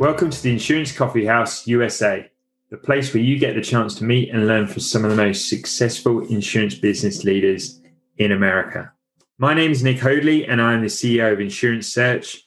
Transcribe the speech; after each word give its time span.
Welcome 0.00 0.30
to 0.30 0.42
the 0.42 0.50
Insurance 0.50 0.90
Coffee 0.90 1.24
House 1.24 1.68
USA, 1.68 2.28
the 2.68 2.76
place 2.76 3.14
where 3.14 3.22
you 3.22 3.38
get 3.38 3.54
the 3.54 3.62
chance 3.62 3.94
to 3.94 4.04
meet 4.04 4.28
and 4.28 4.48
learn 4.48 4.66
from 4.66 4.80
some 4.80 5.04
of 5.04 5.10
the 5.10 5.16
most 5.16 5.48
successful 5.48 6.26
insurance 6.26 6.74
business 6.74 7.22
leaders 7.22 7.80
in 8.18 8.32
America. 8.32 8.92
My 9.38 9.54
name 9.54 9.70
is 9.70 9.84
Nick 9.84 10.00
Hoadley, 10.00 10.46
and 10.46 10.60
I 10.60 10.72
am 10.72 10.80
the 10.80 10.88
CEO 10.88 11.32
of 11.32 11.38
Insurance 11.38 11.86
Search. 11.86 12.42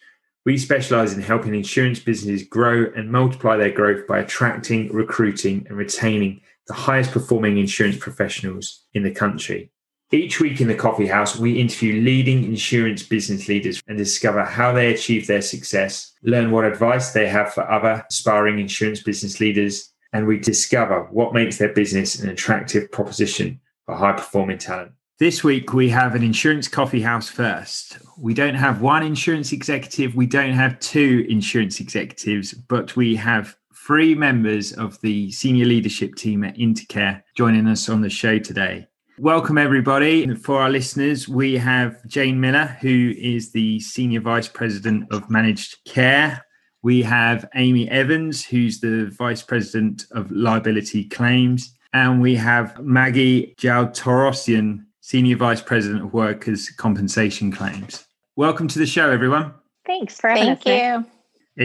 We 0.46 0.58
specialize 0.58 1.14
in 1.14 1.22
helping 1.22 1.56
insurance 1.56 2.02
businesses 2.02 2.46
grow 2.46 2.92
and 2.94 3.10
multiply 3.10 3.56
their 3.56 3.72
growth 3.72 4.06
by 4.08 4.20
attracting, 4.20 4.92
recruiting, 4.92 5.66
and 5.70 5.78
retaining 5.78 6.42
the 6.68 6.73
highest 6.73 7.12
performing 7.12 7.58
insurance 7.58 7.98
professionals 7.98 8.84
in 8.94 9.04
the 9.04 9.12
country. 9.12 9.72
Each 10.12 10.40
week 10.40 10.62
in 10.62 10.70
the 10.70 10.76
coffee 10.76 11.08
house, 11.08 11.38
we 11.38 11.60
interview 11.60 12.02
leading 12.02 12.46
insurance 12.46 13.04
business 13.04 13.50
leaders 13.50 13.82
and 13.90 13.98
discover 13.98 14.42
how 14.46 14.72
they 14.72 14.94
achieve 14.94 15.28
their 15.28 15.42
success, 15.42 16.14
learn 16.24 16.50
what 16.50 16.64
advice 16.64 17.12
they 17.12 17.28
have 17.28 17.54
for 17.54 17.70
other 17.70 18.06
aspiring 18.09 18.58
insurance 18.58 19.04
business 19.04 19.42
leaders, 19.42 19.92
and 20.14 20.26
we 20.26 20.40
discover 20.40 21.09
what 21.12 21.34
makes 21.34 21.58
their 21.58 21.73
business 21.73 22.22
an 22.22 22.30
attractive 22.30 22.90
proposition 22.90 23.59
for 23.86 23.96
high 23.96 24.14
performing 24.14 24.58
talent. 24.58 24.94
This 25.20 25.44
week, 25.44 25.73
we 25.73 25.90
have 25.90 26.16
an 26.16 26.24
insurance 26.24 26.70
coffee 26.70 27.02
house 27.02 27.28
first. 27.28 27.98
We 28.18 28.34
don't 28.34 28.56
have 28.56 28.81
one 28.81 29.03
insurance 29.03 29.52
executive, 29.52 30.16
we 30.16 30.26
don't 30.26 30.53
have 30.53 30.80
two 30.80 31.26
insurance 31.28 31.81
executives, 31.81 32.53
but 32.53 32.96
we 32.96 33.18
have 33.18 33.58
three 33.76 34.16
members 34.16 34.72
of 34.72 35.02
the 35.02 35.31
senior 35.31 35.66
leadership 35.66 36.16
team 36.16 36.46
at 36.46 36.56
Intercare 36.56 37.24
joining 37.36 37.68
us 37.68 37.90
on 37.90 38.00
the 38.00 38.09
show 38.09 38.40
today. 38.40 38.88
Welcome, 39.20 39.58
everybody. 39.58 40.32
For 40.36 40.62
our 40.62 40.70
listeners, 40.70 41.28
we 41.28 41.56
have 41.56 42.06
Jayne 42.06 42.40
Miller, 42.40 42.78
who 42.80 43.16
is 43.18 43.52
the 43.52 43.80
Senior 43.80 44.22
Vice 44.22 44.48
President 44.48 45.12
of 45.12 45.28
Managed 45.28 45.84
Care. 45.86 46.46
We 46.84 47.02
have 47.02 47.50
Amy 47.56 47.90
Evans, 47.90 48.46
who's 48.46 48.80
the 48.80 49.09
Vice 49.18 49.42
President 49.42 50.06
of 50.12 50.30
Liability 50.30 51.06
Claims. 51.06 51.76
And 51.94 52.22
we 52.22 52.36
have 52.36 52.80
Maggie 52.80 53.56
Jaltorossian, 53.58 54.86
Senior 55.02 55.38
Vice 55.38 55.64
President 55.64 56.04
of 56.04 56.14
Workers' 56.14 56.70
Compensation 56.70 57.52
Claims. 57.52 58.06
Welcome 58.36 58.68
to 58.68 58.78
the 58.78 58.86
show, 58.86 59.09
everyone. 59.09 59.52
Thanks 59.88 60.20
for 60.20 60.30
having 60.30 60.58
Thank 60.58 60.59
us. 60.59 61.06
you. 61.06 61.12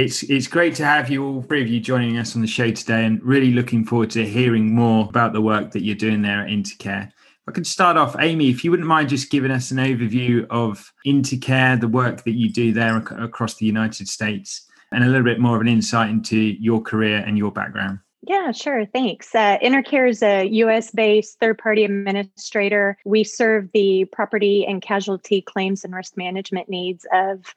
It's 0.00 0.22
it's 0.22 0.46
great 0.46 0.74
to 0.76 0.86
have 0.86 1.10
you 1.10 1.22
all 1.22 1.42
three 1.42 1.60
of 1.60 1.68
you 1.68 1.80
joining 1.80 2.16
us 2.16 2.34
on 2.34 2.40
the 2.40 2.48
show 2.48 2.70
today, 2.70 3.04
and 3.04 3.22
really 3.22 3.50
looking 3.50 3.84
forward 3.84 4.08
to 4.12 4.26
hearing 4.26 4.74
more 4.74 5.06
about 5.06 5.34
the 5.34 5.42
work 5.42 5.72
that 5.72 5.82
you're 5.82 5.94
doing 5.94 6.22
there 6.22 6.40
at 6.40 6.48
Intercare. 6.48 7.12
I 7.48 7.52
could 7.52 7.66
start 7.66 7.96
off, 7.96 8.14
Amy, 8.20 8.50
if 8.50 8.62
you 8.62 8.70
wouldn't 8.70 8.88
mind 8.88 9.08
just 9.08 9.30
giving 9.30 9.50
us 9.50 9.72
an 9.72 9.78
overview 9.78 10.46
of 10.48 10.92
Intercare, 11.04 11.80
the 11.80 11.88
work 11.88 12.22
that 12.22 12.32
you 12.32 12.48
do 12.48 12.72
there 12.72 12.96
ac- 12.96 13.16
across 13.18 13.54
the 13.54 13.66
United 13.66 14.06
States, 14.06 14.68
and 14.92 15.02
a 15.02 15.08
little 15.08 15.24
bit 15.24 15.40
more 15.40 15.56
of 15.56 15.60
an 15.60 15.68
insight 15.68 16.10
into 16.10 16.36
your 16.36 16.80
career 16.80 17.18
and 17.18 17.36
your 17.36 17.50
background. 17.50 17.98
Yeah, 18.24 18.52
sure. 18.52 18.86
Thanks. 18.86 19.34
Uh, 19.34 19.58
Intercare 19.58 20.08
is 20.08 20.22
a 20.22 20.44
US 20.44 20.92
based 20.92 21.40
third 21.40 21.58
party 21.58 21.84
administrator. 21.84 22.96
We 23.04 23.24
serve 23.24 23.68
the 23.72 24.04
property 24.12 24.64
and 24.64 24.80
casualty 24.80 25.42
claims 25.42 25.82
and 25.82 25.92
risk 25.92 26.16
management 26.16 26.68
needs 26.68 27.04
of 27.12 27.52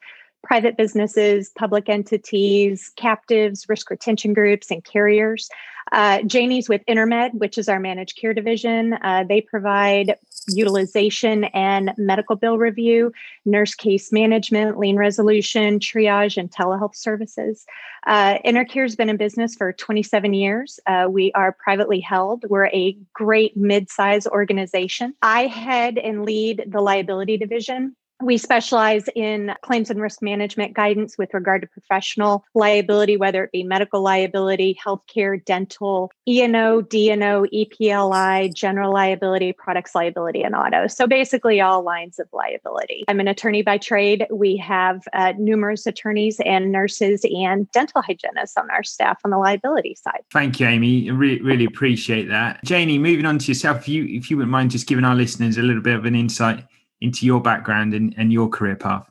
private 0.46 0.76
businesses, 0.76 1.50
public 1.50 1.88
entities, 1.88 2.92
captives, 2.96 3.68
risk 3.68 3.90
retention 3.90 4.32
groups, 4.32 4.70
and 4.70 4.84
carriers. 4.84 5.48
Uh, 5.92 6.22
Janie's 6.22 6.68
with 6.68 6.82
Intermed, 6.86 7.32
which 7.34 7.58
is 7.58 7.68
our 7.68 7.80
managed 7.80 8.16
care 8.16 8.34
division. 8.34 8.94
Uh, 9.02 9.24
they 9.28 9.40
provide 9.40 10.16
utilization 10.48 11.44
and 11.44 11.92
medical 11.96 12.36
bill 12.36 12.58
review, 12.58 13.12
nurse 13.44 13.74
case 13.74 14.12
management, 14.12 14.78
lien 14.78 14.96
resolution, 14.96 15.80
triage, 15.80 16.36
and 16.36 16.50
telehealth 16.50 16.94
services. 16.94 17.64
Uh, 18.06 18.38
Intercare 18.44 18.82
has 18.82 18.94
been 18.94 19.10
in 19.10 19.16
business 19.16 19.56
for 19.56 19.72
27 19.72 20.32
years. 20.32 20.78
Uh, 20.86 21.08
we 21.10 21.32
are 21.32 21.52
privately 21.52 21.98
held. 21.98 22.44
We're 22.48 22.66
a 22.66 22.96
great 23.12 23.56
mid-size 23.56 24.26
organization. 24.28 25.14
I 25.22 25.46
head 25.46 25.98
and 25.98 26.24
lead 26.24 26.64
the 26.68 26.80
liability 26.80 27.36
division 27.36 27.96
we 28.22 28.38
specialize 28.38 29.08
in 29.14 29.54
claims 29.62 29.90
and 29.90 30.00
risk 30.00 30.22
management 30.22 30.74
guidance 30.74 31.18
with 31.18 31.34
regard 31.34 31.62
to 31.62 31.68
professional 31.68 32.44
liability, 32.54 33.16
whether 33.16 33.44
it 33.44 33.52
be 33.52 33.62
medical 33.62 34.00
liability, 34.00 34.78
healthcare, 34.84 35.42
dental, 35.44 36.10
E&O, 36.26 36.80
D&O, 36.80 37.46
EPLI, 37.52 38.54
general 38.54 38.92
liability, 38.92 39.52
products 39.52 39.94
liability, 39.94 40.42
and 40.42 40.54
auto. 40.54 40.86
So 40.86 41.06
basically, 41.06 41.60
all 41.60 41.82
lines 41.82 42.18
of 42.18 42.28
liability. 42.32 43.04
I'm 43.08 43.20
an 43.20 43.28
attorney 43.28 43.62
by 43.62 43.78
trade. 43.78 44.26
We 44.30 44.56
have 44.56 45.02
uh, 45.12 45.34
numerous 45.38 45.86
attorneys 45.86 46.40
and 46.40 46.72
nurses 46.72 47.24
and 47.24 47.70
dental 47.72 48.02
hygienists 48.02 48.56
on 48.56 48.70
our 48.70 48.82
staff 48.82 49.18
on 49.24 49.30
the 49.30 49.38
liability 49.38 49.94
side. 49.94 50.22
Thank 50.32 50.58
you, 50.60 50.66
Amy. 50.66 51.10
Really, 51.10 51.42
really 51.42 51.64
appreciate 51.64 52.28
that. 52.28 52.64
Janie, 52.64 52.98
moving 52.98 53.26
on 53.26 53.38
to 53.38 53.48
yourself, 53.48 53.78
if 53.78 53.88
you, 53.88 54.04
if 54.06 54.30
you 54.30 54.36
wouldn't 54.36 54.50
mind 54.50 54.70
just 54.70 54.86
giving 54.86 55.04
our 55.04 55.14
listeners 55.14 55.58
a 55.58 55.62
little 55.62 55.82
bit 55.82 55.96
of 55.96 56.04
an 56.06 56.14
insight 56.14 56.64
into 57.00 57.26
your 57.26 57.40
background 57.40 57.94
and, 57.94 58.14
and 58.16 58.32
your 58.32 58.48
career 58.48 58.76
path. 58.76 59.10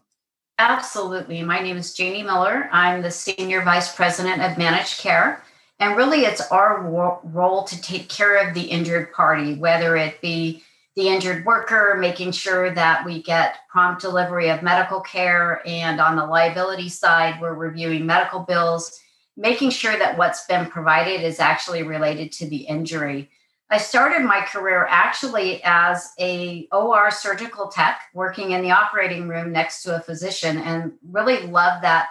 Absolutely. 0.57 1.43
My 1.43 1.59
name 1.59 1.77
is 1.77 1.93
Jamie 1.93 2.23
Miller. 2.23 2.69
I'm 2.71 3.01
the 3.01 3.11
Senior 3.11 3.61
Vice 3.61 3.93
President 3.93 4.41
of 4.41 4.57
Managed 4.57 4.99
Care. 4.99 5.43
And 5.79 5.97
really, 5.97 6.21
it's 6.21 6.49
our 6.51 6.81
role 7.23 7.63
to 7.65 7.81
take 7.81 8.07
care 8.07 8.47
of 8.47 8.53
the 8.53 8.61
injured 8.61 9.11
party, 9.11 9.55
whether 9.55 9.97
it 9.97 10.21
be 10.21 10.63
the 10.95 11.09
injured 11.09 11.45
worker, 11.45 11.97
making 11.99 12.31
sure 12.31 12.73
that 12.73 13.05
we 13.05 13.21
get 13.21 13.57
prompt 13.69 14.01
delivery 14.01 14.49
of 14.49 14.63
medical 14.63 15.01
care. 15.01 15.61
And 15.65 15.99
on 15.99 16.15
the 16.15 16.25
liability 16.25 16.87
side, 16.87 17.41
we're 17.41 17.53
reviewing 17.53 18.05
medical 18.05 18.39
bills, 18.39 18.97
making 19.35 19.71
sure 19.71 19.97
that 19.97 20.17
what's 20.17 20.45
been 20.45 20.69
provided 20.69 21.21
is 21.21 21.41
actually 21.41 21.83
related 21.83 22.31
to 22.33 22.47
the 22.47 22.59
injury. 22.59 23.29
I 23.75 23.77
started 23.77 24.23
my 24.23 24.39
career 24.39 24.87
actually 24.89 25.61
as 25.65 26.13
a 26.17 26.65
OR 26.71 27.11
surgical 27.11 27.67
tech 27.67 28.03
working 28.13 28.51
in 28.51 28.61
the 28.61 28.71
operating 28.71 29.27
room 29.27 29.51
next 29.51 29.83
to 29.83 29.97
a 29.97 29.99
physician 29.99 30.59
and 30.59 30.93
really 31.11 31.45
loved 31.47 31.83
that 31.83 32.07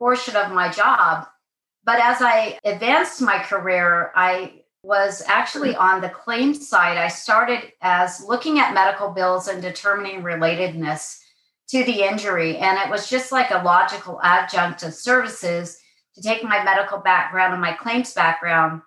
portion 0.00 0.34
of 0.34 0.50
my 0.50 0.68
job. 0.68 1.28
But 1.84 2.00
as 2.00 2.20
I 2.20 2.58
advanced 2.64 3.22
my 3.22 3.38
career, 3.38 4.10
I 4.16 4.64
was 4.82 5.22
actually 5.28 5.76
on 5.76 6.00
the 6.00 6.08
claims 6.08 6.68
side. 6.68 6.96
I 6.96 7.06
started 7.06 7.72
as 7.80 8.24
looking 8.24 8.58
at 8.58 8.74
medical 8.74 9.10
bills 9.10 9.46
and 9.46 9.62
determining 9.62 10.22
relatedness 10.22 11.20
to 11.68 11.84
the 11.84 12.02
injury. 12.02 12.56
And 12.56 12.78
it 12.78 12.90
was 12.90 13.08
just 13.08 13.30
like 13.30 13.52
a 13.52 13.62
logical 13.62 14.18
adjunct 14.24 14.82
of 14.82 14.92
services 14.92 15.78
to 16.16 16.20
take 16.20 16.42
my 16.42 16.64
medical 16.64 16.98
background 16.98 17.52
and 17.52 17.62
my 17.62 17.74
claims 17.74 18.12
background 18.12 18.82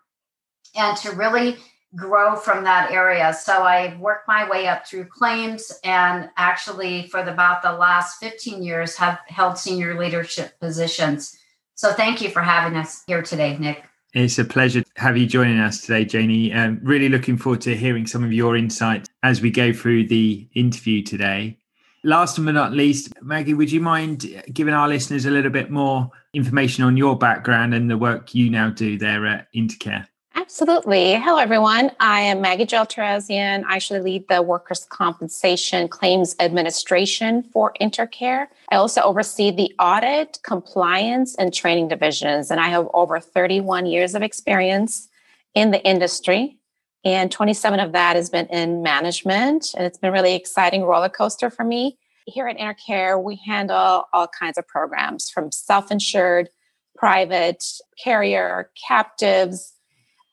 and 0.75 0.97
to 0.97 1.12
really 1.12 1.58
grow 1.96 2.36
from 2.36 2.64
that 2.64 2.92
area. 2.92 3.34
So 3.34 3.64
I 3.64 3.98
worked 4.00 4.28
my 4.28 4.48
way 4.50 4.68
up 4.68 4.86
through 4.86 5.06
claims 5.06 5.72
and 5.84 6.30
actually 6.38 7.08
for 7.08 7.24
the, 7.24 7.34
about 7.34 7.62
the 7.62 7.72
last 7.72 8.20
15 8.20 8.62
years 8.62 8.96
have 8.98 9.20
held 9.28 9.58
senior 9.58 10.00
leadership 10.00 10.59
positions. 10.59 11.38
So 11.76 11.94
thank 11.94 12.22
you 12.22 12.30
for 12.30 12.41
having 12.41 12.78
us 12.78 13.03
here 13.08 13.22
today, 13.22 13.58
Nick. 13.58 13.84
It's 14.14 14.40
a 14.40 14.46
pleasure 14.46 14.82
to 14.82 14.91
have 14.97 15.18
you 15.18 15.28
joining 15.28 15.59
us 15.59 15.82
today, 15.82 16.03
Janie. 16.03 16.52
Um, 16.52 16.80
really 16.84 17.09
looking 17.09 17.38
forward 17.38 17.62
to 17.62 17.76
hearing 17.76 18.08
some 18.08 18.24
of 18.24 18.34
your 18.34 18.58
insights 18.58 19.08
as 19.22 19.42
we 19.42 19.52
go 19.52 19.72
through 19.72 20.08
the 20.08 20.47
interview 20.56 21.03
today. 21.03 21.58
Last 22.03 22.44
but 22.44 22.53
not 22.53 22.72
least, 22.72 23.14
Maggie, 23.22 23.53
would 23.53 23.72
you 23.72 23.82
mind 23.82 24.44
giving 24.52 24.74
our 24.74 24.88
listeners 24.88 25.26
a 25.26 25.32
little 25.32 25.52
bit 25.52 25.70
more 25.70 26.09
information 26.34 26.84
on 26.85 26.97
your 26.97 27.18
background 27.18 27.74
and 27.74 27.90
the 27.90 27.97
work 27.97 28.34
you 28.34 28.50
now 28.50 28.70
do 28.70 28.97
there 28.97 29.26
at 29.28 29.47
Intercare? 29.53 30.08
Absolutely. 30.40 31.16
Hello, 31.16 31.38
everyone. 31.38 31.91
I 32.00 32.22
am 32.22 32.40
Maggie 32.40 32.66
Jaltorossian. 32.66 33.66
I 33.66 33.76
actually 33.76 34.00
lead 34.00 34.30
the 34.30 34.41
workers' 34.41 34.86
compensation 34.86 35.90
claims 35.90 36.34
administration 36.40 37.44
for 37.44 37.74
Intercare. 37.82 38.47
I 38.72 38.78
also 38.78 39.02
oversee 39.02 39.52
the 39.52 39.76
audit, 39.80 40.40
compliance, 40.44 41.36
and 41.36 41.53
training 41.53 41.90
divisions. 41.90 42.52
And 42.52 42.62
I 42.62 42.70
have 42.70 42.88
over 42.94 43.20
31 43.20 43.86
years 43.86 44.16
of 44.16 44.22
experience 44.22 45.09
in 45.56 45.72
the 45.72 45.84
industry. 45.86 46.58
And 47.03 47.30
27 47.30 47.82
of 47.82 47.92
that 47.92 48.16
has 48.16 48.30
been 48.30 48.47
in 48.47 48.82
management. 48.82 49.74
And 49.76 49.85
it's 49.85 49.97
been 49.97 50.14
really 50.14 50.35
exciting 50.35 50.84
roller 50.84 51.09
coaster 51.09 51.50
for 51.50 51.66
me. 51.66 51.97
Here 52.26 52.47
at 52.47 52.58
InterCare, 52.58 53.22
we 53.22 53.42
handle 53.46 54.06
all 54.14 54.30
kinds 54.40 54.58
of 54.58 54.66
programs 54.70 55.30
from 55.30 55.52
self 55.52 55.92
insured, 55.92 56.50
private, 56.96 57.62
carrier, 58.02 58.72
captives, 58.88 59.74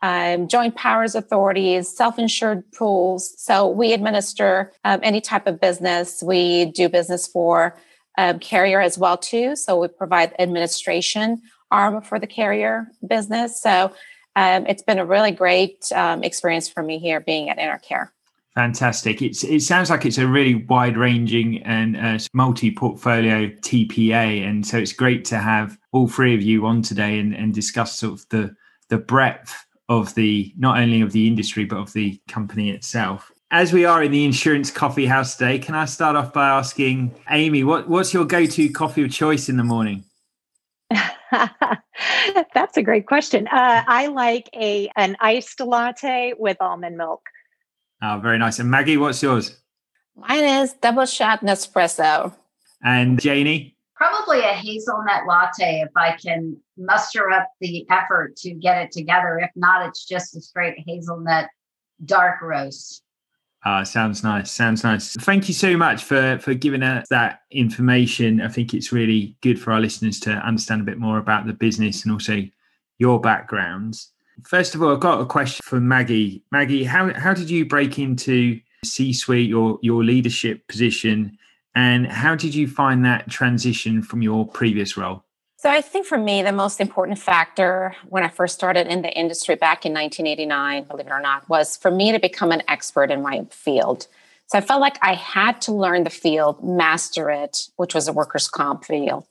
um, 0.03 0.49
joint 0.49 0.77
powers 0.77 1.15
authorities, 1.15 1.89
self 1.89 2.19
insured 2.19 2.65
pools. 2.73 3.35
So 3.41 3.69
we 3.69 3.93
administer 3.93 4.73
um, 4.85 5.01
any 5.03 5.21
type 5.21 5.47
of 5.47 5.61
business. 5.61 6.23
We 6.23 6.67
do 6.67 6.89
business 6.89 7.27
for 7.27 7.77
um, 8.19 8.39
carrier 8.39 8.81
as 8.81 8.99
well 8.99 9.17
too. 9.17 9.57
So 9.57 9.81
we 9.81 9.89
provide 9.89 10.35
administration 10.39 11.43
arm 11.71 12.01
for 12.03 12.19
the 12.19 12.27
carrier 12.27 12.89
business. 13.07 13.61
So 13.61 13.93
um, 14.37 14.67
it's 14.67 14.83
been 14.83 14.99
a 14.99 15.07
really 15.07 15.31
great 15.31 15.91
um, 15.95 16.23
experience 16.23 16.69
for 16.69 16.83
me 16.83 16.99
here 16.99 17.21
being 17.21 17.49
at 17.49 17.59
InterCare. 17.59 18.11
Fantastic. 18.55 19.21
It's, 19.21 19.45
it 19.45 19.61
sounds 19.61 19.91
like 19.91 20.07
it's 20.07 20.17
a 20.17 20.27
really 20.27 20.55
wide 20.55 20.97
ranging 20.97 21.63
and 21.65 21.97
uh, 21.97 22.19
multi 22.33 22.71
portfolio 22.71 23.49
TPA. 23.49 24.49
And 24.49 24.67
so 24.67 24.79
it's 24.79 24.95
great 24.95 25.27
to 25.27 25.39
have 25.39 25.77
all 25.93 26.09
three 26.09 26.35
of 26.35 26.41
you 26.41 26.65
on 26.65 26.81
today 26.81 27.19
and, 27.19 27.35
and 27.35 27.53
discuss 27.53 27.99
sort 27.99 28.15
of 28.15 28.29
the, 28.31 28.57
the 28.89 28.97
breadth 28.97 29.66
of 29.89 30.15
the 30.15 30.53
not 30.57 30.79
only 30.79 31.01
of 31.01 31.13
the 31.13 31.27
industry 31.27 31.65
but 31.65 31.79
of 31.79 31.93
the 31.93 32.21
company 32.29 32.71
itself. 32.71 33.31
As 33.51 33.73
we 33.73 33.85
are 33.85 34.03
in 34.03 34.11
the 34.11 34.25
insurance 34.25 34.71
coffee 34.71 35.07
house 35.07 35.37
today, 35.37 35.59
can 35.59 35.75
I 35.75 35.85
start 35.85 36.17
off 36.17 36.33
by 36.33 36.49
asking 36.49 37.15
Amy, 37.31 37.63
what, 37.63 37.89
what's 37.89 38.13
your 38.13 38.25
go-to 38.25 38.69
coffee 38.71 39.05
of 39.05 39.13
choice 39.13 39.49
in 39.49 39.57
the 39.57 39.63
morning? 39.63 40.05
That's 42.55 42.77
a 42.77 42.83
great 42.83 43.07
question. 43.07 43.47
Uh, 43.47 43.85
I 43.87 44.09
like 44.09 44.49
a 44.55 44.91
an 44.97 45.17
iced 45.21 45.61
latte 45.61 46.35
with 46.39 46.57
almond 46.61 46.97
milk. 46.97 47.23
Oh, 48.03 48.19
very 48.23 48.39
nice. 48.39 48.59
And 48.59 48.71
Maggie, 48.71 48.97
what's 48.97 49.23
yours? 49.23 49.57
Mine 50.17 50.45
is 50.45 50.73
double 50.75 51.07
shot 51.07 51.41
Nespresso. 51.43 52.35
And 52.83 53.21
Janie? 53.21 53.76
A 54.45 54.55
hazelnut 54.55 55.27
latte 55.27 55.81
if 55.81 55.91
I 55.97 56.17
can 56.17 56.57
muster 56.77 57.31
up 57.31 57.49
the 57.61 57.87
effort 57.91 58.37
to 58.37 58.53
get 58.53 58.83
it 58.83 58.93
together. 58.93 59.39
If 59.39 59.51
not, 59.57 59.87
it's 59.87 60.07
just 60.07 60.37
a 60.37 60.41
straight 60.41 60.77
hazelnut 60.87 61.49
dark 62.05 62.43
roast. 62.43 63.03
Ah, 63.65 63.83
sounds 63.83 64.23
nice. 64.23 64.51
Sounds 64.51 64.85
nice. 64.85 65.15
Thank 65.15 65.49
you 65.49 65.55
so 65.55 65.77
much 65.77 66.05
for 66.05 66.39
for 66.39 66.55
giving 66.55 66.83
us 66.83 67.09
that 67.11 67.41
information. 67.51 68.41
I 68.41 68.49
think 68.49 68.75
it's 68.75 68.93
really 68.93 69.37
good 69.41 69.61
for 69.61 69.73
our 69.73 69.81
listeners 69.81 70.21
to 70.21 70.31
understand 70.31 70.83
a 70.83 70.85
bit 70.85 70.99
more 70.99 71.19
about 71.19 71.47
the 71.47 71.53
business 71.53 72.05
and 72.05 72.13
also 72.13 72.43
your 72.99 73.21
backgrounds. 73.21 74.13
First 74.45 74.75
of 74.75 74.83
all, 74.83 74.93
I've 74.93 75.01
got 75.01 75.21
a 75.21 75.27
question 75.27 75.63
for 75.65 75.81
Maggie. 75.81 76.45
Maggie, 76.53 76.85
how 76.85 77.13
how 77.15 77.35
did 77.35 77.51
you 77.51 77.65
break 77.65 77.99
into 77.99 78.61
C-suite, 78.85 79.49
your 79.49 79.79
your 79.83 80.05
leadership 80.05 80.69
position, 80.69 81.37
and 81.77 82.07
how 82.07 82.35
did 82.35 82.55
you 82.55 82.67
find 82.67 83.05
that 83.05 83.29
transition 83.29 84.03
from 84.03 84.23
your 84.23 84.49
previous 84.49 84.97
role? 84.97 85.23
So 85.59 85.71
I 85.71 85.83
think 85.83 86.07
for 86.07 86.17
me, 86.19 86.43
the 86.43 86.53
most 86.53 86.81
important 86.81 87.19
factor 87.19 87.95
when 88.09 88.23
I 88.23 88.29
first 88.29 88.55
started 88.55 88.87
in 88.87 89.03
the 89.03 89.13
industry 89.13 89.57
back 89.57 89.85
in 89.85 89.93
1989, 89.93 90.85
believe 90.85 91.07
it 91.07 91.13
or 91.13 91.21
not, 91.21 91.49
was 91.49 91.77
for 91.77 91.91
me 91.91 92.13
to 92.13 92.19
become 92.19 92.51
an 92.51 92.63
expert 92.67 93.11
in 93.11 93.23
my 93.23 93.45
field. 93.51 94.07
So 94.47 94.57
I 94.59 94.61
felt 94.63 94.81
like 94.81 94.97
I 95.03 95.15
had 95.15 95.61
to 95.63 95.73
learn 95.73 96.05
the 96.05 96.11
field, 96.11 96.65
master 96.65 97.31
it, 97.31 97.69
which 97.77 97.95
was 97.95 98.09
a 98.09 98.13
workers' 98.13 98.49
comp 98.49 98.85
field. 98.85 99.27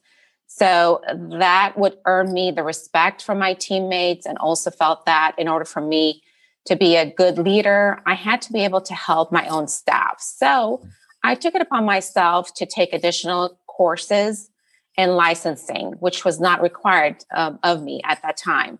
So 0.46 1.00
that 1.08 1.74
would 1.76 1.98
earn 2.06 2.32
me 2.32 2.52
the 2.52 2.62
respect 2.62 3.22
from 3.22 3.38
my 3.38 3.54
teammates, 3.54 4.24
and 4.24 4.38
also 4.38 4.70
felt 4.70 5.04
that 5.06 5.34
in 5.36 5.48
order 5.48 5.64
for 5.64 5.80
me 5.80 6.22
to 6.66 6.76
be 6.76 6.96
a 6.96 7.10
good 7.10 7.38
leader, 7.38 8.02
I 8.06 8.14
had 8.14 8.40
to 8.42 8.52
be 8.52 8.62
able 8.62 8.82
to 8.82 8.94
help 8.94 9.32
my 9.32 9.48
own 9.48 9.68
staff. 9.68 10.20
So 10.20 10.82
I 11.26 11.34
took 11.34 11.56
it 11.56 11.60
upon 11.60 11.84
myself 11.84 12.54
to 12.54 12.66
take 12.66 12.92
additional 12.92 13.58
courses 13.66 14.48
and 14.96 15.16
licensing, 15.16 15.94
which 15.98 16.24
was 16.24 16.38
not 16.38 16.62
required 16.62 17.16
um, 17.34 17.58
of 17.64 17.82
me 17.82 18.00
at 18.04 18.22
that 18.22 18.36
time. 18.36 18.78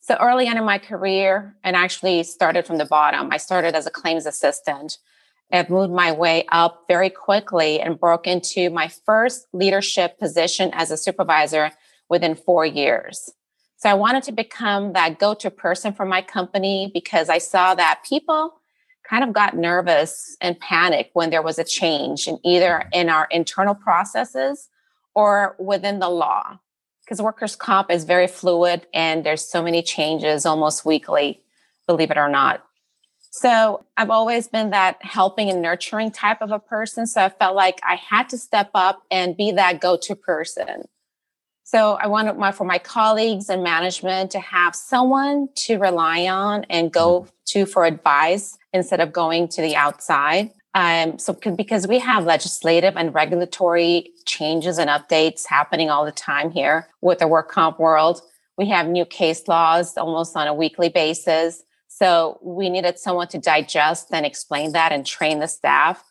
So 0.00 0.16
early 0.18 0.48
on 0.48 0.56
in 0.56 0.64
my 0.64 0.78
career, 0.78 1.54
and 1.62 1.76
actually 1.76 2.22
started 2.22 2.66
from 2.66 2.78
the 2.78 2.86
bottom, 2.86 3.28
I 3.30 3.36
started 3.36 3.74
as 3.74 3.86
a 3.86 3.90
claims 3.90 4.24
assistant. 4.24 4.96
I've 5.52 5.68
moved 5.68 5.92
my 5.92 6.10
way 6.10 6.46
up 6.50 6.84
very 6.88 7.10
quickly 7.10 7.80
and 7.80 8.00
broke 8.00 8.26
into 8.26 8.70
my 8.70 8.88
first 8.88 9.46
leadership 9.52 10.18
position 10.18 10.70
as 10.72 10.90
a 10.90 10.96
supervisor 10.96 11.70
within 12.08 12.34
four 12.34 12.64
years. 12.64 13.30
So 13.76 13.90
I 13.90 13.94
wanted 13.94 14.22
to 14.22 14.32
become 14.32 14.94
that 14.94 15.18
go 15.18 15.34
to 15.34 15.50
person 15.50 15.92
for 15.92 16.06
my 16.06 16.22
company 16.22 16.90
because 16.94 17.28
I 17.28 17.36
saw 17.36 17.74
that 17.74 18.04
people 18.08 18.54
kind 19.08 19.24
of 19.24 19.32
got 19.32 19.56
nervous 19.56 20.36
and 20.40 20.58
panicked 20.60 21.14
when 21.14 21.30
there 21.30 21.42
was 21.42 21.58
a 21.58 21.64
change 21.64 22.26
in 22.26 22.38
either 22.44 22.88
in 22.92 23.08
our 23.08 23.28
internal 23.30 23.74
processes 23.74 24.68
or 25.14 25.56
within 25.58 25.98
the 25.98 26.08
law. 26.08 26.58
Because 27.04 27.20
workers 27.20 27.54
comp 27.54 27.90
is 27.90 28.04
very 28.04 28.26
fluid 28.26 28.86
and 28.94 29.24
there's 29.24 29.46
so 29.46 29.62
many 29.62 29.82
changes 29.82 30.46
almost 30.46 30.86
weekly 30.86 31.42
believe 31.86 32.10
it 32.10 32.18
or 32.18 32.28
not. 32.28 32.64
So 33.30 33.84
i've 33.96 34.10
always 34.10 34.46
been 34.46 34.70
that 34.70 35.04
helping 35.04 35.50
and 35.50 35.60
nurturing 35.60 36.12
type 36.12 36.40
of 36.40 36.52
a 36.52 36.60
person 36.60 37.04
so 37.04 37.24
i 37.24 37.28
felt 37.28 37.56
like 37.56 37.80
i 37.82 37.96
had 37.96 38.28
to 38.28 38.38
step 38.38 38.70
up 38.74 39.02
and 39.10 39.36
be 39.36 39.50
that 39.50 39.80
go-to 39.80 40.14
person 40.14 40.84
so 41.64 41.94
i 41.94 42.06
wanted 42.06 42.36
my 42.36 42.52
for 42.52 42.64
my 42.64 42.78
colleagues 42.78 43.48
and 43.48 43.62
management 43.62 44.30
to 44.30 44.38
have 44.38 44.74
someone 44.76 45.48
to 45.56 45.78
rely 45.78 46.26
on 46.26 46.64
and 46.70 46.92
go 46.92 47.20
mm-hmm. 47.20 47.30
to 47.46 47.66
for 47.66 47.84
advice 47.84 48.56
instead 48.72 49.00
of 49.00 49.12
going 49.12 49.48
to 49.48 49.60
the 49.60 49.74
outside 49.74 50.50
um, 50.74 51.18
so 51.20 51.32
because 51.32 51.86
we 51.86 52.00
have 52.00 52.24
legislative 52.24 52.96
and 52.96 53.14
regulatory 53.14 54.10
changes 54.26 54.78
and 54.78 54.90
updates 54.90 55.46
happening 55.46 55.88
all 55.88 56.04
the 56.04 56.12
time 56.12 56.50
here 56.50 56.88
with 57.00 57.20
the 57.20 57.28
work 57.28 57.48
comp 57.48 57.78
world, 57.78 58.20
we 58.58 58.68
have 58.68 58.88
new 58.88 59.04
case 59.04 59.46
laws 59.46 59.96
almost 59.96 60.36
on 60.36 60.48
a 60.48 60.54
weekly 60.54 60.88
basis. 60.88 61.62
So 61.86 62.40
we 62.42 62.68
needed 62.70 62.98
someone 62.98 63.28
to 63.28 63.38
digest 63.38 64.08
and 64.10 64.26
explain 64.26 64.72
that 64.72 64.90
and 64.90 65.06
train 65.06 65.38
the 65.38 65.46
staff. 65.46 66.02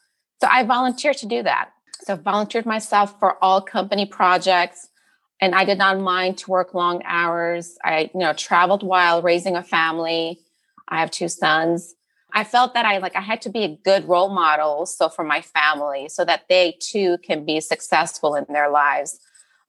So 0.42 0.48
I 0.50 0.64
volunteered 0.64 1.18
to 1.18 1.26
do 1.26 1.44
that. 1.44 1.72
So 2.06 2.16
volunteered 2.16 2.66
myself 2.66 3.20
for 3.20 3.44
all 3.44 3.62
company 3.62 4.06
projects 4.06 4.88
and 5.42 5.54
I 5.54 5.66
did 5.66 5.78
not 5.78 6.00
mind 6.00 6.38
to 6.40 6.52
work 6.52 6.74
long 6.74 7.02
hours. 7.06 7.78
I, 7.84 8.10
you 8.14 8.20
know, 8.20 8.34
traveled 8.34 8.84
while 8.84 9.22
raising 9.22 9.56
a 9.56 9.64
family. 9.64 10.40
I 10.88 11.00
have 11.00 11.12
two 11.12 11.28
sons. 11.28 11.96
I 12.34 12.44
felt 12.44 12.74
that 12.74 12.86
I 12.86 12.98
like 12.98 13.16
I 13.16 13.22
had 13.22 13.42
to 13.44 13.50
be 13.50 13.64
a 13.64 13.78
good 13.84 14.08
role 14.08 14.30
model 14.30 14.86
so 14.86 15.08
for 15.08 15.24
my 15.24 15.42
family 15.42 16.10
so 16.10 16.26
that 16.26 16.46
they 16.50 16.78
too 16.80 17.18
can 17.20 17.46
be 17.46 17.60
successful 17.60 18.36
in 18.36 18.46
their 18.50 18.70
lives. 18.70 19.20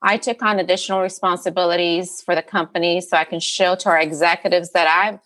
I 0.01 0.17
took 0.17 0.41
on 0.41 0.59
additional 0.59 1.01
responsibilities 1.01 2.21
for 2.21 2.35
the 2.35 2.41
company 2.41 3.01
so 3.01 3.17
I 3.17 3.23
can 3.23 3.39
show 3.39 3.75
to 3.75 3.89
our 3.89 3.99
executives 3.99 4.71
that 4.71 4.87
I'm 4.87 5.19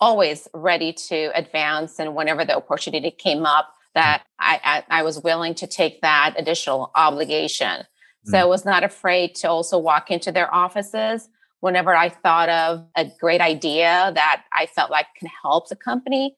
always 0.00 0.48
ready 0.54 0.92
to 0.92 1.30
advance 1.34 1.98
and 1.98 2.14
whenever 2.14 2.44
the 2.44 2.56
opportunity 2.56 3.10
came 3.10 3.44
up 3.44 3.74
that 3.94 4.22
I, 4.38 4.84
I, 4.90 5.00
I 5.00 5.02
was 5.02 5.20
willing 5.22 5.54
to 5.56 5.66
take 5.66 6.00
that 6.02 6.34
additional 6.38 6.90
obligation. 6.94 7.84
So 8.24 8.38
I 8.38 8.42
mm. 8.42 8.48
was 8.48 8.64
not 8.64 8.84
afraid 8.84 9.34
to 9.36 9.48
also 9.48 9.78
walk 9.78 10.10
into 10.10 10.32
their 10.32 10.52
offices 10.54 11.28
whenever 11.60 11.94
I 11.94 12.08
thought 12.08 12.48
of 12.48 12.86
a 12.96 13.10
great 13.20 13.40
idea 13.40 14.12
that 14.14 14.44
I 14.52 14.66
felt 14.66 14.90
like 14.90 15.06
can 15.18 15.28
help 15.42 15.68
the 15.68 15.76
company 15.76 16.36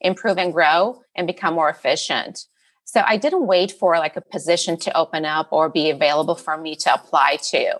improve 0.00 0.38
and 0.38 0.52
grow 0.52 1.02
and 1.14 1.26
become 1.26 1.54
more 1.54 1.68
efficient. 1.68 2.46
So 2.84 3.02
I 3.06 3.16
didn't 3.16 3.46
wait 3.46 3.70
for 3.70 3.98
like 3.98 4.16
a 4.16 4.20
position 4.20 4.76
to 4.78 4.96
open 4.96 5.24
up 5.24 5.48
or 5.52 5.68
be 5.68 5.90
available 5.90 6.34
for 6.34 6.56
me 6.56 6.74
to 6.76 6.94
apply 6.94 7.38
to. 7.50 7.78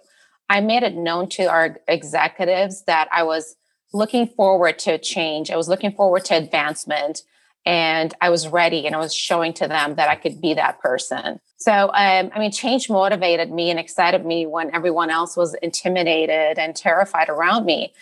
I 0.48 0.60
made 0.60 0.82
it 0.82 0.94
known 0.94 1.28
to 1.30 1.44
our 1.44 1.78
executives 1.88 2.84
that 2.84 3.08
I 3.12 3.24
was 3.24 3.56
looking 3.92 4.26
forward 4.26 4.78
to 4.80 4.98
change. 4.98 5.50
I 5.50 5.56
was 5.56 5.68
looking 5.68 5.92
forward 5.92 6.24
to 6.26 6.36
advancement 6.36 7.22
and 7.66 8.14
I 8.20 8.30
was 8.30 8.48
ready 8.48 8.86
and 8.86 8.94
I 8.94 8.98
was 8.98 9.14
showing 9.14 9.52
to 9.54 9.68
them 9.68 9.96
that 9.96 10.08
I 10.08 10.16
could 10.16 10.40
be 10.40 10.54
that 10.54 10.80
person. 10.80 11.40
So, 11.58 11.72
um, 11.72 12.30
I 12.34 12.38
mean, 12.38 12.50
change 12.50 12.88
motivated 12.88 13.50
me 13.50 13.70
and 13.70 13.78
excited 13.78 14.24
me 14.24 14.46
when 14.46 14.74
everyone 14.74 15.10
else 15.10 15.36
was 15.36 15.54
intimidated 15.54 16.58
and 16.58 16.74
terrified 16.74 17.28
around 17.28 17.66
me. 17.66 17.92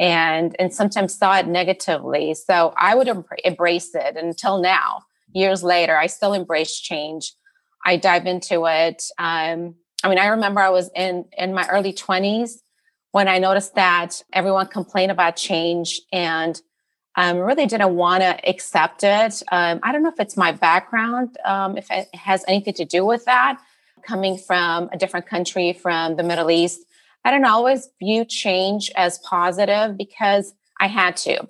And 0.00 0.56
and 0.58 0.74
sometimes 0.74 1.14
saw 1.14 1.38
it 1.38 1.46
negatively. 1.46 2.34
So 2.34 2.74
i 2.76 2.96
would 2.96 3.06
em- 3.06 3.24
embrace 3.44 3.94
it 3.94 4.16
until 4.16 4.60
now. 4.60 5.02
Years 5.32 5.62
later 5.62 5.96
i 5.96 6.08
still 6.08 6.32
embrace 6.32 6.80
change. 6.80 7.32
I 7.86 7.96
dive 7.96 8.26
into 8.26 8.66
it. 8.66 9.04
Um, 9.18 9.76
i 10.02 10.08
mean 10.08 10.18
i 10.18 10.26
remember 10.26 10.60
i 10.60 10.68
was 10.68 10.90
in 10.96 11.26
in 11.38 11.54
my 11.54 11.66
early 11.68 11.92
20s 11.92 12.56
when 13.12 13.28
i 13.28 13.38
noticed 13.38 13.76
that 13.76 14.20
everyone 14.32 14.66
complained 14.66 15.12
about 15.12 15.36
change 15.36 16.00
and 16.12 16.60
um, 17.16 17.38
really 17.38 17.66
didn't 17.66 17.94
want 17.94 18.22
to 18.22 18.48
accept 18.48 19.02
it 19.04 19.42
um, 19.52 19.80
i 19.82 19.92
don't 19.92 20.02
know 20.02 20.10
if 20.10 20.20
it's 20.20 20.36
my 20.36 20.52
background 20.52 21.36
um, 21.44 21.76
if 21.76 21.90
it 21.90 22.14
has 22.14 22.44
anything 22.48 22.74
to 22.74 22.84
do 22.84 23.04
with 23.04 23.24
that 23.24 23.58
coming 24.06 24.36
from 24.36 24.88
a 24.92 24.98
different 24.98 25.26
country 25.26 25.72
from 25.72 26.16
the 26.16 26.22
middle 26.22 26.50
east 26.50 26.84
I 27.24 27.30
don't 27.30 27.44
always 27.44 27.88
view 27.98 28.24
change 28.24 28.90
as 28.96 29.18
positive 29.18 29.96
because 29.96 30.54
I 30.78 30.88
had 30.88 31.16
to. 31.18 31.48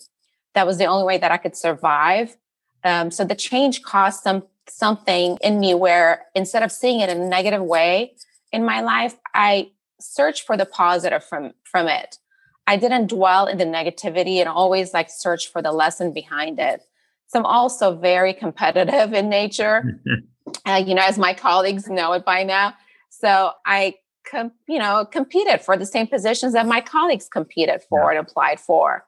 That 0.54 0.66
was 0.66 0.78
the 0.78 0.85
only 0.85 1.04
way 1.04 1.18
that 1.18 1.33
I 1.33 1.37
could 1.37 1.56
survive. 1.56 2.37
Um, 2.85 3.11
so 3.11 3.25
the 3.25 3.35
change 3.35 3.83
caused 3.83 4.23
some 4.23 4.44
something 4.66 5.37
in 5.42 5.61
me 5.61 5.75
where 5.75 6.25
instead 6.35 6.62
of 6.62 6.73
seeing 6.73 7.00
it 7.00 7.11
in 7.11 7.21
a 7.21 7.28
negative 7.28 7.62
way 7.62 8.14
in 8.50 8.64
my 8.64 8.80
life, 8.80 9.14
I 9.35 9.73
search 10.00 10.47
for 10.47 10.56
the 10.56 10.64
positive 10.64 11.25
from 11.25 11.54
from 11.64 11.88
it. 11.88 12.18
I 12.66 12.76
didn't 12.76 13.09
dwell 13.09 13.47
in 13.47 13.59
the 13.59 13.64
negativity 13.64 14.37
and 14.37 14.49
always 14.49 14.94
like 14.94 15.11
search 15.11 15.50
for 15.50 15.61
the 15.61 15.73
lesson 15.73 16.12
behind 16.12 16.59
it. 16.59 16.83
So 17.28 17.38
I'm 17.38 17.47
also 17.47 17.97
very 17.97 18.33
competitive 18.33 19.12
in 19.12 19.28
nature. 19.28 20.00
uh, 20.66 20.83
you 20.85 20.94
know, 20.94 21.02
as 21.02 21.18
my 21.18 21.35
colleagues 21.35 21.88
know 21.88 22.12
it 22.12 22.25
by 22.25 22.44
now. 22.44 22.75
So 23.11 23.52
I, 23.66 23.94
com- 24.30 24.52
you 24.68 24.78
know, 24.78 25.06
competed 25.11 25.61
for 25.61 25.76
the 25.76 25.87
same 25.87 26.06
positions 26.06 26.52
that 26.54 26.66
my 26.66 26.80
colleagues 26.80 27.28
competed 27.28 27.83
for 27.88 28.12
yeah. 28.12 28.18
and 28.18 28.28
applied 28.28 28.61
for. 28.61 29.04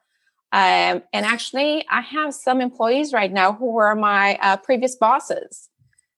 Um, 0.53 1.03
and 1.13 1.27
actually, 1.27 1.85
I 1.91 2.01
have 2.01 2.33
some 2.33 2.61
employees 2.61 3.13
right 3.13 3.33
now 3.33 3.53
who 3.53 3.73
were 3.73 3.95
my 3.95 4.39
uh, 4.41 4.57
previous 4.57 4.97
bosses. 4.97 5.69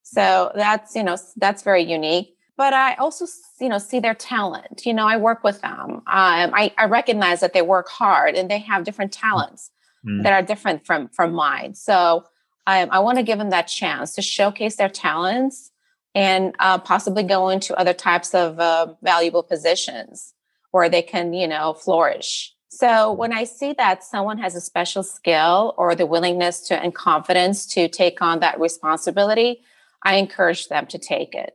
So 0.03 0.53
that's 0.55 0.95
you 0.95 1.03
know 1.03 1.17
that's 1.37 1.63
very 1.63 1.83
unique. 1.83 2.35
But 2.59 2.75
I 2.75 2.95
also 2.97 3.25
you 3.61 3.71
know 3.71 3.79
see 3.79 4.01
their 4.01 4.15
talent. 4.15 4.85
You 4.85 4.93
know, 4.93 5.07
I 5.07 5.17
work 5.17 5.43
with 5.43 5.63
them. 5.63 5.91
Um, 5.91 6.03
I, 6.07 6.75
I 6.77 6.85
recognize 6.85 7.41
that 7.41 7.55
they 7.55 7.63
work 7.63 7.89
hard 7.89 8.35
and 8.35 8.51
they 8.51 8.59
have 8.59 8.85
different 8.85 9.13
talents 9.13 9.71
mm. 10.05 10.23
that 10.25 10.33
are 10.35 10.43
different 10.43 10.85
from 10.85 11.09
from 11.09 11.33
mine. 11.33 11.75
So 11.75 12.25
um, 12.67 12.89
I 12.91 12.99
want 12.99 13.17
to 13.17 13.25
give 13.25 13.39
them 13.39 13.51
that 13.51 13.69
chance 13.69 14.15
to 14.17 14.23
showcase 14.23 14.77
their 14.77 14.91
talents 14.91 15.71
and 16.15 16.55
uh, 16.59 16.79
possibly 16.79 17.23
go 17.23 17.49
into 17.49 17.79
other 17.79 17.95
types 17.95 18.35
of 18.35 18.59
uh, 18.59 18.95
valuable 19.03 19.43
positions 19.43 20.35
where 20.73 20.89
they 20.89 21.01
can, 21.01 21.33
you 21.33 21.49
know, 21.49 21.75
flourish. 21.75 22.55
So 22.71 23.13
when 23.13 23.33
I 23.33 23.45
see 23.45 23.73
that 23.75 24.05
someone 24.05 24.39
has 24.39 24.55
a 24.55 24.61
special 24.61 25.03
skill 25.03 25.75
or 25.79 25.95
the 25.95 26.07
willingness 26.07 26.61
to 26.69 26.79
and 26.79 26.95
confidence 26.95 27.67
to 27.75 27.89
take 27.89 28.21
on 28.21 28.41
that 28.41 28.61
responsibility, 28.61 29.63
I 30.03 30.17
encourage 30.17 30.69
them 30.69 30.87
to 30.89 30.99
take 30.99 31.35
it. 31.35 31.55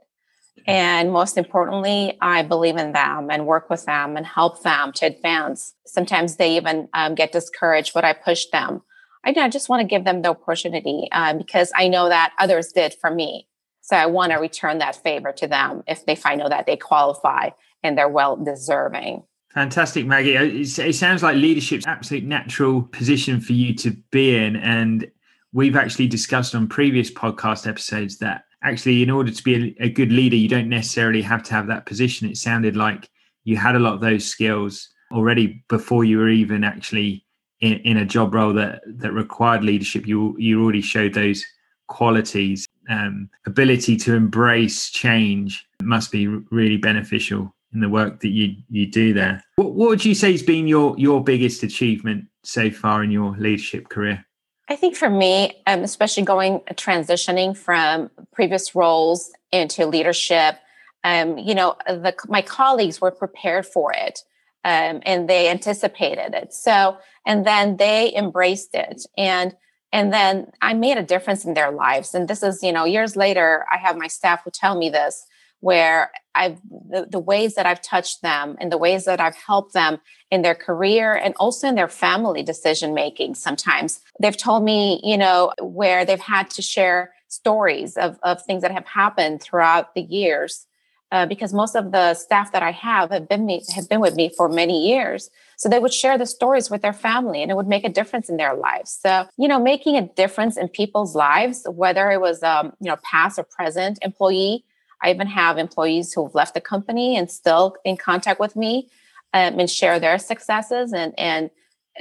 And 0.65 1.11
most 1.11 1.37
importantly, 1.37 2.17
I 2.21 2.43
believe 2.43 2.77
in 2.77 2.93
them 2.93 3.29
and 3.29 3.45
work 3.45 3.69
with 3.69 3.85
them 3.85 4.15
and 4.15 4.25
help 4.25 4.63
them 4.63 4.93
to 4.93 5.07
advance. 5.07 5.73
Sometimes 5.85 6.37
they 6.37 6.55
even 6.55 6.87
um, 6.93 7.15
get 7.15 7.31
discouraged, 7.31 7.93
but 7.93 8.05
I 8.05 8.13
push 8.13 8.45
them. 8.47 8.81
I, 9.25 9.33
I 9.37 9.49
just 9.49 9.69
want 9.69 9.81
to 9.81 9.87
give 9.87 10.05
them 10.05 10.21
the 10.21 10.29
opportunity 10.29 11.09
uh, 11.11 11.33
because 11.33 11.71
I 11.75 11.87
know 11.87 12.09
that 12.09 12.33
others 12.39 12.71
did 12.71 12.93
for 12.93 13.09
me. 13.09 13.47
So 13.81 13.97
I 13.97 14.05
want 14.05 14.31
to 14.31 14.37
return 14.37 14.77
that 14.77 14.95
favor 14.95 15.33
to 15.33 15.47
them 15.47 15.83
if 15.87 16.05
they 16.05 16.15
find 16.15 16.41
out 16.41 16.51
that 16.51 16.65
they 16.65 16.77
qualify 16.77 17.49
and 17.83 17.97
they're 17.97 18.07
well 18.07 18.37
deserving. 18.37 19.23
Fantastic, 19.53 20.05
Maggie. 20.05 20.37
Uh, 20.37 20.45
it 20.45 20.95
sounds 20.95 21.21
like 21.21 21.35
leadership's 21.35 21.85
absolute 21.85 22.23
natural 22.23 22.81
position 22.81 23.39
for 23.39 23.53
you 23.53 23.75
to 23.75 23.91
be 24.11 24.35
in. 24.35 24.55
And 24.55 25.11
we've 25.51 25.75
actually 25.75 26.07
discussed 26.07 26.55
on 26.55 26.67
previous 26.67 27.11
podcast 27.11 27.67
episodes 27.67 28.17
that 28.19 28.45
actually, 28.63 29.03
in 29.03 29.09
order 29.09 29.31
to 29.31 29.43
be 29.43 29.75
a, 29.79 29.85
a 29.85 29.89
good 29.89 30.11
leader, 30.11 30.35
you 30.35 30.49
don't 30.49 30.69
necessarily 30.69 31.21
have 31.21 31.43
to 31.43 31.53
have 31.53 31.67
that 31.67 31.85
position. 31.85 32.29
It 32.29 32.37
sounded 32.37 32.75
like 32.75 33.09
you 33.43 33.57
had 33.57 33.75
a 33.75 33.79
lot 33.79 33.93
of 33.93 34.01
those 34.01 34.25
skills 34.25 34.89
already 35.11 35.63
before 35.69 36.03
you 36.03 36.17
were 36.17 36.29
even 36.29 36.63
actually 36.63 37.25
in, 37.61 37.73
in 37.79 37.97
a 37.97 38.05
job 38.05 38.33
role 38.33 38.53
that 38.53 38.81
that 38.85 39.11
required 39.11 39.63
leadership. 39.63 40.07
You 40.07 40.35
you 40.37 40.61
already 40.63 40.81
showed 40.81 41.13
those 41.13 41.45
qualities. 41.87 42.67
Um, 42.89 43.29
ability 43.45 43.95
to 43.97 44.13
embrace 44.13 44.89
change 44.89 45.65
must 45.81 46.11
be 46.11 46.27
really 46.27 46.75
beneficial 46.75 47.55
in 47.73 47.79
the 47.79 47.89
work 47.89 48.19
that 48.19 48.29
you 48.29 48.55
you 48.69 48.87
do 48.87 49.13
there. 49.13 49.43
What, 49.55 49.73
what 49.73 49.89
would 49.89 50.05
you 50.05 50.15
say 50.15 50.31
has 50.31 50.43
been 50.43 50.67
your 50.67 50.95
your 50.97 51.23
biggest 51.23 51.63
achievement 51.63 52.25
so 52.43 52.69
far 52.69 53.03
in 53.03 53.11
your 53.11 53.35
leadership 53.37 53.89
career? 53.89 54.25
I 54.69 54.75
think 54.75 54.95
for 54.95 55.09
me, 55.09 55.61
um, 55.67 55.83
especially 55.83 56.23
going 56.23 56.61
transitioning 56.71 57.55
from 57.55 58.09
previous 58.31 58.75
roles 58.75 59.31
into 59.51 59.85
leadership, 59.85 60.55
um, 61.03 61.37
you 61.37 61.53
know, 61.53 61.75
the, 61.85 62.15
my 62.27 62.41
colleagues 62.41 63.01
were 63.01 63.11
prepared 63.11 63.65
for 63.65 63.91
it 63.93 64.19
um, 64.63 65.01
and 65.05 65.29
they 65.29 65.49
anticipated 65.49 66.33
it. 66.33 66.53
So, 66.53 66.97
and 67.25 67.45
then 67.45 67.77
they 67.77 68.13
embraced 68.15 68.73
it, 68.73 69.05
and 69.17 69.55
and 69.91 70.11
then 70.11 70.51
I 70.61 70.73
made 70.73 70.97
a 70.97 71.03
difference 71.03 71.45
in 71.45 71.53
their 71.53 71.71
lives. 71.71 72.15
And 72.15 72.27
this 72.27 72.41
is, 72.41 72.63
you 72.63 72.71
know, 72.71 72.85
years 72.85 73.15
later, 73.15 73.65
I 73.71 73.77
have 73.77 73.95
my 73.95 74.07
staff 74.07 74.41
who 74.43 74.49
tell 74.51 74.75
me 74.75 74.89
this 74.89 75.23
where 75.63 76.11
I've 76.35 76.59
the, 76.89 77.07
the, 77.09 77.19
ways 77.19 77.55
that 77.55 77.65
I've 77.65 77.81
touched 77.81 78.21
them 78.21 78.57
and 78.59 78.69
the 78.69 78.77
ways 78.77 79.05
that 79.05 79.21
I've 79.21 79.35
helped 79.35 79.73
them 79.73 79.99
in 80.29 80.41
their 80.41 80.55
career 80.55 81.13
and 81.13 81.33
also 81.39 81.69
in 81.69 81.75
their 81.75 81.87
family 81.87 82.43
decision 82.43 82.93
making. 82.93 83.35
Sometimes 83.35 84.01
they've 84.19 84.35
told 84.35 84.65
me, 84.65 84.99
you 85.05 85.17
know, 85.17 85.53
where 85.61 86.03
they've 86.03 86.19
had 86.19 86.49
to 86.51 86.61
share 86.61 87.13
stories 87.29 87.95
of, 87.95 88.19
of 88.23 88.41
things 88.43 88.61
that 88.61 88.71
have 88.71 88.85
happened 88.85 89.41
throughout 89.41 89.95
the 89.95 90.01
years. 90.01 90.67
Uh, 91.13 91.27
because 91.27 91.53
most 91.53 91.75
of 91.75 91.91
the 91.91 92.15
staff 92.15 92.51
that 92.51 92.63
I 92.63 92.71
have 92.71 93.11
have 93.11 93.29
been 93.29 93.45
me, 93.45 93.63
have 93.75 93.87
been 93.87 94.01
with 94.01 94.15
me 94.15 94.31
for 94.35 94.49
many 94.49 94.87
years, 94.89 95.29
so 95.57 95.69
they 95.69 95.77
would 95.77 95.93
share 95.93 96.17
the 96.17 96.25
stories 96.25 96.71
with 96.71 96.81
their 96.81 96.91
family, 96.91 97.43
and 97.43 97.51
it 97.51 97.53
would 97.55 97.67
make 97.67 97.83
a 97.83 97.89
difference 97.89 98.29
in 98.29 98.37
their 98.37 98.55
lives. 98.55 98.97
So 98.99 99.27
you 99.37 99.47
know, 99.47 99.59
making 99.59 99.95
a 99.95 100.07
difference 100.07 100.57
in 100.57 100.69
people's 100.69 101.13
lives, 101.13 101.67
whether 101.69 102.09
it 102.09 102.19
was 102.19 102.41
um, 102.41 102.73
you 102.81 102.89
know 102.89 102.95
past 103.03 103.37
or 103.37 103.43
present 103.43 103.99
employee, 104.01 104.65
I 105.03 105.11
even 105.11 105.27
have 105.27 105.57
employees 105.57 106.13
who've 106.13 106.33
left 106.33 106.53
the 106.53 106.61
company 106.61 107.17
and 107.17 107.29
still 107.29 107.75
in 107.83 107.97
contact 107.97 108.39
with 108.39 108.55
me 108.55 108.89
um, 109.33 109.59
and 109.59 109.69
share 109.69 109.99
their 109.99 110.17
successes 110.17 110.93
and 110.93 111.13
and 111.17 111.49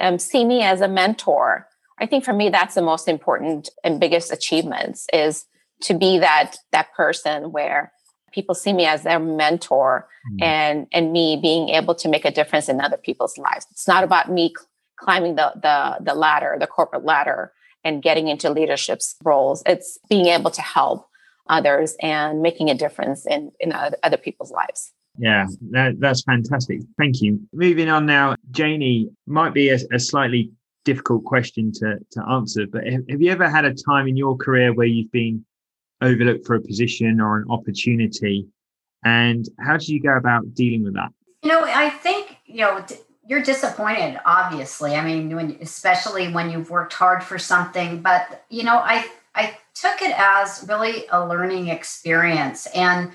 um, 0.01 0.19
see 0.19 0.45
me 0.45 0.63
as 0.63 0.81
a 0.81 0.89
mentor. 0.89 1.69
I 1.99 2.07
think 2.07 2.25
for 2.25 2.33
me 2.33 2.49
that's 2.49 2.75
the 2.75 2.83
most 2.83 3.09
important 3.09 3.69
and 3.85 4.01
biggest 4.01 4.33
achievements 4.33 5.07
is 5.13 5.45
to 5.83 5.95
be 5.95 6.19
that 6.19 6.57
that 6.71 6.93
person 6.95 7.53
where 7.53 7.93
people 8.33 8.55
see 8.55 8.73
me 8.73 8.87
as 8.87 9.03
their 9.03 9.19
mentor 9.19 10.09
mm. 10.31 10.43
and 10.43 10.87
and 10.93 11.13
me 11.13 11.39
being 11.41 11.71
able 11.71 11.95
to 11.97 12.09
make 12.09 12.25
a 12.25 12.31
difference 12.31 12.69
in 12.69 12.81
other 12.81 12.97
people's 12.97 13.37
lives. 13.37 13.67
It's 13.71 13.89
not 13.89 14.05
about 14.05 14.31
me 14.31 14.55
climbing 14.97 15.35
the 15.35 15.53
the 15.61 16.05
the 16.05 16.15
ladder, 16.15 16.57
the 16.59 16.67
corporate 16.67 17.05
ladder 17.05 17.53
and 17.85 18.03
getting 18.03 18.29
into 18.29 18.49
leadership 18.49 19.01
roles. 19.25 19.63
It's 19.67 19.99
being 20.09 20.27
able 20.27 20.51
to 20.53 20.63
help 20.63 21.09
others 21.49 21.97
and 22.01 22.43
making 22.43 22.71
a 22.71 22.75
difference 22.75 23.27
in, 23.27 23.53
in 23.61 23.73
other 23.73 24.17
people's 24.17 24.51
lives. 24.51 24.93
Yeah, 25.19 25.47
that, 25.71 26.01
that's 26.01 26.23
fantastic. 26.23 26.81
Thank 26.99 27.21
you. 27.21 27.41
Moving 27.53 27.89
on 27.89 28.07
now, 28.07 28.35
Janie, 28.51 29.11
might 29.27 29.53
be 29.53 29.69
a, 29.69 29.79
a 29.93 29.99
slightly 29.99 30.51
difficult 30.85 31.25
question 31.25 31.71
to, 31.73 31.99
to 32.13 32.29
answer, 32.29 32.67
but 32.67 32.87
have, 32.87 33.03
have 33.09 33.21
you 33.21 33.31
ever 33.31 33.49
had 33.49 33.65
a 33.65 33.75
time 33.75 34.09
in 34.09 34.17
your 34.17 34.37
career 34.37 34.73
where 34.73 34.87
you've 34.87 35.13
been 35.13 35.45
overlooked 36.01 36.47
for 36.47 36.57
a 36.57 36.61
position 36.61 37.21
or 37.21 37.39
an 37.39 37.45
opportunity? 37.51 38.47
And 39.05 39.47
how 39.61 39.77
did 39.77 39.89
you 39.89 40.03
go 40.03 40.17
about 40.17 40.55
dealing 40.55 40.83
with 40.83 40.95
that? 40.95 41.11
You 41.43 41.51
know, 41.51 41.63
I 41.63 41.91
think, 41.91 42.37
you 42.47 42.59
know, 42.59 42.85
you're 43.27 43.43
disappointed, 43.43 44.19
obviously. 44.25 44.95
I 44.95 45.05
mean, 45.05 45.35
when, 45.37 45.59
especially 45.61 46.33
when 46.33 46.51
you've 46.51 46.71
worked 46.71 46.95
hard 46.95 47.23
for 47.23 47.39
something, 47.39 48.01
but, 48.01 48.45
you 48.49 48.63
know, 48.65 48.79
I, 48.79 49.07
I 49.35 49.57
took 49.75 50.03
it 50.03 50.15
as 50.17 50.65
really 50.69 51.05
a 51.11 51.27
learning 51.27 51.69
experience. 51.69 52.67
And 52.67 53.13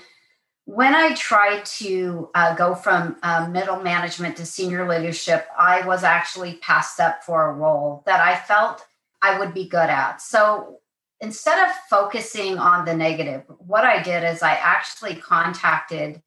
when 0.64 0.94
I 0.94 1.14
tried 1.14 1.64
to 1.64 2.28
uh, 2.34 2.54
go 2.54 2.74
from 2.74 3.16
uh, 3.22 3.48
middle 3.50 3.80
management 3.80 4.36
to 4.36 4.44
senior 4.44 4.86
leadership, 4.86 5.46
I 5.58 5.86
was 5.86 6.04
actually 6.04 6.56
passed 6.56 7.00
up 7.00 7.24
for 7.24 7.48
a 7.48 7.54
role 7.54 8.02
that 8.04 8.20
I 8.20 8.36
felt 8.36 8.86
I 9.22 9.38
would 9.38 9.54
be 9.54 9.66
good 9.66 9.88
at. 9.88 10.20
So 10.20 10.80
instead 11.20 11.66
of 11.66 11.74
focusing 11.88 12.58
on 12.58 12.84
the 12.84 12.94
negative, 12.94 13.44
what 13.58 13.84
I 13.84 14.02
did 14.02 14.24
is 14.24 14.42
I 14.42 14.52
actually 14.52 15.14
contacted 15.14 16.22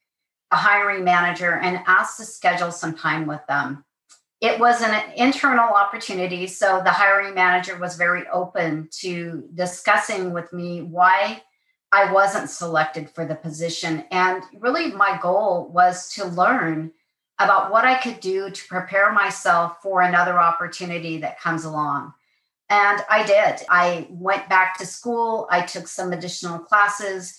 a 0.49 0.55
hiring 0.55 1.03
manager 1.03 1.53
and 1.53 1.83
asked 1.85 2.17
to 2.17 2.25
schedule 2.25 2.71
some 2.71 2.95
time 2.95 3.27
with 3.27 3.45
them 3.47 3.85
it 4.41 4.59
was 4.59 4.81
an 4.81 4.99
internal 5.15 5.69
opportunity. 5.69 6.47
So 6.47 6.81
the 6.83 6.89
hiring 6.89 7.35
manager 7.35 7.77
was 7.77 7.95
very 7.95 8.27
open 8.27 8.89
to 8.99 9.47
discussing 9.53 10.33
with 10.33 10.51
me 10.51 10.81
why 10.81 11.43
I 11.91 12.11
wasn't 12.11 12.49
selected 12.49 13.09
for 13.11 13.23
the 13.23 13.35
position. 13.35 14.05
And 14.09 14.41
really, 14.59 14.91
my 14.91 15.19
goal 15.21 15.69
was 15.71 16.11
to 16.13 16.25
learn 16.25 16.91
about 17.37 17.71
what 17.71 17.85
I 17.85 17.95
could 17.95 18.19
do 18.19 18.49
to 18.49 18.67
prepare 18.67 19.11
myself 19.11 19.81
for 19.81 20.01
another 20.01 20.39
opportunity 20.39 21.17
that 21.19 21.39
comes 21.39 21.63
along. 21.63 22.13
And 22.69 23.03
I 23.09 23.25
did. 23.25 23.65
I 23.69 24.07
went 24.09 24.49
back 24.49 24.77
to 24.77 24.85
school, 24.85 25.47
I 25.51 25.61
took 25.61 25.87
some 25.87 26.13
additional 26.13 26.57
classes. 26.57 27.37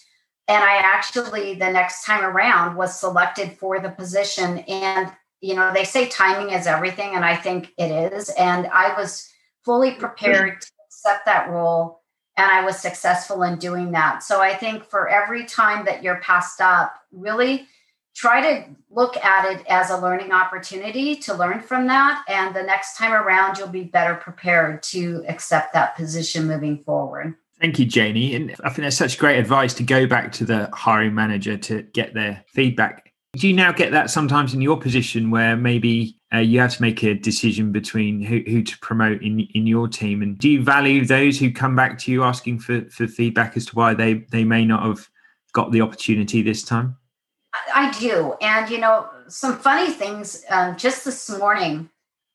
And 0.48 0.62
I 0.62 0.76
actually, 0.76 1.54
the 1.54 1.70
next 1.70 2.04
time 2.04 2.24
around, 2.24 2.76
was 2.76 2.98
selected 2.98 3.56
for 3.58 3.80
the 3.80 3.90
position. 3.90 4.58
And 4.58 5.10
you 5.42 5.54
know, 5.54 5.72
they 5.74 5.84
say 5.84 6.08
timing 6.08 6.54
is 6.54 6.66
everything, 6.66 7.14
and 7.14 7.24
I 7.24 7.36
think 7.36 7.72
it 7.76 7.90
is. 8.12 8.30
And 8.30 8.66
I 8.68 8.96
was 8.96 9.28
fully 9.64 9.90
mm-hmm. 9.90 10.00
prepared 10.00 10.60
to 10.62 10.70
accept 10.86 11.26
that 11.26 11.50
role, 11.50 12.00
and 12.36 12.50
I 12.50 12.64
was 12.64 12.78
successful 12.78 13.42
in 13.42 13.58
doing 13.58 13.90
that. 13.92 14.22
So 14.22 14.40
I 14.40 14.54
think 14.54 14.84
for 14.84 15.08
every 15.08 15.44
time 15.44 15.84
that 15.84 16.02
you're 16.02 16.20
passed 16.20 16.60
up, 16.60 16.94
really 17.10 17.66
try 18.14 18.40
to 18.40 18.70
look 18.90 19.16
at 19.16 19.50
it 19.50 19.66
as 19.68 19.90
a 19.90 19.96
learning 19.96 20.32
opportunity 20.32 21.16
to 21.16 21.34
learn 21.34 21.60
from 21.60 21.86
that. 21.86 22.22
And 22.28 22.54
the 22.54 22.62
next 22.62 22.96
time 22.96 23.12
around, 23.12 23.58
you'll 23.58 23.68
be 23.68 23.84
better 23.84 24.14
prepared 24.14 24.82
to 24.84 25.24
accept 25.28 25.72
that 25.72 25.96
position 25.96 26.46
moving 26.46 26.78
forward. 26.78 27.34
Thank 27.60 27.78
you, 27.78 27.86
Janie. 27.86 28.34
And 28.34 28.54
I 28.64 28.68
think 28.68 28.84
that's 28.84 28.96
such 28.96 29.18
great 29.18 29.38
advice 29.38 29.72
to 29.74 29.82
go 29.82 30.06
back 30.06 30.32
to 30.32 30.44
the 30.44 30.68
hiring 30.72 31.14
manager 31.14 31.56
to 31.56 31.82
get 31.82 32.12
their 32.12 32.44
feedback. 32.48 33.11
Do 33.34 33.48
you 33.48 33.54
now 33.54 33.72
get 33.72 33.92
that 33.92 34.10
sometimes 34.10 34.52
in 34.52 34.60
your 34.60 34.78
position 34.78 35.30
where 35.30 35.56
maybe 35.56 36.18
uh, 36.34 36.38
you 36.38 36.60
have 36.60 36.74
to 36.74 36.82
make 36.82 37.02
a 37.02 37.14
decision 37.14 37.72
between 37.72 38.20
who, 38.20 38.42
who 38.46 38.62
to 38.62 38.78
promote 38.80 39.22
in, 39.22 39.40
in 39.54 39.66
your 39.66 39.88
team? 39.88 40.20
And 40.20 40.36
do 40.36 40.50
you 40.50 40.62
value 40.62 41.06
those 41.06 41.38
who 41.38 41.50
come 41.50 41.74
back 41.74 41.98
to 42.00 42.12
you 42.12 42.24
asking 42.24 42.58
for, 42.58 42.82
for 42.90 43.08
feedback 43.08 43.56
as 43.56 43.64
to 43.66 43.74
why 43.74 43.94
they, 43.94 44.14
they 44.30 44.44
may 44.44 44.66
not 44.66 44.84
have 44.84 45.08
got 45.54 45.72
the 45.72 45.80
opportunity 45.80 46.42
this 46.42 46.62
time? 46.62 46.98
I 47.74 47.90
do. 47.98 48.34
And, 48.42 48.68
you 48.68 48.78
know, 48.78 49.08
some 49.28 49.56
funny 49.58 49.90
things 49.90 50.44
um, 50.50 50.76
just 50.76 51.06
this 51.06 51.30
morning, 51.30 51.88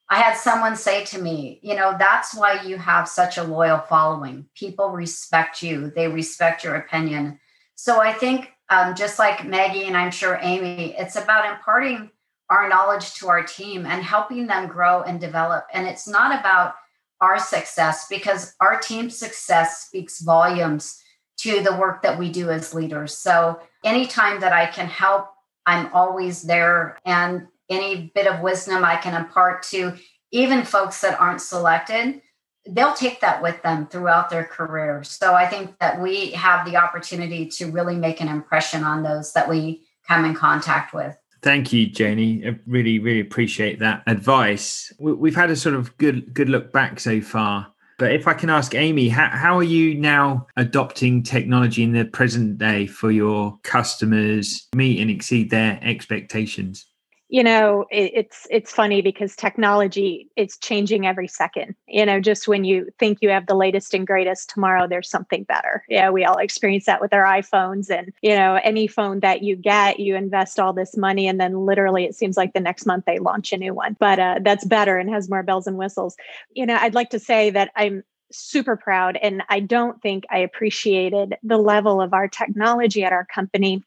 I 0.10 0.18
had 0.18 0.36
someone 0.36 0.76
say 0.76 1.06
to 1.06 1.22
me, 1.22 1.60
you 1.62 1.76
know, 1.76 1.96
that's 2.00 2.36
why 2.36 2.64
you 2.64 2.78
have 2.78 3.08
such 3.08 3.38
a 3.38 3.44
loyal 3.44 3.80
following. 3.80 4.48
People 4.56 4.90
respect 4.90 5.62
you, 5.62 5.92
they 5.96 6.08
respect 6.08 6.64
your 6.64 6.76
opinion. 6.76 7.40
So 7.76 8.02
I 8.02 8.14
think, 8.14 8.52
um, 8.70 8.96
just 8.96 9.20
like 9.20 9.46
Maggie 9.46 9.86
and 9.86 9.96
I'm 9.96 10.12
sure 10.12 10.40
Amy, 10.42 10.96
it's 10.98 11.16
about 11.16 11.50
imparting 11.50 12.12
our 12.50 12.70
knowledge 12.70 13.14
to 13.16 13.28
our 13.28 13.44
team 13.44 13.86
and 13.86 14.04
helping 14.04 14.48
them 14.48 14.68
grow 14.68 15.02
and 15.04 15.20
develop. 15.20 15.68
And 15.74 15.88
it's 15.88 16.08
not 16.08 16.38
about 16.40 16.76
our 17.20 17.40
success 17.40 18.08
because 18.10 18.56
our 18.60 18.80
team's 18.80 19.18
success 19.18 19.86
speaks 19.86 20.22
volumes 20.22 21.02
to 21.38 21.62
the 21.62 21.76
work 21.76 22.02
that 22.02 22.18
we 22.18 22.32
do 22.32 22.50
as 22.50 22.74
leaders. 22.74 23.14
So 23.18 23.60
anytime 23.84 24.40
that 24.42 24.54
I 24.54 24.68
can 24.68 24.88
help, 24.88 25.30
I'm 25.66 25.92
always 25.94 26.44
there. 26.44 26.98
And 27.06 27.48
any 27.70 28.12
bit 28.16 28.28
of 28.28 28.42
wisdom 28.42 28.86
I 28.86 28.96
can 28.96 29.14
impart 29.14 29.64
to 29.64 29.94
even 30.32 30.64
folks 30.64 31.02
that 31.02 31.20
aren't 31.20 31.42
selected, 31.42 32.22
they'll 32.70 32.94
take 32.94 33.22
that 33.22 33.42
with 33.42 33.62
them 33.64 33.88
throughout 33.88 34.30
their 34.30 34.46
career. 34.46 35.04
So 35.04 35.34
I 35.34 35.48
think 35.48 35.78
that 35.80 36.02
we 36.02 36.32
have 36.32 36.66
the 36.66 36.78
opportunity 36.78 37.48
to 37.50 37.72
really 37.72 37.96
make 37.96 38.22
an 38.22 38.28
impression 38.28 38.84
on 38.84 39.04
those 39.04 39.34
that 39.34 39.50
we 39.50 39.84
come 40.08 40.26
in 40.26 40.34
contact 40.34 40.94
with. 40.94 41.18
Thank 41.42 41.72
you, 41.72 41.88
Janie. 41.88 42.46
I 42.46 42.60
really, 42.66 43.00
really 43.00 43.20
appreciate 43.20 43.80
that 43.80 44.04
advice. 44.08 44.92
We've 45.00 45.36
had 45.36 45.52
a 45.52 45.56
sort 45.56 45.76
of 45.76 45.96
good, 45.98 46.34
good 46.34 46.50
look 46.50 46.72
back 46.72 47.00
so 47.00 47.22
far. 47.22 47.74
But 48.00 48.12
if 48.12 48.28
I 48.28 48.34
can 48.34 48.50
ask 48.50 48.76
Amy, 48.76 49.10
how, 49.10 49.30
how 49.30 49.58
are 49.58 49.64
you 49.64 49.96
now 49.96 50.46
adopting 50.56 51.24
technology 51.24 51.84
in 51.84 51.94
the 51.94 52.06
present 52.06 52.60
day 52.60 52.86
for 52.86 53.10
your 53.10 53.58
customers 53.64 54.68
meet 54.76 55.00
and 55.00 55.10
exceed 55.10 55.50
their 55.50 55.80
expectations? 55.82 56.86
You 57.30 57.44
know 57.44 57.86
it, 57.92 58.12
it's 58.14 58.48
it's 58.50 58.72
funny 58.72 59.02
because 59.02 59.36
technology 59.36 60.30
is 60.36 60.58
changing 60.58 61.06
every 61.06 61.28
second. 61.28 61.76
You 61.88 62.06
know 62.06 62.20
just 62.20 62.48
when 62.48 62.64
you 62.64 62.90
think 63.00 63.20
you 63.22 63.30
have 63.30 63.48
the 63.48 63.56
latest 63.56 63.94
and 63.94 64.08
greatest 64.08 64.50
tomorrow 64.50 64.88
there's 64.88 65.10
something 65.10 65.44
better. 65.44 65.84
Yeah 65.90 66.10
we 66.10 66.26
all 66.26 66.38
experience 66.38 66.86
that 66.86 67.02
with 67.02 67.14
our 67.14 67.26
iphones 67.26 67.90
and 67.90 68.14
you 68.22 68.36
know 68.36 68.60
any 68.64 68.88
phone 68.88 69.20
that 69.22 69.44
you 69.44 69.56
get 69.56 70.00
you 70.00 70.16
invest 70.16 70.60
all 70.60 70.74
this 70.74 70.96
money 70.98 71.28
and 71.28 71.40
then 71.40 71.66
literally 71.66 72.06
it 72.06 72.16
seems 72.16 72.38
like 72.38 72.54
the 72.54 72.60
next 72.60 72.86
month 72.86 73.06
they 73.06 73.20
launch 73.20 73.52
a 73.54 73.58
new 73.58 73.74
one. 73.74 73.96
But 74.00 74.20
uh, 74.20 74.40
that's 74.44 74.66
better 74.66 74.98
and 74.98 75.10
has 75.10 75.30
more 75.30 75.44
bells 75.44 75.68
and 75.68 75.78
whistles. 75.78 76.16
You 76.54 76.66
know 76.66 76.78
i'd 76.82 76.96
like 76.96 77.10
to 77.12 77.20
say 77.20 77.50
that 77.50 77.72
i'm 77.76 78.04
super 78.32 78.76
proud 78.76 79.18
and 79.22 79.42
i 79.50 79.60
don't 79.60 80.02
think 80.02 80.26
i 80.30 80.38
appreciated 80.38 81.36
the 81.44 81.58
level 81.58 82.02
of 82.02 82.14
our 82.14 82.28
technology 82.28 83.04
at 83.04 83.14
our 83.14 83.26
company 83.26 83.84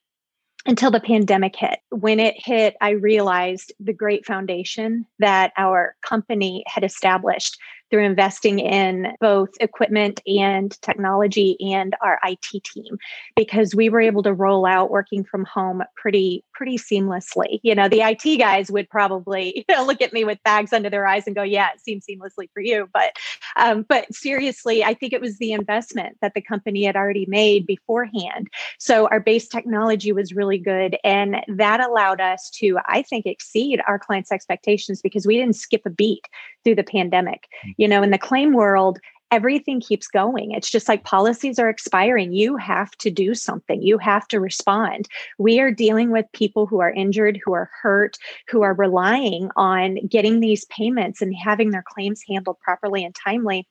until 0.67 0.90
the 0.90 1.00
pandemic 1.00 1.57
hit. 1.57 1.81
When 1.90 2.21
it 2.21 2.35
hit, 2.37 2.76
I 2.81 2.90
realized 2.90 3.73
the 3.81 3.93
great 3.93 4.26
foundation 4.26 5.07
that 5.19 5.52
our 5.57 5.97
company 6.02 6.64
had 6.67 6.85
established 6.85 7.59
through 7.90 8.04
investing 8.04 8.59
in 8.59 9.12
both 9.20 9.50
equipment 9.61 10.20
and 10.26 10.80
technology 10.82 11.56
and 11.73 11.94
our 12.02 12.18
IT 12.25 12.64
team 12.64 12.99
because 13.37 13.75
we 13.75 13.88
were 13.88 14.00
able 14.00 14.23
to 14.23 14.32
roll 14.32 14.64
out 14.66 14.90
working 14.90 15.25
from 15.25 15.44
home 15.44 15.82
pretty 15.97 16.44
pretty 16.54 16.76
seamlessly. 16.76 17.59
You 17.62 17.75
know, 17.75 17.88
the 17.88 18.02
IT 18.02 18.38
guys 18.38 18.70
would 18.70 18.88
probably 18.88 19.64
you 19.68 19.75
know, 19.75 19.85
look 19.85 20.02
at 20.02 20.12
me 20.12 20.25
with 20.25 20.42
bags 20.44 20.73
under 20.73 20.90
their 20.90 21.07
eyes 21.07 21.26
and 21.26 21.35
go, 21.35 21.42
"Yeah, 21.42 21.68
it 21.74 21.81
seems 21.81 22.05
seamlessly 22.07 22.48
for 22.53 22.61
you." 22.61 22.88
But 22.92 23.12
um, 23.57 23.85
but 23.88 24.12
seriously, 24.14 24.85
I 24.85 24.94
think 24.94 25.12
it 25.12 25.20
was 25.20 25.38
the 25.38 25.53
investment 25.53 26.16
that 26.20 26.35
the 26.35 26.42
company 26.42 26.85
had 26.85 26.96
already 26.96 27.26
made 27.26 27.66
beforehand. 27.66 28.48
So 28.79 29.09
our 29.09 29.20
base 29.20 29.48
technology 29.48 30.12
was 30.12 30.33
really 30.33 30.59
good, 30.59 30.96
and 31.05 31.37
that 31.48 31.81
allowed 31.81 32.20
us 32.20 32.50
to, 32.61 32.79
I 32.87 33.03
think, 33.03 33.26
exceed 33.26 33.81
our 33.87 33.98
clients' 33.98 34.33
expectations 34.33 35.00
because 35.03 35.26
we 35.26 35.37
didn't 35.37 35.57
skip 35.57 35.83
a 35.87 35.90
beat 35.90 36.24
through 36.64 36.74
the 36.74 36.85
pandemic. 36.85 37.48
You 37.81 37.88
know, 37.88 38.03
in 38.03 38.11
the 38.11 38.19
claim 38.19 38.53
world, 38.53 38.99
everything 39.31 39.81
keeps 39.81 40.07
going. 40.07 40.51
It's 40.51 40.71
just 40.71 40.87
like 40.87 41.03
policies 41.05 41.59
are 41.59 41.71
expiring. 41.71 42.35
You 42.35 42.59
have 42.59 42.90
to 42.99 43.11
do 43.11 43.35
something, 43.35 43.81
you 43.81 43.97
have 43.97 44.29
to 44.29 44.38
respond. 44.38 45.09
We 45.38 45.61
are 45.61 45.71
dealing 45.71 46.11
with 46.11 46.27
people 46.35 46.66
who 46.66 46.81
are 46.81 46.93
injured, 46.93 47.40
who 47.43 47.55
are 47.55 47.71
hurt, 47.81 48.19
who 48.49 48.61
are 48.61 48.75
relying 48.75 49.49
on 49.57 49.95
getting 50.07 50.40
these 50.40 50.66
payments 50.66 51.23
and 51.23 51.35
having 51.35 51.71
their 51.71 51.85
claims 51.88 52.21
handled 52.29 52.59
properly 52.61 53.03
and 53.03 53.14
timely 53.14 53.66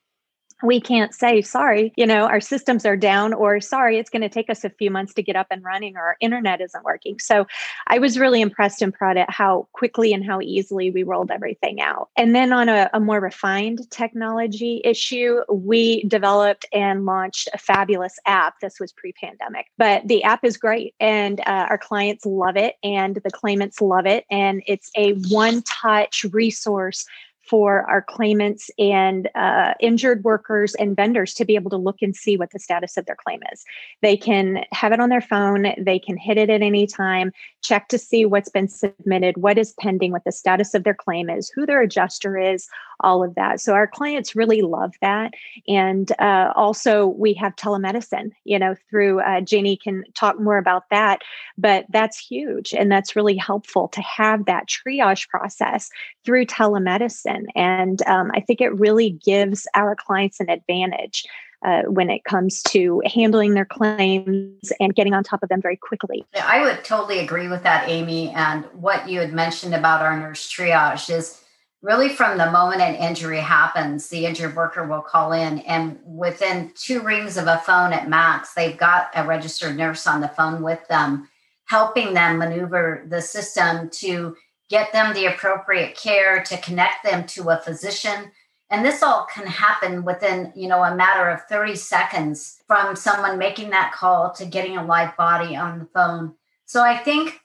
we 0.63 0.79
can't 0.79 1.13
say 1.13 1.41
sorry 1.41 1.93
you 1.95 2.05
know 2.05 2.25
our 2.25 2.41
systems 2.41 2.85
are 2.85 2.97
down 2.97 3.33
or 3.33 3.61
sorry 3.61 3.97
it's 3.97 4.09
going 4.09 4.21
to 4.21 4.29
take 4.29 4.49
us 4.49 4.63
a 4.63 4.69
few 4.69 4.91
months 4.91 5.13
to 5.13 5.23
get 5.23 5.35
up 5.35 5.47
and 5.51 5.63
running 5.63 5.95
or 5.95 6.01
our 6.01 6.17
internet 6.19 6.61
isn't 6.61 6.83
working. 6.83 7.17
So 7.19 7.45
i 7.87 7.99
was 7.99 8.19
really 8.19 8.41
impressed 8.41 8.81
and 8.81 8.93
proud 8.93 9.17
at 9.17 9.29
how 9.29 9.67
quickly 9.73 10.13
and 10.13 10.25
how 10.25 10.41
easily 10.41 10.91
we 10.91 11.03
rolled 11.03 11.31
everything 11.31 11.81
out. 11.81 12.09
And 12.17 12.35
then 12.35 12.51
on 12.51 12.69
a, 12.69 12.89
a 12.93 12.99
more 12.99 13.19
refined 13.19 13.89
technology 13.89 14.81
issue 14.83 15.41
we 15.49 16.03
developed 16.03 16.65
and 16.73 17.05
launched 17.05 17.49
a 17.53 17.57
fabulous 17.57 18.17
app. 18.25 18.59
This 18.61 18.79
was 18.79 18.91
pre-pandemic 18.91 19.67
but 19.77 20.07
the 20.07 20.23
app 20.23 20.43
is 20.43 20.57
great 20.57 20.93
and 20.99 21.39
uh, 21.41 21.67
our 21.69 21.77
clients 21.77 22.25
love 22.25 22.57
it 22.57 22.75
and 22.83 23.15
the 23.15 23.31
claimants 23.31 23.81
love 23.81 24.05
it 24.05 24.25
and 24.29 24.61
it's 24.67 24.91
a 24.95 25.13
one 25.29 25.61
touch 25.63 26.25
resource 26.31 27.05
for 27.49 27.89
our 27.89 28.03
claimants 28.03 28.69
and 28.77 29.27
uh, 29.33 29.73
injured 29.79 30.23
workers 30.23 30.75
and 30.75 30.95
vendors 30.95 31.33
to 31.33 31.45
be 31.45 31.55
able 31.55 31.71
to 31.71 31.77
look 31.77 31.97
and 32.01 32.15
see 32.15 32.37
what 32.37 32.51
the 32.51 32.59
status 32.59 32.95
of 32.95 33.05
their 33.05 33.15
claim 33.15 33.39
is. 33.51 33.65
They 34.01 34.15
can 34.15 34.63
have 34.71 34.91
it 34.91 34.99
on 34.99 35.09
their 35.09 35.21
phone, 35.21 35.73
they 35.77 35.97
can 35.97 36.15
hit 36.15 36.37
it 36.37 36.51
at 36.51 36.61
any 36.61 36.85
time, 36.85 37.31
check 37.63 37.87
to 37.87 37.97
see 37.97 38.25
what's 38.25 38.49
been 38.49 38.67
submitted, 38.67 39.37
what 39.37 39.57
is 39.57 39.73
pending, 39.79 40.11
what 40.11 40.25
the 40.25 40.31
status 40.31 40.75
of 40.75 40.83
their 40.83 40.93
claim 40.93 41.29
is, 41.29 41.49
who 41.49 41.65
their 41.65 41.81
adjuster 41.81 42.37
is, 42.37 42.67
all 43.01 43.23
of 43.23 43.35
that. 43.35 43.61
So 43.61 43.73
our 43.73 43.87
clients 43.87 44.35
really 44.35 44.61
love 44.61 44.93
that. 45.01 45.33
And 45.67 46.11
uh, 46.19 46.51
also, 46.55 47.07
we 47.07 47.33
have 47.33 47.55
telemedicine, 47.55 48.31
you 48.43 48.59
know, 48.59 48.75
through 48.89 49.21
uh, 49.21 49.41
Janie 49.41 49.77
can 49.77 50.03
talk 50.15 50.39
more 50.39 50.57
about 50.57 50.83
that, 50.91 51.21
but 51.57 51.85
that's 51.89 52.17
huge. 52.17 52.73
And 52.73 52.91
that's 52.91 53.15
really 53.15 53.37
helpful 53.37 53.87
to 53.89 54.01
have 54.01 54.45
that 54.45 54.67
triage 54.67 55.27
process 55.29 55.89
through 56.25 56.45
telemedicine. 56.45 57.38
And 57.55 58.01
um, 58.03 58.31
I 58.33 58.41
think 58.41 58.61
it 58.61 58.69
really 58.69 59.11
gives 59.11 59.67
our 59.75 59.95
clients 59.95 60.39
an 60.39 60.49
advantage. 60.49 61.25
Uh, 61.61 61.81
when 61.89 62.09
it 62.09 62.23
comes 62.23 62.63
to 62.63 63.01
handling 63.05 63.53
their 63.53 63.65
claims 63.65 64.71
and 64.79 64.95
getting 64.95 65.13
on 65.13 65.25
top 65.25 65.43
of 65.43 65.49
them 65.49 65.61
very 65.61 65.75
quickly. 65.75 66.23
I 66.41 66.63
would 66.63 66.85
totally 66.85 67.19
agree 67.19 67.49
with 67.49 67.63
that, 67.63 67.89
Amy. 67.89 68.29
And 68.29 68.63
what 68.71 69.09
you 69.09 69.19
had 69.19 69.33
mentioned 69.33 69.75
about 69.75 70.01
our 70.01 70.17
nurse 70.17 70.49
triage 70.49 71.13
is 71.13 71.43
really 71.81 72.09
from 72.09 72.37
the 72.37 72.51
moment 72.51 72.81
an 72.81 72.95
injury 72.95 73.39
happens, 73.39 74.09
the 74.09 74.25
injured 74.25 74.55
worker 74.55 74.85
will 74.85 75.01
call 75.01 75.31
in, 75.31 75.59
and 75.59 75.99
within 76.05 76.71
two 76.75 77.01
rings 77.01 77.37
of 77.37 77.47
a 77.47 77.57
phone 77.59 77.93
at 77.93 78.09
max, 78.09 78.53
they've 78.53 78.77
got 78.77 79.09
a 79.15 79.25
registered 79.25 79.77
nurse 79.77 80.05
on 80.05 80.21
the 80.21 80.27
phone 80.29 80.61
with 80.61 80.85
them, 80.87 81.29
helping 81.65 82.13
them 82.13 82.37
maneuver 82.37 83.05
the 83.07 83.21
system 83.21 83.89
to 83.89 84.35
get 84.69 84.93
them 84.93 85.13
the 85.13 85.25
appropriate 85.25 85.95
care, 85.95 86.43
to 86.43 86.57
connect 86.57 87.03
them 87.03 87.25
to 87.27 87.49
a 87.49 87.57
physician. 87.57 88.31
And 88.69 88.85
this 88.85 89.01
all 89.01 89.25
can 89.33 89.47
happen 89.47 90.05
within, 90.05 90.53
you 90.55 90.67
know, 90.67 90.83
a 90.83 90.95
matter 90.95 91.27
of 91.29 91.41
30 91.45 91.75
seconds 91.75 92.61
from 92.67 92.95
someone 92.95 93.39
making 93.39 93.71
that 93.71 93.91
call 93.93 94.31
to 94.33 94.45
getting 94.45 94.77
a 94.77 94.85
live 94.85 95.17
body 95.17 95.55
on 95.55 95.79
the 95.79 95.85
phone. 95.85 96.35
So 96.65 96.83
I 96.83 96.97
think 96.97 97.41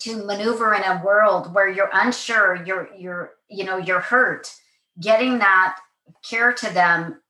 to 0.00 0.24
maneuver 0.24 0.74
in 0.74 0.82
a 0.82 1.02
world 1.02 1.54
where 1.54 1.68
you're 1.68 1.90
unsure, 1.92 2.62
you're 2.66 2.90
you're 2.98 3.32
you 3.48 3.64
know 3.64 3.78
you're 3.78 4.00
hurt, 4.00 4.54
getting 5.00 5.38
that 5.38 5.78
care 6.28 6.52
to 6.52 6.72
them 6.72 7.22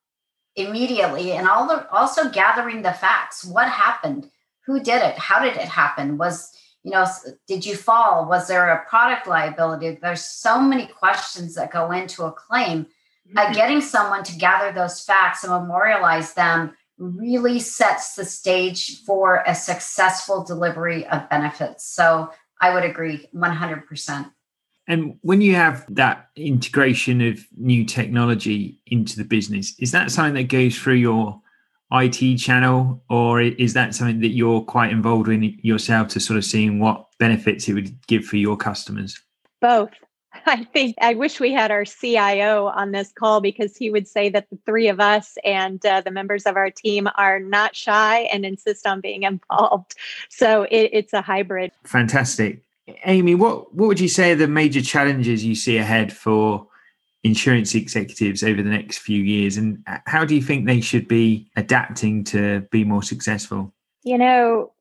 immediately, 0.56 1.32
and 1.32 1.46
all 1.46 1.68
the, 1.68 1.88
also 1.90 2.30
gathering 2.30 2.82
the 2.82 2.92
facts. 2.92 3.44
What 3.44 3.68
happened? 3.68 4.30
Who 4.64 4.80
did 4.80 5.02
it? 5.02 5.18
How 5.18 5.40
did 5.42 5.56
it 5.56 5.68
happen? 5.68 6.18
Was 6.18 6.52
you 6.86 6.92
know 6.92 7.04
did 7.48 7.66
you 7.66 7.74
fall? 7.74 8.28
Was 8.28 8.46
there 8.46 8.70
a 8.70 8.88
product 8.88 9.26
liability? 9.26 9.98
There's 10.00 10.24
so 10.24 10.60
many 10.60 10.86
questions 10.86 11.56
that 11.56 11.72
go 11.72 11.90
into 11.90 12.22
a 12.22 12.30
claim. 12.30 12.86
Uh, 13.36 13.40
mm-hmm. 13.40 13.50
Uh, 13.50 13.52
getting 13.54 13.80
someone 13.80 14.22
to 14.22 14.38
gather 14.38 14.72
those 14.72 15.02
facts 15.02 15.42
and 15.42 15.52
memorialize 15.52 16.34
them 16.34 16.76
really 16.96 17.58
sets 17.58 18.14
the 18.14 18.24
stage 18.24 19.02
for 19.02 19.42
a 19.48 19.54
successful 19.54 20.44
delivery 20.44 21.04
of 21.08 21.28
benefits. 21.28 21.84
So 21.84 22.30
I 22.60 22.72
would 22.72 22.84
agree 22.84 23.26
100%. 23.34 24.30
And 24.86 25.18
when 25.22 25.40
you 25.40 25.56
have 25.56 25.84
that 25.92 26.28
integration 26.36 27.20
of 27.20 27.40
new 27.56 27.84
technology 27.84 28.80
into 28.86 29.16
the 29.16 29.24
business, 29.24 29.74
is 29.80 29.90
that 29.90 30.12
something 30.12 30.34
that 30.34 30.48
goes 30.48 30.78
through 30.78 30.94
your 30.94 31.40
IT 31.92 32.38
channel, 32.38 33.02
or 33.08 33.40
is 33.40 33.74
that 33.74 33.94
something 33.94 34.20
that 34.20 34.30
you're 34.30 34.60
quite 34.60 34.90
involved 34.90 35.28
in 35.28 35.58
yourself 35.62 36.08
to 36.08 36.20
sort 36.20 36.36
of 36.36 36.44
seeing 36.44 36.80
what 36.80 37.06
benefits 37.18 37.68
it 37.68 37.74
would 37.74 38.06
give 38.06 38.24
for 38.24 38.36
your 38.36 38.56
customers? 38.56 39.20
Both. 39.60 39.90
I 40.46 40.64
think 40.64 40.96
I 41.00 41.14
wish 41.14 41.40
we 41.40 41.52
had 41.52 41.70
our 41.70 41.84
CIO 41.84 42.66
on 42.66 42.92
this 42.92 43.12
call 43.12 43.40
because 43.40 43.76
he 43.76 43.90
would 43.90 44.08
say 44.08 44.28
that 44.30 44.50
the 44.50 44.58
three 44.66 44.88
of 44.88 45.00
us 45.00 45.38
and 45.44 45.84
uh, 45.86 46.00
the 46.00 46.10
members 46.10 46.44
of 46.44 46.56
our 46.56 46.70
team 46.70 47.08
are 47.16 47.40
not 47.40 47.74
shy 47.74 48.20
and 48.32 48.44
insist 48.44 48.86
on 48.86 49.00
being 49.00 49.22
involved. 49.50 49.94
So 50.28 50.64
it, 50.64 50.90
it's 50.92 51.12
a 51.12 51.22
hybrid. 51.22 51.72
Fantastic. 51.84 52.62
Amy, 53.04 53.34
what, 53.34 53.74
what 53.74 53.88
would 53.88 54.00
you 54.00 54.08
say 54.08 54.32
are 54.32 54.36
the 54.36 54.46
major 54.46 54.80
challenges 54.80 55.44
you 55.44 55.54
see 55.54 55.76
ahead 55.76 56.12
for 56.12 56.68
insurance 57.26 57.74
executives 57.74 58.42
over 58.42 58.62
the 58.62 58.70
next 58.70 58.98
few 58.98 59.22
years? 59.22 59.56
And 59.56 59.82
how 60.06 60.24
do 60.24 60.34
you 60.34 60.42
think 60.42 60.66
they 60.66 60.80
should 60.80 61.08
be 61.08 61.50
adapting 61.56 62.24
to 62.24 62.60
be 62.70 62.84
more 62.84 63.02
successful? 63.02 63.72
You 64.04 64.18
know, 64.18 64.72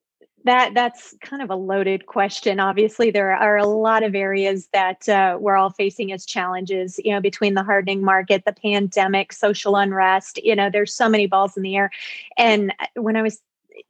that 0.45 0.75
that's 0.75 1.15
kind 1.21 1.41
of 1.41 1.49
a 1.49 1.55
loaded 1.55 2.05
question 2.05 2.59
obviously 2.59 3.11
there 3.11 3.35
are 3.35 3.57
a 3.57 3.65
lot 3.65 4.03
of 4.03 4.15
areas 4.15 4.69
that 4.71 5.09
uh, 5.09 5.37
we're 5.39 5.55
all 5.55 5.71
facing 5.71 6.11
as 6.11 6.25
challenges 6.25 6.99
you 7.03 7.11
know 7.11 7.19
between 7.19 7.55
the 7.55 7.63
hardening 7.63 8.03
market 8.03 8.45
the 8.45 8.53
pandemic 8.53 9.33
social 9.33 9.75
unrest 9.75 10.39
you 10.43 10.55
know 10.55 10.69
there's 10.69 10.93
so 10.93 11.09
many 11.09 11.27
balls 11.27 11.57
in 11.57 11.63
the 11.63 11.75
air 11.75 11.89
and 12.37 12.73
uh, 12.79 12.85
when 13.01 13.15
i 13.15 13.21
was 13.21 13.41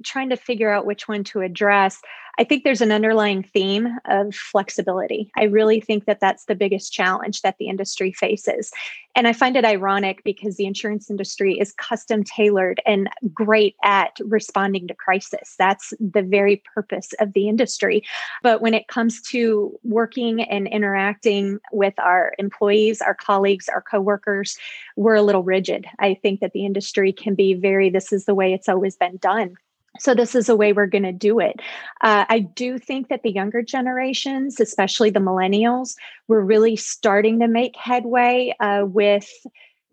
trying 0.04 0.30
to 0.30 0.38
figure 0.38 0.72
out 0.72 0.86
which 0.86 1.08
one 1.08 1.24
to 1.24 1.41
address 1.41 2.02
I 2.38 2.43
think 2.43 2.63
there's 2.63 2.82
an 2.82 2.91
underlying 2.91 3.43
theme 3.43 3.88
of 4.06 4.36
flexibility. 4.36 5.32
I 5.38 5.43
really 5.43 5.80
think 5.80 6.06
that 6.06 6.19
that's 6.19 6.45
the 6.45 6.56
biggest 6.56 6.91
challenge 6.91 7.41
that 7.41 7.58
the 7.58 7.67
industry 7.67 8.12
faces. 8.12 8.71
And 9.15 9.28
I 9.28 9.34
find 9.34 9.56
it 9.56 9.63
ironic 9.63 10.24
because 10.24 10.58
the 10.58 10.65
insurance 10.65 11.10
industry 11.10 11.58
is 11.58 11.71
custom 11.74 12.24
tailored 12.24 12.82
and 12.86 13.10
great 13.34 13.76
at 13.84 14.17
responding 14.26 14.88
to 14.88 14.93
crisis. 14.93 15.56
That's 15.58 15.93
the 16.00 16.21
very 16.21 16.62
purpose 16.74 17.13
of 17.19 17.34
the 17.34 17.48
industry. 17.48 18.04
But 18.43 18.62
when 18.62 18.74
it 18.74 18.89
comes 18.89 19.21
to 19.30 19.80
working 19.84 20.41
and 20.41 20.67
interacting 20.67 21.60
with 21.71 21.98
our 22.00 22.34
employees, 22.38 23.02
our 23.02 23.15
colleagues, 23.15 23.69
our 23.69 23.82
coworkers, 23.82 24.58
we're 24.98 25.15
a 25.15 25.21
little 25.21 25.43
rigid. 25.43 25.86
I 26.00 26.15
think 26.15 26.41
that 26.41 26.52
the 26.52 26.65
industry 26.65 27.13
can 27.13 27.36
be 27.36 27.54
very, 27.54 27.89
this 27.89 28.12
is 28.12 28.26
the 28.26 28.36
way 28.36 28.54
it's 28.54 28.67
always 28.67 28.98
been 28.98 29.17
done 29.17 29.56
so 29.99 30.13
this 30.13 30.36
is 30.36 30.49
a 30.49 30.55
way 30.55 30.73
we're 30.73 30.86
going 30.86 31.03
to 31.03 31.12
do 31.12 31.39
it. 31.39 31.60
Uh, 32.01 32.25
i 32.29 32.39
do 32.39 32.77
think 32.77 33.08
that 33.10 33.23
the 33.23 33.31
younger 33.31 33.62
generations 33.62 34.60
especially 34.60 35.10
the 35.10 35.19
millennials 35.19 35.95
we're 36.27 36.41
really 36.41 36.75
starting 36.75 37.39
to 37.39 37.47
make 37.47 37.75
headway 37.75 38.53
uh, 38.60 38.84
with 38.86 39.29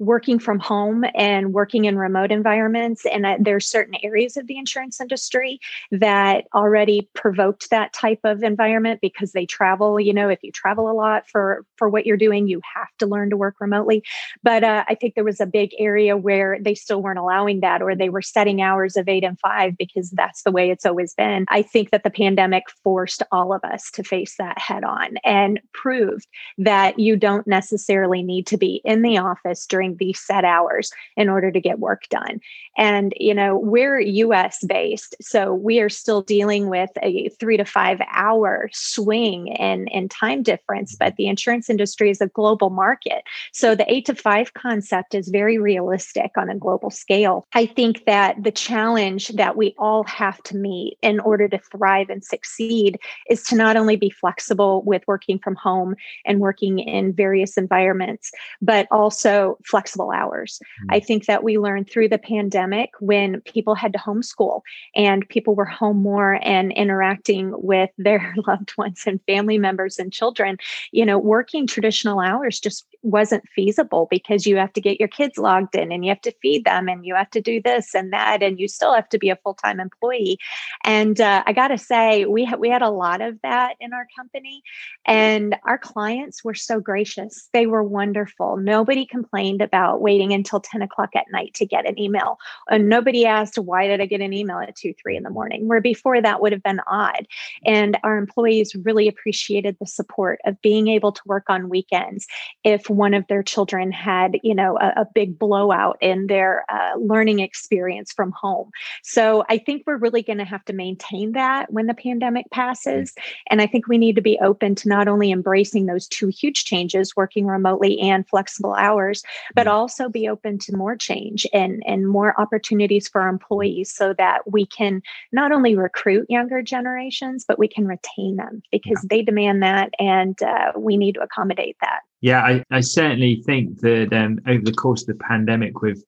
working 0.02 0.38
from 0.38 0.58
home 0.58 1.04
and 1.14 1.52
working 1.52 1.84
in 1.84 1.96
remote 1.96 2.32
environments 2.32 3.06
and 3.06 3.24
there's 3.44 3.66
certain 3.66 3.94
areas 4.02 4.36
of 4.36 4.46
the 4.46 4.58
insurance 4.58 5.00
industry 5.00 5.60
that 5.90 6.44
already 6.54 7.08
provoked 7.14 7.70
that 7.70 7.92
type 7.92 8.20
of 8.24 8.42
environment 8.42 9.00
because 9.00 9.32
they 9.32 9.46
travel 9.46 10.00
you 10.00 10.12
know 10.12 10.28
if 10.28 10.40
you 10.42 10.50
travel 10.50 10.90
a 10.90 10.92
lot 10.92 11.28
for 11.28 11.64
for 11.76 11.88
what 11.88 12.04
you're 12.04 12.16
doing 12.16 12.48
you 12.48 12.60
have 12.74 12.88
to 12.98 13.06
learn 13.06 13.30
to 13.30 13.36
work 13.36 13.54
remotely. 13.60 14.02
But 14.42 14.64
uh, 14.64 14.84
i 14.88 14.94
think 14.94 15.14
there 15.14 15.24
was 15.24 15.40
a 15.40 15.46
big 15.46 15.70
area 15.78 16.16
where 16.16 16.58
they 16.60 16.74
still 16.74 17.00
weren't 17.00 17.18
allowing 17.18 17.60
that 17.60 17.80
or 17.80 17.94
they 17.94 18.08
were 18.08 18.22
setting 18.22 18.60
hours 18.60 18.96
of 18.96 19.08
eight 19.08 19.24
and 19.24 19.38
five 19.38 19.76
because 19.76 20.10
that's 20.10 20.42
the 20.42 20.50
way 20.50 20.70
it's 20.70 20.86
always 20.86 21.14
been. 21.14 21.44
I 21.48 21.62
think 21.62 21.90
that 21.90 22.04
the 22.04 22.10
pandemic 22.10 22.64
forced 22.82 23.22
all 23.30 23.52
of 23.52 23.62
us 23.64 23.90
to 23.92 24.02
face 24.02 24.36
that 24.38 24.58
head 24.58 24.84
on 24.84 25.16
and 25.24 25.60
proved 25.72 26.26
that 26.58 26.98
you 26.98 27.16
don't 27.16 27.46
necessarily 27.46 28.22
need 28.22 28.46
to 28.48 28.56
be 28.56 28.80
in 28.84 29.02
the 29.02 29.18
office 29.18 29.66
during 29.66 29.91
these 29.98 30.20
set 30.20 30.44
hours 30.44 30.92
in 31.16 31.28
order 31.28 31.50
to 31.50 31.60
get 31.60 31.78
work 31.78 32.08
done. 32.08 32.40
And, 32.76 33.12
you 33.18 33.34
know, 33.34 33.58
we're 33.58 34.00
US 34.00 34.64
based, 34.66 35.14
so 35.20 35.52
we 35.52 35.80
are 35.80 35.90
still 35.90 36.22
dealing 36.22 36.68
with 36.68 36.90
a 37.02 37.28
three 37.40 37.58
to 37.58 37.64
five 37.64 38.00
hour 38.10 38.70
swing 38.72 39.48
in, 39.48 39.88
in 39.88 40.08
time 40.08 40.42
difference, 40.42 40.96
but 40.96 41.16
the 41.16 41.26
insurance 41.26 41.68
industry 41.68 42.08
is 42.08 42.20
a 42.22 42.28
global 42.28 42.70
market. 42.70 43.24
So 43.52 43.74
the 43.74 43.90
eight 43.92 44.06
to 44.06 44.14
five 44.14 44.54
concept 44.54 45.14
is 45.14 45.28
very 45.28 45.58
realistic 45.58 46.30
on 46.38 46.48
a 46.48 46.56
global 46.56 46.90
scale. 46.90 47.46
I 47.52 47.66
think 47.66 48.06
that 48.06 48.42
the 48.42 48.50
challenge 48.50 49.28
that 49.28 49.56
we 49.56 49.74
all 49.78 50.04
have 50.04 50.42
to 50.44 50.56
meet 50.56 50.96
in 51.02 51.20
order 51.20 51.48
to 51.48 51.58
thrive 51.58 52.08
and 52.08 52.24
succeed 52.24 52.98
is 53.28 53.42
to 53.44 53.54
not 53.54 53.76
only 53.76 53.96
be 53.96 54.10
flexible 54.10 54.82
with 54.82 55.02
working 55.06 55.38
from 55.38 55.56
home 55.56 55.94
and 56.24 56.40
working 56.40 56.78
in 56.78 57.12
various 57.12 57.58
environments, 57.58 58.30
but 58.62 58.86
also 58.90 59.58
flexible 59.64 60.10
hours. 60.10 60.58
Mm-hmm. 60.62 60.94
I 60.94 61.00
think 61.00 61.26
that 61.26 61.44
we 61.44 61.58
learned 61.58 61.90
through 61.90 62.08
the 62.08 62.18
pandemic 62.18 62.61
when 63.00 63.40
people 63.42 63.74
had 63.74 63.92
to 63.92 63.98
homeschool 63.98 64.60
and 64.94 65.28
people 65.28 65.54
were 65.54 65.64
home 65.64 65.98
more 65.98 66.38
and 66.42 66.72
interacting 66.72 67.52
with 67.54 67.90
their 67.98 68.34
loved 68.46 68.72
ones 68.76 69.02
and 69.06 69.20
family 69.26 69.58
members 69.58 69.98
and 69.98 70.12
children, 70.12 70.56
you 70.90 71.04
know, 71.04 71.18
working 71.18 71.66
traditional 71.66 72.20
hours 72.20 72.60
just 72.60 72.86
wasn't 73.02 73.42
feasible 73.54 74.06
because 74.10 74.46
you 74.46 74.56
have 74.56 74.72
to 74.72 74.80
get 74.80 75.00
your 75.00 75.08
kids 75.08 75.36
logged 75.36 75.74
in 75.74 75.90
and 75.90 76.04
you 76.04 76.10
have 76.10 76.20
to 76.20 76.34
feed 76.40 76.64
them 76.64 76.88
and 76.88 77.04
you 77.04 77.14
have 77.14 77.30
to 77.30 77.40
do 77.40 77.60
this 77.60 77.94
and 77.94 78.12
that 78.12 78.42
and 78.42 78.60
you 78.60 78.68
still 78.68 78.94
have 78.94 79.08
to 79.08 79.18
be 79.18 79.28
a 79.28 79.36
full-time 79.36 79.80
employee. 79.80 80.38
And 80.84 81.20
uh, 81.20 81.42
i 81.46 81.52
got 81.52 81.68
to 81.68 81.78
say 81.78 82.24
we 82.26 82.44
had 82.44 82.60
we 82.60 82.68
had 82.68 82.82
a 82.82 82.90
lot 82.90 83.20
of 83.20 83.40
that 83.42 83.74
in 83.80 83.92
our 83.92 84.06
company 84.16 84.62
and 85.06 85.56
our 85.64 85.78
clients 85.78 86.44
were 86.44 86.54
so 86.54 86.80
gracious. 86.80 87.48
They 87.52 87.66
were 87.66 87.82
wonderful. 87.82 88.56
Nobody 88.56 89.04
complained 89.06 89.62
about 89.62 90.00
waiting 90.00 90.32
until 90.32 90.60
10 90.60 90.82
o'clock 90.82 91.10
at 91.16 91.26
night 91.32 91.54
to 91.54 91.66
get 91.66 91.86
an 91.86 91.98
email 91.98 92.38
and 92.68 92.88
nobody 92.88 93.24
asked 93.26 93.58
why 93.58 93.86
did 93.86 94.00
i 94.00 94.06
get 94.06 94.20
an 94.20 94.32
email 94.32 94.58
at 94.58 94.74
2 94.76 94.94
3 95.00 95.16
in 95.16 95.22
the 95.22 95.30
morning 95.30 95.68
where 95.68 95.80
before 95.80 96.20
that 96.20 96.40
would 96.40 96.52
have 96.52 96.62
been 96.62 96.80
odd 96.86 97.26
and 97.64 97.98
our 98.02 98.16
employees 98.16 98.74
really 98.84 99.08
appreciated 99.08 99.76
the 99.78 99.86
support 99.86 100.40
of 100.44 100.60
being 100.62 100.88
able 100.88 101.12
to 101.12 101.22
work 101.26 101.44
on 101.48 101.68
weekends 101.68 102.26
if 102.64 102.88
one 102.88 103.14
of 103.14 103.26
their 103.28 103.42
children 103.42 103.92
had, 103.92 104.38
you 104.42 104.54
know, 104.54 104.76
a, 104.78 105.02
a 105.02 105.06
big 105.14 105.38
blowout 105.38 105.98
in 106.00 106.26
their 106.26 106.64
uh, 106.68 106.96
learning 106.98 107.40
experience 107.40 108.12
from 108.12 108.32
home. 108.32 108.70
So 109.02 109.44
I 109.48 109.58
think 109.58 109.84
we're 109.86 109.96
really 109.96 110.22
going 110.22 110.38
to 110.38 110.44
have 110.44 110.64
to 110.66 110.72
maintain 110.72 111.32
that 111.32 111.72
when 111.72 111.86
the 111.86 111.94
pandemic 111.94 112.46
passes. 112.50 113.14
And 113.50 113.60
I 113.60 113.66
think 113.66 113.88
we 113.88 113.98
need 113.98 114.16
to 114.16 114.22
be 114.22 114.38
open 114.40 114.74
to 114.76 114.88
not 114.88 115.08
only 115.08 115.30
embracing 115.30 115.86
those 115.86 116.08
two 116.08 116.28
huge 116.28 116.64
changes, 116.64 117.16
working 117.16 117.46
remotely 117.46 117.98
and 118.00 118.28
flexible 118.28 118.74
hours, 118.74 119.22
but 119.54 119.66
also 119.66 120.08
be 120.08 120.28
open 120.28 120.58
to 120.58 120.76
more 120.76 120.96
change 120.96 121.46
and, 121.52 121.82
and 121.86 122.08
more 122.08 122.38
opportunities 122.42 123.08
for 123.08 123.20
our 123.20 123.28
employees 123.28 123.94
so 123.94 124.12
that 124.18 124.50
we 124.50 124.66
can 124.66 125.00
not 125.30 125.52
only 125.52 125.76
recruit 125.76 126.26
younger 126.28 126.60
generations, 126.62 127.44
but 127.46 127.58
we 127.58 127.68
can 127.68 127.86
retain 127.86 128.36
them 128.36 128.62
because 128.70 129.00
yeah. 129.02 129.08
they 129.10 129.22
demand 129.22 129.62
that 129.62 129.90
and 129.98 130.42
uh, 130.42 130.72
we 130.76 130.96
need 130.96 131.14
to 131.14 131.22
accommodate 131.22 131.76
that. 131.80 132.00
Yeah, 132.20 132.40
I, 132.40 132.64
I 132.70 132.80
certainly 132.80 133.42
think 133.46 133.80
that 133.80 134.12
um, 134.12 134.40
over 134.46 134.62
the 134.62 134.72
course 134.72 135.02
of 135.02 135.08
the 135.08 135.24
pandemic, 135.24 135.82
with 135.82 136.04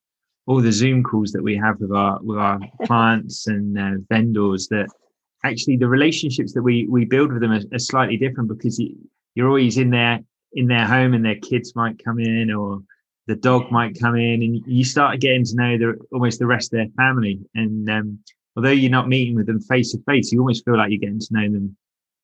all 0.47 0.61
the 0.61 0.73
Zoom 0.73 1.03
calls 1.03 1.33
that 1.33 1.43
we 1.43 1.57
have 1.57 1.81
with 1.81 1.93
our 1.93 2.21
with 2.23 2.39
our 2.39 2.61
clients 2.85 3.47
and 3.47 3.79
uh, 3.79 3.99
vendors, 4.09 4.69
that 4.69 4.89
actually 5.45 5.77
the 5.77 5.89
relationships 5.89 6.53
that 6.55 6.63
we 6.63 6.87
we 6.89 7.05
build 7.05 7.33
with 7.33 7.43
them 7.43 7.53
are, 7.53 7.63
are 7.73 7.79
slightly 7.79 8.17
different 8.17 8.49
because 8.49 8.79
you, 8.79 8.97
you're 9.35 9.49
always 9.49 9.77
in 9.77 9.91
their 9.91 10.21
in 10.53 10.69
their 10.69 10.87
home 10.87 11.15
and 11.15 11.25
their 11.25 11.37
kids 11.37 11.75
might 11.75 12.03
come 12.03 12.21
in 12.21 12.53
or 12.53 12.81
the 13.27 13.37
dog 13.37 13.71
might 13.71 13.99
come 13.99 14.17
in 14.17 14.43
and 14.43 14.63
you 14.67 14.85
start 14.85 15.21
getting 15.21 15.45
to 15.45 15.55
know 15.57 15.79
the 15.79 15.99
almost 16.13 16.39
the 16.39 16.47
rest 16.47 16.73
of 16.73 16.79
their 16.79 16.89
family 16.97 17.41
and 17.55 17.89
um, 17.91 18.19
although 18.57 18.71
you're 18.71 18.91
not 18.91 19.09
meeting 19.09 19.35
with 19.35 19.47
them 19.47 19.61
face 19.61 19.93
to 19.93 19.99
face 20.07 20.33
you 20.33 20.41
almost 20.41 20.65
feel 20.65 20.77
like 20.77 20.91
you're 20.91 20.99
getting 20.99 21.21
to 21.21 21.29
know 21.33 21.51
them 21.51 21.77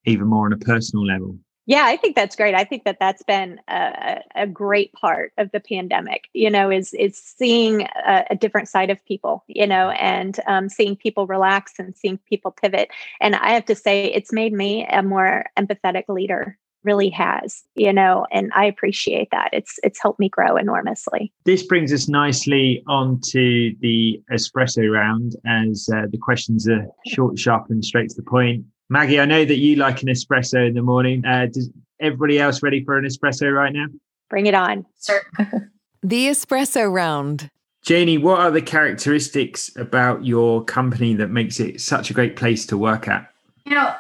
even 0.07 0.27
more 0.27 0.47
on 0.47 0.53
a 0.53 0.59
personal 0.59 1.07
level 1.07 1.39
yeah, 1.71 1.85
I 1.87 1.97
think 1.97 2.17
that's 2.17 2.35
great. 2.35 2.57
I 2.57 2.65
think 2.65 2.83
that 2.83 2.99
that's 2.99 3.23
been 3.23 3.61
a, 3.69 4.23
a 4.35 4.47
great 4.49 4.93
part 4.93 5.33
of 5.39 5.53
the 5.53 5.61
pandemic. 5.61 6.29
You 6.33 6.51
know, 6.51 6.69
is 6.69 6.93
is 6.95 7.17
seeing 7.17 7.83
a, 7.83 8.25
a 8.31 8.35
different 8.35 8.67
side 8.67 8.91
of 8.91 9.05
people. 9.05 9.45
You 9.47 9.69
know, 9.69 9.91
and 9.91 10.37
um, 10.49 10.69
seeing 10.69 10.97
people 10.97 11.29
relax 11.29 11.75
and 11.79 11.97
seeing 11.97 12.19
people 12.29 12.51
pivot. 12.51 12.89
And 13.21 13.37
I 13.37 13.51
have 13.51 13.67
to 13.67 13.77
say, 13.77 14.07
it's 14.07 14.33
made 14.33 14.53
me 14.53 14.85
a 14.91 15.01
more 15.05 15.45
empathetic 15.57 16.09
leader. 16.09 16.59
Really 16.83 17.11
has, 17.11 17.63
you 17.75 17.93
know, 17.93 18.27
and 18.33 18.51
I 18.55 18.65
appreciate 18.65 19.29
that. 19.33 19.51
It's 19.53 19.79
it's 19.83 20.01
helped 20.01 20.19
me 20.19 20.29
grow 20.29 20.57
enormously. 20.57 21.33
This 21.45 21.63
brings 21.63 21.93
us 21.93 22.09
nicely 22.09 22.83
on 22.87 23.21
to 23.31 23.75
the 23.81 24.21
espresso 24.33 24.91
round, 24.91 25.37
as 25.47 25.89
uh, 25.95 26.07
the 26.11 26.19
questions 26.19 26.67
are 26.69 26.87
short, 27.07 27.39
sharp, 27.39 27.67
and 27.69 27.85
straight 27.85 28.09
to 28.11 28.17
the 28.17 28.23
point. 28.23 28.65
Maggie, 28.89 29.21
I 29.21 29.25
know 29.25 29.45
that 29.45 29.59
you 29.59 29.77
like 29.77 30.03
an 30.03 30.09
espresso 30.09 30.67
in 30.67 30.75
the 30.75 30.83
morning. 30.83 31.25
Uh, 31.25 31.47
does 31.53 31.71
everybody 32.01 32.39
else 32.39 32.63
ready 32.63 32.83
for 32.83 32.99
an 32.99 33.05
espresso 33.05 33.55
right 33.55 33.73
now? 33.73 33.87
Bring 34.29 34.47
it 34.47 34.55
on. 34.55 34.87
Sir. 34.97 35.21
the 36.03 36.27
espresso 36.29 36.91
round. 36.91 37.51
Janie, 37.83 38.19
what 38.19 38.41
are 38.41 38.51
the 38.51 38.63
characteristics 38.63 39.71
about 39.77 40.25
your 40.25 40.65
company 40.65 41.15
that 41.15 41.29
makes 41.29 41.61
it 41.61 41.81
such 41.81 42.11
a 42.11 42.15
great 42.15 42.37
place 42.37 42.67
to 42.67 42.77
work 42.77 43.09
at? 43.09 43.31
You 43.65 43.75
know, 43.75 43.95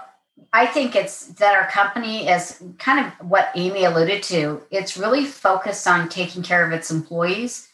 I 0.52 0.66
think 0.66 0.96
it's 0.96 1.28
that 1.34 1.54
our 1.54 1.70
company 1.70 2.28
is 2.28 2.62
kind 2.78 3.06
of 3.06 3.28
what 3.28 3.50
Amy 3.54 3.84
alluded 3.84 4.22
to. 4.24 4.62
It's 4.70 4.96
really 4.96 5.24
focused 5.24 5.86
on 5.86 6.08
taking 6.08 6.42
care 6.42 6.66
of 6.66 6.72
its 6.72 6.90
employees 6.90 7.70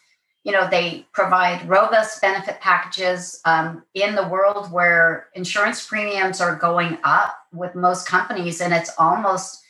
you 0.47 0.53
know, 0.53 0.65
they 0.69 1.05
provide 1.11 1.67
robust 1.67 2.21
benefit 2.21 2.61
packages 2.61 3.41
um, 3.43 3.83
in 3.93 4.15
the 4.15 4.25
world 4.29 4.71
where 4.71 5.27
insurance 5.35 5.85
premiums 5.85 6.39
are 6.39 6.55
going 6.55 6.97
up 7.03 7.37
with 7.51 7.75
most 7.75 8.07
companies, 8.07 8.61
and 8.61 8.73
it's 8.73 8.91
almost 8.97 9.61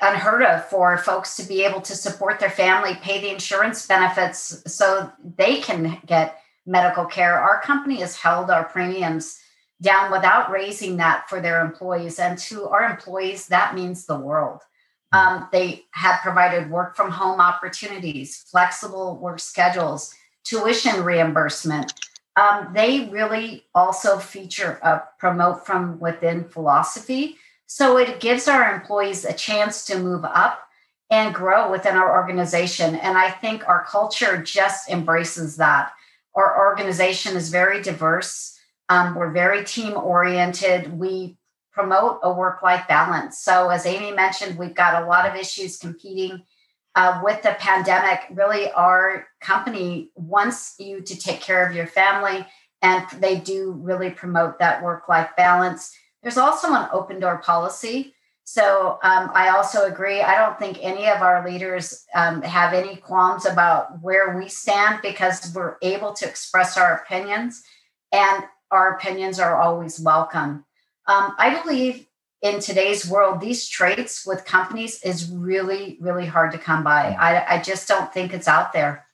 unheard 0.00 0.42
of 0.42 0.64
for 0.64 0.98
folks 0.98 1.36
to 1.36 1.44
be 1.44 1.62
able 1.62 1.80
to 1.82 1.94
support 1.94 2.40
their 2.40 2.50
family, 2.50 2.96
pay 2.96 3.20
the 3.20 3.30
insurance 3.30 3.86
benefits 3.86 4.60
so 4.66 5.12
they 5.36 5.60
can 5.60 6.02
get 6.06 6.40
medical 6.66 7.04
care. 7.04 7.38
Our 7.38 7.60
company 7.60 8.00
has 8.00 8.16
held 8.16 8.50
our 8.50 8.64
premiums 8.64 9.38
down 9.82 10.10
without 10.10 10.50
raising 10.50 10.96
that 10.98 11.28
for 11.28 11.40
their 11.40 11.64
employees. 11.64 12.18
And 12.18 12.38
to 12.38 12.68
our 12.68 12.84
employees, 12.84 13.46
that 13.48 13.74
means 13.74 14.06
the 14.06 14.18
world. 14.18 14.60
Um, 15.12 15.48
they 15.50 15.84
have 15.92 16.20
provided 16.20 16.70
work 16.70 16.94
from 16.96 17.10
home 17.10 17.40
opportunities, 17.40 18.44
flexible 18.50 19.16
work 19.18 19.40
schedules, 19.40 20.14
tuition 20.44 21.02
reimbursement. 21.02 21.92
Um, 22.36 22.70
they 22.74 23.08
really 23.10 23.64
also 23.74 24.18
feature 24.18 24.78
a 24.82 25.02
promote 25.18 25.66
from 25.66 25.98
within 25.98 26.48
philosophy. 26.48 27.36
So 27.66 27.96
it 27.96 28.20
gives 28.20 28.48
our 28.48 28.72
employees 28.74 29.24
a 29.24 29.32
chance 29.32 29.84
to 29.86 29.98
move 29.98 30.24
up 30.24 30.60
and 31.10 31.34
grow 31.34 31.70
within 31.70 31.96
our 31.96 32.16
organization. 32.16 32.94
And 32.94 33.18
I 33.18 33.30
think 33.30 33.68
our 33.68 33.84
culture 33.84 34.40
just 34.42 34.88
embraces 34.88 35.56
that. 35.56 35.92
Our 36.34 36.56
organization 36.56 37.36
is 37.36 37.50
very 37.50 37.82
diverse. 37.82 38.59
Um, 38.90 39.14
we're 39.14 39.30
very 39.30 39.64
team 39.64 39.96
oriented. 39.96 40.98
We 40.98 41.38
promote 41.72 42.18
a 42.24 42.32
work 42.32 42.60
life 42.62 42.86
balance. 42.88 43.38
So, 43.38 43.70
as 43.70 43.86
Amy 43.86 44.10
mentioned, 44.10 44.58
we've 44.58 44.74
got 44.74 45.02
a 45.02 45.06
lot 45.06 45.26
of 45.26 45.36
issues 45.36 45.78
competing 45.78 46.42
uh, 46.96 47.20
with 47.22 47.40
the 47.42 47.56
pandemic. 47.60 48.22
Really, 48.32 48.70
our 48.72 49.28
company 49.40 50.10
wants 50.16 50.74
you 50.80 51.02
to 51.02 51.16
take 51.16 51.40
care 51.40 51.64
of 51.66 51.74
your 51.74 51.86
family, 51.86 52.44
and 52.82 53.06
they 53.20 53.38
do 53.38 53.72
really 53.80 54.10
promote 54.10 54.58
that 54.58 54.82
work 54.82 55.08
life 55.08 55.30
balance. 55.36 55.96
There's 56.22 56.36
also 56.36 56.74
an 56.74 56.88
open 56.92 57.20
door 57.20 57.38
policy. 57.38 58.14
So, 58.42 58.98
um, 59.04 59.30
I 59.32 59.50
also 59.50 59.86
agree. 59.86 60.20
I 60.20 60.36
don't 60.36 60.58
think 60.58 60.78
any 60.80 61.06
of 61.06 61.22
our 61.22 61.48
leaders 61.48 62.04
um, 62.16 62.42
have 62.42 62.74
any 62.74 62.96
qualms 62.96 63.46
about 63.46 64.02
where 64.02 64.36
we 64.36 64.48
stand 64.48 64.98
because 65.00 65.54
we're 65.54 65.76
able 65.80 66.12
to 66.14 66.26
express 66.26 66.76
our 66.76 66.96
opinions, 66.96 67.62
and 68.10 68.42
our 68.70 68.94
opinions 68.94 69.38
are 69.40 69.56
always 69.56 70.00
welcome. 70.00 70.64
Um, 71.06 71.34
I 71.38 71.60
believe 71.62 72.06
in 72.42 72.60
today's 72.60 73.08
world, 73.08 73.40
these 73.40 73.68
traits 73.68 74.26
with 74.26 74.44
companies 74.44 75.02
is 75.02 75.30
really, 75.30 75.98
really 76.00 76.26
hard 76.26 76.52
to 76.52 76.58
come 76.58 76.82
by. 76.82 77.16
I, 77.18 77.56
I 77.56 77.62
just 77.62 77.86
don't 77.88 78.12
think 78.12 78.32
it's 78.32 78.48
out 78.48 78.72
there. 78.72 79.04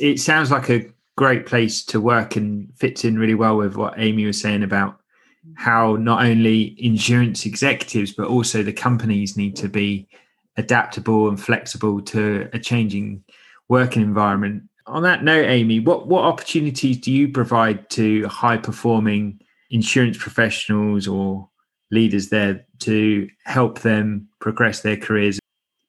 It 0.00 0.20
sounds 0.20 0.50
like 0.50 0.68
a 0.68 0.90
great 1.16 1.46
place 1.46 1.84
to 1.86 2.00
work 2.00 2.36
and 2.36 2.70
fits 2.76 3.04
in 3.04 3.18
really 3.18 3.34
well 3.34 3.56
with 3.56 3.76
what 3.76 3.94
Amy 3.96 4.26
was 4.26 4.40
saying 4.40 4.62
about 4.62 4.98
how 5.54 5.96
not 5.96 6.24
only 6.24 6.76
insurance 6.78 7.46
executives 7.46 8.12
but 8.12 8.28
also 8.28 8.62
the 8.62 8.72
companies 8.72 9.36
need 9.36 9.56
to 9.56 9.68
be 9.68 10.06
adaptable 10.56 11.28
and 11.28 11.40
flexible 11.40 12.00
to 12.00 12.48
a 12.52 12.58
changing 12.58 13.24
working 13.68 14.02
environment. 14.02 14.62
On 14.86 15.02
that 15.02 15.22
note, 15.22 15.46
Amy, 15.46 15.80
what 15.80 16.08
what 16.08 16.24
opportunities 16.24 16.98
do 16.98 17.12
you 17.12 17.28
provide 17.28 17.88
to 17.90 18.26
high 18.28 18.56
performing 18.56 19.40
insurance 19.70 20.18
professionals 20.18 21.06
or 21.06 21.48
leaders 21.90 22.30
there 22.30 22.66
to 22.80 23.28
help 23.44 23.80
them 23.80 24.28
progress 24.40 24.80
their 24.80 24.96
careers 24.96 25.38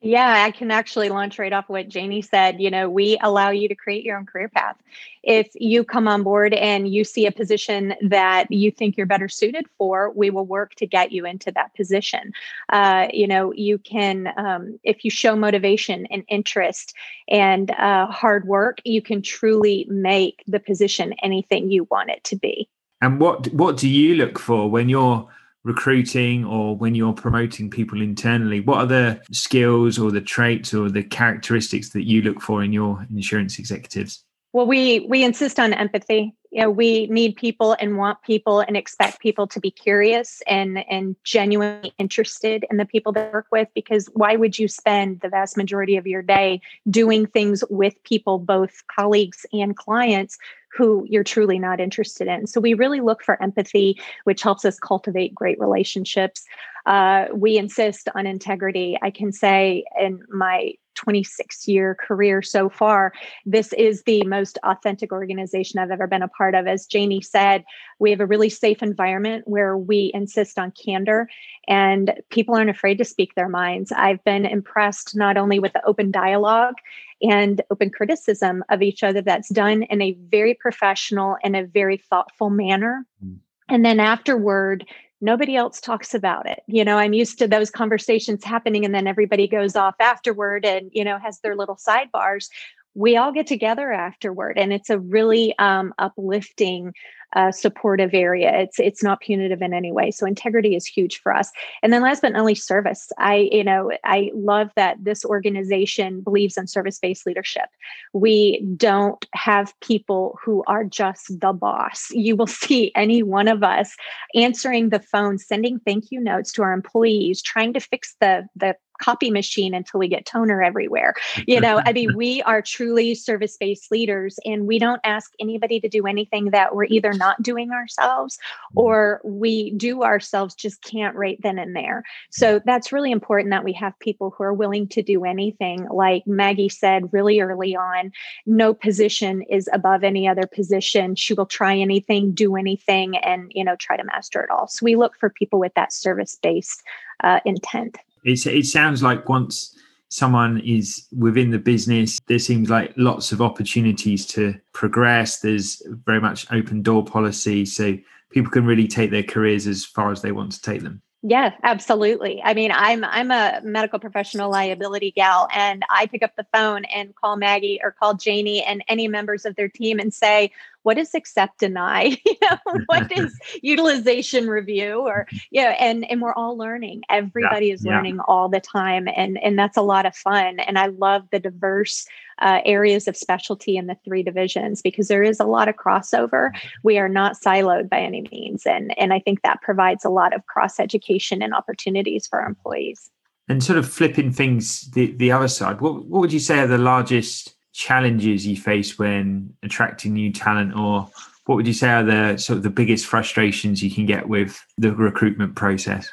yeah, 0.03 0.43
I 0.43 0.51
can 0.51 0.69
actually 0.69 1.07
launch 1.07 1.39
right 1.39 1.53
off 1.53 1.69
what 1.69 1.87
Janie 1.87 2.21
said. 2.21 2.59
You 2.59 2.69
know, 2.69 2.89
we 2.89 3.17
allow 3.21 3.51
you 3.51 3.69
to 3.69 3.75
create 3.75 4.03
your 4.03 4.17
own 4.17 4.25
career 4.25 4.49
path. 4.49 4.75
If 5.23 5.47
you 5.55 5.85
come 5.85 6.09
on 6.09 6.23
board 6.23 6.53
and 6.53 6.93
you 6.93 7.05
see 7.05 7.25
a 7.25 7.31
position 7.31 7.93
that 8.01 8.51
you 8.51 8.69
think 8.69 8.97
you're 8.97 9.05
better 9.05 9.29
suited 9.29 9.65
for, 9.77 10.11
we 10.11 10.29
will 10.29 10.45
work 10.45 10.75
to 10.75 10.85
get 10.85 11.13
you 11.13 11.25
into 11.25 11.53
that 11.53 11.73
position. 11.73 12.33
Uh, 12.67 13.07
you 13.13 13.25
know, 13.25 13.53
you 13.53 13.77
can, 13.77 14.33
um, 14.35 14.77
if 14.83 15.05
you 15.05 15.09
show 15.09 15.37
motivation 15.37 16.05
and 16.07 16.25
interest 16.27 16.93
and 17.29 17.71
uh, 17.71 18.07
hard 18.07 18.45
work, 18.45 18.79
you 18.83 19.01
can 19.01 19.21
truly 19.21 19.85
make 19.89 20.43
the 20.47 20.59
position 20.59 21.13
anything 21.23 21.71
you 21.71 21.87
want 21.89 22.09
it 22.09 22.21
to 22.25 22.35
be. 22.35 22.67
And 23.01 23.19
what 23.19 23.47
what 23.53 23.77
do 23.77 23.89
you 23.89 24.15
look 24.15 24.39
for 24.39 24.69
when 24.69 24.87
you're 24.87 25.27
recruiting 25.63 26.45
or 26.45 26.75
when 26.75 26.95
you're 26.95 27.13
promoting 27.13 27.69
people 27.69 28.01
internally? 28.01 28.59
What 28.59 28.77
are 28.79 28.85
the 28.85 29.21
skills 29.31 29.97
or 29.97 30.11
the 30.11 30.21
traits 30.21 30.73
or 30.73 30.89
the 30.89 31.03
characteristics 31.03 31.89
that 31.89 32.03
you 32.03 32.21
look 32.21 32.41
for 32.41 32.63
in 32.63 32.73
your 32.73 33.05
insurance 33.13 33.59
executives? 33.59 34.23
Well, 34.53 34.67
we 34.67 34.99
we 35.09 35.23
insist 35.23 35.59
on 35.59 35.73
empathy. 35.73 36.35
You 36.51 36.61
know, 36.61 36.69
we 36.69 37.07
need 37.07 37.35
people 37.35 37.75
and 37.79 37.97
want 37.97 38.21
people 38.21 38.59
and 38.59 38.77
expect 38.77 39.19
people 39.19 39.47
to 39.47 39.59
be 39.59 39.71
curious 39.71 40.43
and 40.45 40.87
and 40.87 41.15
genuinely 41.23 41.91
interested 41.97 42.63
in 42.69 42.77
the 42.77 42.85
people 42.85 43.11
they 43.11 43.27
work 43.33 43.47
with 43.51 43.67
because 43.73 44.11
why 44.13 44.35
would 44.35 44.59
you 44.59 44.67
spend 44.67 45.21
the 45.21 45.29
vast 45.29 45.57
majority 45.57 45.97
of 45.97 46.05
your 46.05 46.21
day 46.21 46.61
doing 46.87 47.25
things 47.25 47.63
with 47.71 47.95
people 48.03 48.37
both 48.37 48.83
colleagues 48.95 49.43
and 49.53 49.75
clients 49.75 50.37
who 50.75 51.05
you're 51.07 51.23
truly 51.23 51.59
not 51.59 51.79
interested 51.79 52.27
in. 52.27 52.47
So 52.47 52.59
we 52.59 52.73
really 52.73 52.99
look 52.99 53.23
for 53.23 53.41
empathy, 53.41 53.99
which 54.23 54.41
helps 54.41 54.65
us 54.65 54.79
cultivate 54.79 55.35
great 55.35 55.59
relationships. 55.59 56.43
Uh, 56.85 57.25
we 57.33 57.57
insist 57.57 58.09
on 58.15 58.25
integrity. 58.25 58.97
I 59.01 59.11
can 59.11 59.31
say 59.31 59.85
in 59.99 60.21
my 60.29 60.73
26 60.95 61.67
year 61.67 61.95
career 61.95 62.41
so 62.41 62.69
far, 62.69 63.13
this 63.45 63.73
is 63.73 64.03
the 64.03 64.23
most 64.25 64.57
authentic 64.63 65.11
organization 65.11 65.79
I've 65.79 65.91
ever 65.91 66.07
been 66.07 66.21
a 66.21 66.27
part 66.27 66.55
of. 66.55 66.67
As 66.67 66.85
Janie 66.85 67.21
said, 67.21 67.63
we 67.99 68.11
have 68.11 68.19
a 68.19 68.25
really 68.25 68.49
safe 68.49 68.81
environment 68.81 69.47
where 69.47 69.77
we 69.77 70.11
insist 70.13 70.57
on 70.59 70.71
candor 70.71 71.27
and 71.67 72.13
people 72.29 72.55
aren't 72.55 72.69
afraid 72.69 72.97
to 72.97 73.05
speak 73.05 73.35
their 73.35 73.49
minds. 73.49 73.91
I've 73.91 74.23
been 74.23 74.45
impressed 74.45 75.15
not 75.15 75.37
only 75.37 75.59
with 75.59 75.73
the 75.73 75.85
open 75.85 76.11
dialogue 76.11 76.75
and 77.21 77.61
open 77.71 77.89
criticism 77.89 78.63
of 78.69 78.81
each 78.81 79.03
other 79.03 79.21
that's 79.21 79.49
done 79.49 79.83
in 79.83 80.01
a 80.01 80.17
very 80.29 80.53
professional 80.53 81.37
and 81.43 81.55
a 81.55 81.65
very 81.65 81.97
thoughtful 81.97 82.49
manner. 82.49 83.05
Mm. 83.23 83.37
And 83.69 83.85
then 83.85 83.99
afterward, 83.99 84.85
nobody 85.23 85.55
else 85.55 85.79
talks 85.79 86.13
about 86.13 86.47
it. 86.47 86.61
You 86.67 86.83
know, 86.83 86.97
I'm 86.97 87.13
used 87.13 87.39
to 87.39 87.47
those 87.47 87.71
conversations 87.71 88.43
happening 88.43 88.83
and 88.83 88.93
then 88.93 89.07
everybody 89.07 89.47
goes 89.47 89.75
off 89.77 89.95
afterward 89.99 90.65
and, 90.65 90.91
you 90.91 91.05
know, 91.05 91.17
has 91.17 91.39
their 91.39 91.55
little 91.55 91.77
sidebars. 91.77 92.49
We 92.93 93.15
all 93.15 93.31
get 93.31 93.47
together 93.47 93.91
afterward 93.93 94.57
and 94.57 94.73
it's 94.73 94.89
a 94.89 94.99
really 94.99 95.57
um, 95.57 95.93
uplifting 95.97 96.93
uh, 97.35 97.51
supportive 97.51 98.11
area. 98.13 98.51
It's 98.55 98.79
it's 98.79 99.03
not 99.03 99.21
punitive 99.21 99.61
in 99.61 99.73
any 99.73 99.91
way. 99.91 100.11
So 100.11 100.25
integrity 100.25 100.75
is 100.75 100.85
huge 100.85 101.19
for 101.19 101.33
us. 101.35 101.51
And 101.81 101.91
then 101.91 102.01
last 102.01 102.21
but 102.21 102.33
not 102.33 102.45
least, 102.45 102.67
service. 102.67 103.11
I 103.17 103.49
you 103.51 103.63
know 103.63 103.91
I 104.03 104.31
love 104.33 104.69
that 104.75 104.97
this 105.03 105.25
organization 105.25 106.21
believes 106.21 106.57
in 106.57 106.67
service 106.67 106.99
based 106.99 107.25
leadership. 107.25 107.69
We 108.13 108.61
don't 108.75 109.25
have 109.33 109.73
people 109.81 110.37
who 110.43 110.63
are 110.67 110.83
just 110.83 111.39
the 111.39 111.53
boss. 111.53 112.09
You 112.11 112.35
will 112.35 112.47
see 112.63 112.91
any 112.95 113.23
one 113.23 113.47
of 113.47 113.63
us 113.63 113.95
answering 114.35 114.89
the 114.89 114.99
phone, 114.99 115.37
sending 115.37 115.79
thank 115.79 116.11
you 116.11 116.19
notes 116.19 116.51
to 116.53 116.63
our 116.63 116.73
employees, 116.73 117.41
trying 117.41 117.73
to 117.73 117.79
fix 117.79 118.15
the 118.19 118.47
the 118.55 118.75
copy 118.99 119.31
machine 119.31 119.73
until 119.73 119.99
we 119.99 120.07
get 120.07 120.25
toner 120.25 120.61
everywhere. 120.61 121.13
You 121.47 121.59
know, 121.59 121.81
I 121.85 121.93
mean, 121.93 122.15
we 122.15 122.41
are 122.43 122.61
truly 122.61 123.15
service 123.15 123.57
based 123.57 123.91
leaders 123.91 124.39
and 124.45 124.67
we 124.67 124.79
don't 124.79 125.01
ask 125.03 125.31
anybody 125.39 125.79
to 125.79 125.89
do 125.89 126.05
anything 126.07 126.51
that 126.51 126.75
we're 126.75 126.85
either 126.85 127.13
not 127.13 127.41
doing 127.41 127.71
ourselves 127.71 128.37
or 128.75 129.21
we 129.23 129.71
do 129.71 130.03
ourselves 130.03 130.55
just 130.55 130.81
can't 130.83 131.15
right 131.15 131.39
then 131.41 131.59
and 131.59 131.75
there. 131.75 132.03
So 132.31 132.61
that's 132.65 132.91
really 132.91 133.11
important 133.11 133.51
that 133.51 133.63
we 133.63 133.73
have 133.73 133.97
people 133.99 134.33
who 134.37 134.43
are 134.43 134.53
willing 134.53 134.87
to 134.89 135.01
do 135.01 135.25
anything. 135.25 135.87
Like 135.89 136.25
Maggie 136.27 136.69
said 136.69 137.11
really 137.11 137.39
early 137.39 137.75
on, 137.75 138.11
no 138.45 138.73
position 138.73 139.41
is 139.43 139.69
above 139.73 140.03
any 140.03 140.27
other 140.27 140.47
position. 140.47 141.15
She 141.15 141.33
will 141.33 141.45
try 141.45 141.77
anything, 141.77 142.33
do 142.33 142.55
anything, 142.55 143.17
and, 143.17 143.51
you 143.53 143.63
know, 143.63 143.75
try 143.77 143.97
to 143.97 144.03
master 144.03 144.41
it 144.41 144.49
all. 144.49 144.67
So 144.67 144.83
we 144.83 144.95
look 144.95 145.17
for 145.19 145.29
people 145.29 145.59
with 145.59 145.73
that 145.75 145.93
service 145.93 146.37
based 146.41 146.83
uh, 147.23 147.39
intent. 147.45 147.97
It's, 148.23 148.45
it 148.45 148.65
sounds 148.65 149.03
like 149.03 149.27
once 149.27 149.77
someone 150.09 150.59
is 150.59 151.07
within 151.17 151.49
the 151.49 151.59
business, 151.59 152.19
there 152.27 152.39
seems 152.39 152.69
like 152.69 152.93
lots 152.97 153.31
of 153.31 153.41
opportunities 153.41 154.25
to 154.27 154.53
progress. 154.71 155.39
There's 155.39 155.81
very 156.05 156.21
much 156.21 156.45
open 156.51 156.83
door 156.83 157.03
policy. 157.03 157.65
So 157.65 157.97
people 158.29 158.51
can 158.51 158.65
really 158.65 158.87
take 158.87 159.11
their 159.11 159.23
careers 159.23 159.67
as 159.67 159.85
far 159.85 160.11
as 160.11 160.21
they 160.21 160.31
want 160.31 160.51
to 160.53 160.61
take 160.61 160.81
them. 160.81 161.01
Yeah, 161.25 161.53
absolutely. 161.63 162.41
I 162.43 162.53
mean, 162.53 162.71
I'm 162.73 163.05
I'm 163.05 163.31
a 163.31 163.61
medical 163.63 163.97
professional 163.97 164.51
liability 164.51 165.11
gal 165.11 165.47
and 165.55 165.81
I 165.89 166.05
pick 166.05 166.21
up 166.21 166.35
the 166.35 166.45
phone 166.53 166.83
and 166.85 167.15
call 167.15 167.37
Maggie 167.37 167.79
or 167.81 167.91
call 167.91 168.15
Janie 168.15 168.61
and 168.61 168.83
any 168.89 169.07
members 169.07 169.45
of 169.45 169.55
their 169.55 169.69
team 169.69 169.99
and 169.99 170.13
say, 170.13 170.51
what 170.83 170.97
is 170.97 171.13
accept 171.13 171.59
deny? 171.59 172.17
You 172.33 172.49
know 172.49 172.79
what 172.87 173.11
is 173.17 173.37
utilization 173.61 174.47
review 174.47 174.99
or 175.01 175.27
yeah 175.51 175.75
and 175.79 176.09
and 176.09 176.21
we're 176.21 176.33
all 176.33 176.57
learning. 176.57 177.03
Everybody 177.09 177.67
yeah, 177.67 177.73
is 177.73 177.85
learning 177.85 178.15
yeah. 178.15 178.21
all 178.27 178.49
the 178.49 178.59
time 178.59 179.07
and 179.07 179.37
and 179.41 179.57
that's 179.57 179.77
a 179.77 179.81
lot 179.81 180.05
of 180.05 180.15
fun 180.15 180.59
and 180.59 180.79
i 180.79 180.87
love 180.87 181.23
the 181.31 181.39
diverse 181.39 182.05
uh, 182.39 182.59
areas 182.65 183.07
of 183.07 183.15
specialty 183.15 183.77
in 183.77 183.87
the 183.87 183.95
three 184.03 184.23
divisions 184.23 184.81
because 184.81 185.07
there 185.07 185.23
is 185.23 185.39
a 185.39 185.45
lot 185.45 185.69
of 185.69 185.75
crossover. 185.75 186.49
We 186.81 186.97
are 186.97 187.09
not 187.09 187.37
siloed 187.39 187.89
by 187.89 187.99
any 187.99 188.27
means 188.31 188.65
and 188.65 188.97
and 188.97 189.13
i 189.13 189.19
think 189.19 189.41
that 189.41 189.61
provides 189.61 190.03
a 190.03 190.09
lot 190.09 190.33
of 190.33 190.45
cross 190.47 190.79
education 190.79 191.41
and 191.41 191.53
opportunities 191.53 192.27
for 192.27 192.41
our 192.41 192.47
employees. 192.47 193.09
And 193.47 193.63
sort 193.63 193.77
of 193.77 193.89
flipping 193.89 194.31
things 194.31 194.89
the, 194.91 195.11
the 195.11 195.31
other 195.31 195.47
side 195.47 195.81
what, 195.81 196.05
what 196.05 196.21
would 196.21 196.33
you 196.33 196.39
say 196.39 196.59
are 196.59 196.67
the 196.67 196.77
largest 196.77 197.55
challenges 197.73 198.45
you 198.45 198.55
face 198.55 198.97
when 198.97 199.53
attracting 199.63 200.13
new 200.13 200.31
talent 200.31 200.75
or 200.75 201.09
what 201.45 201.55
would 201.55 201.67
you 201.67 201.73
say 201.73 201.89
are 201.89 202.03
the 202.03 202.37
sort 202.37 202.57
of 202.57 202.63
the 202.63 202.69
biggest 202.69 203.05
frustrations 203.05 203.83
you 203.83 203.91
can 203.91 204.05
get 204.05 204.29
with 204.29 204.63
the 204.77 204.93
recruitment 204.93 205.55
process? 205.55 206.09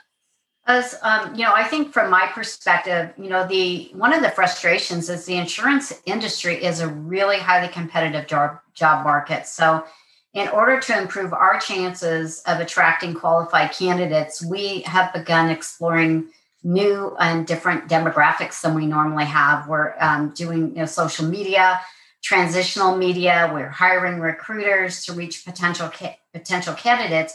As 0.66 0.96
um, 1.02 1.34
you 1.34 1.42
know 1.42 1.52
i 1.54 1.64
think 1.64 1.92
from 1.92 2.10
my 2.10 2.26
perspective 2.26 3.12
you 3.16 3.28
know 3.28 3.46
the 3.46 3.90
one 3.94 4.12
of 4.12 4.22
the 4.22 4.30
frustrations 4.30 5.08
is 5.08 5.24
the 5.24 5.36
insurance 5.36 6.00
industry 6.04 6.62
is 6.62 6.80
a 6.80 6.88
really 6.88 7.38
highly 7.38 7.68
competitive 7.68 8.26
job 8.26 8.58
job 8.74 9.04
market. 9.04 9.46
So 9.46 9.84
in 10.34 10.48
order 10.48 10.78
to 10.78 10.96
improve 10.96 11.32
our 11.32 11.58
chances 11.58 12.40
of 12.46 12.60
attracting 12.60 13.14
qualified 13.14 13.72
candidates 13.72 14.44
we 14.44 14.80
have 14.82 15.12
begun 15.12 15.50
exploring 15.50 16.28
new 16.62 17.16
and 17.18 17.46
different 17.46 17.88
demographics 17.88 18.60
than 18.60 18.74
we 18.74 18.86
normally 18.86 19.24
have. 19.24 19.68
We're 19.68 19.94
um, 19.98 20.30
doing 20.34 20.70
you 20.70 20.80
know, 20.80 20.86
social 20.86 21.26
media, 21.26 21.80
transitional 22.22 22.96
media. 22.96 23.50
We're 23.52 23.68
hiring 23.68 24.20
recruiters 24.20 25.04
to 25.06 25.12
reach 25.12 25.44
potential 25.44 25.88
ca- 25.88 26.18
potential 26.32 26.74
candidates. 26.74 27.34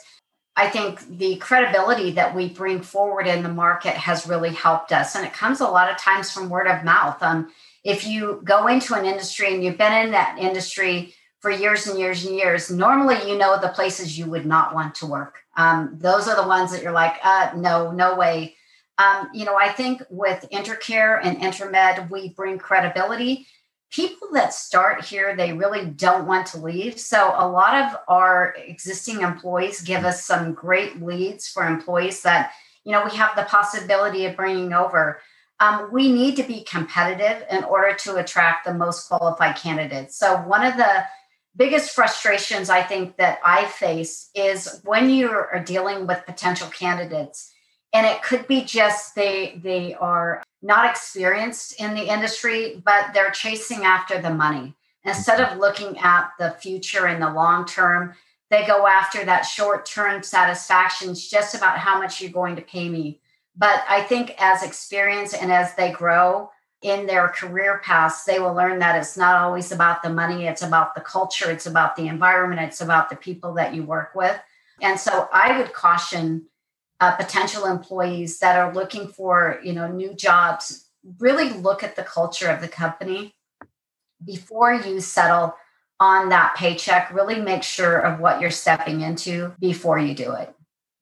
I 0.55 0.69
think 0.69 1.17
the 1.17 1.35
credibility 1.37 2.11
that 2.11 2.33
we 2.33 2.49
bring 2.49 2.81
forward 2.81 3.27
in 3.27 3.43
the 3.43 3.49
market 3.49 3.93
has 3.93 4.27
really 4.27 4.53
helped 4.53 4.91
us, 4.93 5.15
and 5.15 5.25
it 5.25 5.33
comes 5.33 5.59
a 5.59 5.67
lot 5.67 5.91
of 5.91 5.97
times 5.97 6.31
from 6.31 6.49
word 6.49 6.67
of 6.67 6.83
mouth. 6.83 7.21
Um, 7.21 7.51
if 7.83 8.07
you 8.07 8.41
go 8.43 8.67
into 8.67 8.93
an 8.95 9.05
industry 9.05 9.53
and 9.53 9.63
you've 9.63 9.77
been 9.77 10.05
in 10.05 10.11
that 10.11 10.37
industry 10.39 11.13
for 11.39 11.51
years 11.51 11.87
and 11.87 11.99
years 11.99 12.25
and 12.25 12.35
years, 12.35 12.71
normally 12.71 13.17
you 13.29 13.37
know 13.37 13.59
the 13.59 13.69
places 13.69 14.17
you 14.17 14.27
would 14.27 14.45
not 14.45 14.73
want 14.73 14.95
to 14.95 15.05
work. 15.05 15.39
Um, 15.57 15.97
those 15.99 16.27
are 16.27 16.41
the 16.41 16.47
ones 16.47 16.71
that 16.71 16.81
you're 16.81 16.91
like, 16.91 17.17
uh, 17.23 17.51
no, 17.55 17.91
no 17.91 18.15
way 18.15 18.55
um, 18.97 19.29
you 19.33 19.45
know, 19.45 19.55
I 19.55 19.69
think 19.69 20.03
with 20.09 20.45
Intercare 20.51 21.19
and 21.21 21.41
Intermed, 21.41 22.09
we 22.09 22.29
bring 22.29 22.57
credibility. 22.57 23.47
People 23.91 24.29
that 24.33 24.53
start 24.53 25.05
here, 25.05 25.35
they 25.35 25.53
really 25.53 25.85
don't 25.85 26.27
want 26.27 26.47
to 26.47 26.59
leave. 26.59 26.99
So 26.99 27.33
a 27.35 27.47
lot 27.47 27.75
of 27.75 27.97
our 28.07 28.55
existing 28.57 29.21
employees 29.21 29.81
give 29.81 30.05
us 30.05 30.25
some 30.25 30.53
great 30.53 31.01
leads 31.01 31.47
for 31.47 31.65
employees 31.65 32.21
that, 32.23 32.51
you 32.83 32.91
know, 32.91 33.03
we 33.03 33.15
have 33.17 33.35
the 33.35 33.43
possibility 33.43 34.25
of 34.25 34.35
bringing 34.35 34.73
over. 34.73 35.19
Um, 35.59 35.89
we 35.91 36.11
need 36.11 36.35
to 36.37 36.43
be 36.43 36.63
competitive 36.63 37.45
in 37.49 37.63
order 37.63 37.95
to 37.99 38.17
attract 38.17 38.65
the 38.65 38.73
most 38.73 39.07
qualified 39.07 39.55
candidates. 39.55 40.17
So 40.17 40.37
one 40.41 40.65
of 40.65 40.75
the 40.75 41.05
biggest 41.55 41.91
frustrations 41.91 42.69
I 42.69 42.81
think 42.81 43.15
that 43.17 43.39
I 43.43 43.65
face 43.65 44.29
is 44.35 44.81
when 44.83 45.09
you 45.09 45.29
are 45.29 45.63
dealing 45.65 46.07
with 46.07 46.25
potential 46.25 46.67
candidates 46.67 47.53
and 47.95 48.05
it 48.05 48.21
could 48.21 48.45
be 48.45 48.61
just 48.61 49.15
they 49.15 49.57
they 49.63 49.93
are 49.95 50.43
not 50.61 50.89
experienced 50.89 51.79
in 51.79 51.95
the 51.95 52.11
industry 52.13 52.81
but 52.83 53.13
they're 53.13 53.31
chasing 53.31 53.85
after 53.85 54.21
the 54.21 54.33
money. 54.33 54.75
Instead 55.05 55.39
of 55.39 55.59
looking 55.59 55.97
at 55.99 56.31
the 56.37 56.51
future 56.51 57.05
and 57.05 57.21
the 57.21 57.31
long 57.31 57.65
term 57.65 58.13
they 58.49 58.65
go 58.67 58.85
after 58.85 59.23
that 59.23 59.43
short 59.43 59.85
term 59.85 60.21
satisfaction 60.21 61.11
it's 61.11 61.29
just 61.29 61.55
about 61.55 61.77
how 61.77 61.97
much 61.97 62.21
you're 62.21 62.31
going 62.31 62.57
to 62.57 62.61
pay 62.61 62.89
me. 62.89 63.21
But 63.55 63.81
i 63.87 64.01
think 64.01 64.35
as 64.39 64.61
experience 64.61 65.33
and 65.33 65.49
as 65.51 65.73
they 65.75 65.91
grow 65.91 66.51
in 66.81 67.07
their 67.07 67.29
career 67.29 67.81
paths 67.81 68.25
they 68.25 68.39
will 68.39 68.53
learn 68.53 68.79
that 68.79 68.97
it's 68.97 69.15
not 69.15 69.41
always 69.41 69.71
about 69.71 70.03
the 70.03 70.09
money 70.09 70.47
it's 70.47 70.61
about 70.61 70.93
the 70.95 71.01
culture 71.01 71.49
it's 71.49 71.65
about 71.65 71.95
the 71.95 72.07
environment 72.07 72.59
it's 72.61 72.81
about 72.81 73.09
the 73.09 73.15
people 73.15 73.53
that 73.53 73.73
you 73.73 73.83
work 73.83 74.13
with. 74.15 74.37
And 74.81 74.99
so 74.99 75.29
i 75.31 75.57
would 75.57 75.71
caution 75.71 76.47
uh, 77.01 77.15
potential 77.15 77.65
employees 77.65 78.39
that 78.39 78.57
are 78.57 78.73
looking 78.73 79.07
for 79.07 79.59
you 79.63 79.73
know 79.73 79.87
new 79.91 80.13
jobs 80.13 80.89
really 81.19 81.49
look 81.49 81.83
at 81.83 81.95
the 81.95 82.03
culture 82.03 82.49
of 82.49 82.61
the 82.61 82.67
company 82.67 83.35
before 84.25 84.73
you 84.73 84.99
settle 84.99 85.53
on 85.99 86.29
that 86.29 86.55
paycheck. 86.55 87.13
Really 87.13 87.39
make 87.39 87.63
sure 87.63 87.99
of 87.99 88.19
what 88.19 88.41
you're 88.41 88.51
stepping 88.51 89.01
into 89.01 89.53
before 89.59 89.99
you 89.99 90.13
do 90.13 90.31
it. 90.33 90.53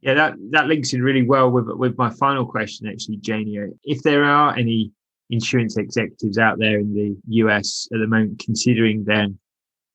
Yeah 0.01 0.15
that 0.15 0.33
that 0.51 0.67
links 0.67 0.93
in 0.93 1.01
really 1.01 1.23
well 1.23 1.49
with 1.49 1.67
with 1.67 1.97
my 1.97 2.09
final 2.09 2.45
question 2.45 2.87
actually 2.87 3.17
janie. 3.17 3.57
If 3.83 4.03
there 4.03 4.23
are 4.23 4.55
any 4.55 4.91
insurance 5.29 5.77
executives 5.77 6.37
out 6.37 6.59
there 6.59 6.79
in 6.79 6.93
the 6.93 7.37
us 7.37 7.87
at 7.93 7.99
the 7.99 8.07
moment 8.07 8.39
considering 8.39 9.05
their 9.05 9.27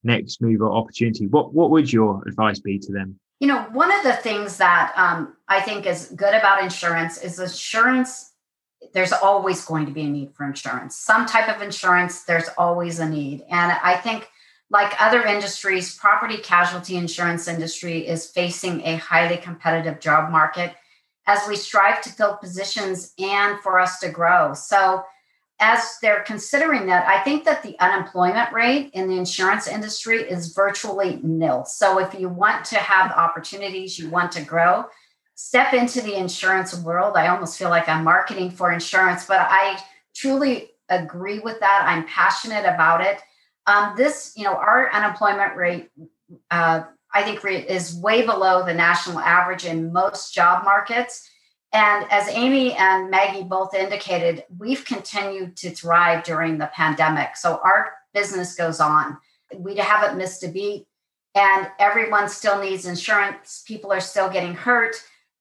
next 0.04 0.40
move 0.40 0.62
or 0.62 0.72
opportunity 0.72 1.26
what 1.26 1.52
what 1.52 1.70
would 1.70 1.92
your 1.92 2.22
advice 2.26 2.60
be 2.60 2.78
to 2.78 2.92
them? 2.92 3.18
You 3.40 3.48
know, 3.48 3.62
one 3.72 3.92
of 3.92 4.02
the 4.02 4.14
things 4.14 4.56
that 4.56 4.92
um, 4.96 5.36
I 5.48 5.60
think 5.60 5.86
is 5.86 6.12
good 6.14 6.34
about 6.34 6.62
insurance 6.62 7.18
is 7.18 7.38
insurance. 7.38 8.32
There's 8.92 9.12
always 9.12 9.64
going 9.64 9.86
to 9.86 9.92
be 9.92 10.02
a 10.02 10.08
need 10.08 10.34
for 10.34 10.44
insurance. 10.44 10.96
Some 10.96 11.26
type 11.26 11.54
of 11.54 11.62
insurance, 11.62 12.24
there's 12.24 12.48
always 12.58 12.98
a 12.98 13.08
need. 13.08 13.42
And 13.50 13.72
I 13.72 13.96
think, 13.96 14.28
like 14.70 15.00
other 15.00 15.24
industries, 15.24 15.96
property 15.96 16.36
casualty 16.36 16.96
insurance 16.96 17.48
industry 17.48 18.06
is 18.06 18.26
facing 18.30 18.82
a 18.82 18.96
highly 18.96 19.38
competitive 19.38 19.98
job 19.98 20.30
market 20.30 20.74
as 21.26 21.40
we 21.48 21.56
strive 21.56 22.02
to 22.02 22.10
fill 22.10 22.36
positions 22.36 23.14
and 23.18 23.58
for 23.60 23.80
us 23.80 23.98
to 24.00 24.10
grow. 24.10 24.52
So, 24.52 25.04
as 25.60 25.98
they're 26.00 26.22
considering 26.22 26.86
that, 26.86 27.06
I 27.08 27.22
think 27.24 27.44
that 27.44 27.62
the 27.62 27.78
unemployment 27.80 28.52
rate 28.52 28.90
in 28.92 29.08
the 29.08 29.16
insurance 29.16 29.66
industry 29.66 30.22
is 30.22 30.52
virtually 30.52 31.18
nil. 31.22 31.64
So 31.64 31.98
if 31.98 32.14
you 32.14 32.28
want 32.28 32.64
to 32.66 32.76
have 32.76 33.10
opportunities, 33.10 33.98
you 33.98 34.08
want 34.08 34.30
to 34.32 34.42
grow, 34.42 34.84
step 35.40 35.72
into 35.72 36.00
the 36.00 36.16
insurance 36.16 36.76
world. 36.76 37.16
I 37.16 37.28
almost 37.28 37.56
feel 37.56 37.70
like 37.70 37.88
I'm 37.88 38.02
marketing 38.02 38.50
for 38.50 38.72
insurance, 38.72 39.24
but 39.24 39.38
I 39.38 39.80
truly 40.12 40.70
agree 40.88 41.38
with 41.38 41.60
that. 41.60 41.84
I'm 41.86 42.04
passionate 42.08 42.64
about 42.64 43.02
it. 43.02 43.20
Um, 43.68 43.94
this, 43.96 44.32
you 44.36 44.42
know, 44.42 44.54
our 44.54 44.92
unemployment 44.92 45.54
rate, 45.54 45.90
uh, 46.50 46.82
I 47.14 47.22
think, 47.22 47.44
is 47.44 47.94
way 47.94 48.26
below 48.26 48.66
the 48.66 48.74
national 48.74 49.20
average 49.20 49.64
in 49.64 49.92
most 49.92 50.34
job 50.34 50.64
markets. 50.64 51.30
And 51.72 52.04
as 52.10 52.26
Amy 52.30 52.72
and 52.72 53.08
Maggie 53.08 53.44
both 53.44 53.74
indicated, 53.74 54.42
we've 54.58 54.84
continued 54.84 55.56
to 55.58 55.70
thrive 55.70 56.24
during 56.24 56.58
the 56.58 56.70
pandemic. 56.74 57.36
So 57.36 57.60
our 57.62 57.92
business 58.12 58.56
goes 58.56 58.80
on. 58.80 59.16
We 59.54 59.76
haven't 59.76 60.18
missed 60.18 60.42
a 60.42 60.48
beat, 60.48 60.88
and 61.36 61.68
everyone 61.78 62.28
still 62.28 62.60
needs 62.60 62.86
insurance. 62.86 63.62
People 63.68 63.92
are 63.92 64.00
still 64.00 64.28
getting 64.28 64.54
hurt, 64.54 64.96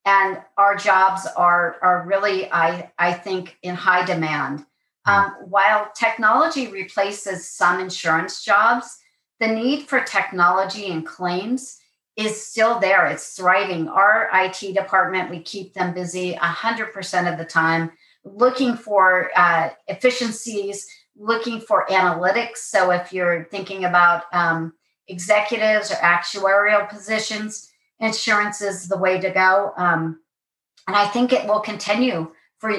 and 0.08 0.41
our 0.58 0.78
jobs 0.78 1.28
are, 1.36 1.76
are 1.82 2.06
really, 2.08 2.50
I, 2.50 2.89
I 2.98 3.12
think, 3.12 3.58
in 3.62 3.76
high 3.76 4.06
demand. 4.06 4.65
Hmm. 5.06 5.12
Um, 5.12 5.32
while 5.50 5.91
technology 5.93 6.67
replaces 6.67 7.52
some 7.52 7.82
insurance 7.82 8.41
jobs, 8.41 8.98
the 9.41 9.50
need 9.50 9.89
for 9.89 10.00
technology 10.00 10.89
and 10.89 11.06
claims 11.06 11.78
is 12.15 12.41
still 12.41 12.80
there. 12.80 13.06
It's 13.08 13.36
thriving. 13.36 13.89
Our 13.89 14.30
IT 14.34 14.74
department, 14.74 15.30
we 15.30 15.41
keep 15.41 15.74
them 15.74 15.93
busy 15.93 16.36
100% 16.36 17.32
of 17.32 17.38
the 17.38 17.46
time, 17.46 17.91
looking 18.24 18.78
for 18.78 19.30
uh, 19.36 19.72
efficiencies, 19.88 20.88
looking 21.17 21.60
for 21.60 21.86
analytics. 21.89 22.60
So 22.60 22.91
if 22.91 23.12
you're 23.12 23.50
thinking 23.52 23.84
about 23.84 24.24
um, 24.32 24.72
executives 25.10 25.91
or 25.91 25.96
actuarial 25.96 26.88
positions, 26.89 27.74
insurance 27.99 28.62
is 28.62 28.88
the 28.88 28.97
way 28.97 29.19
to 29.19 29.29
go. 29.29 29.73
Um, 29.77 30.19
and 30.88 30.95
I 30.95 31.07
think 31.07 31.33
it 31.33 31.47
will 31.47 31.60
continue 31.60 32.31
for 32.60 32.73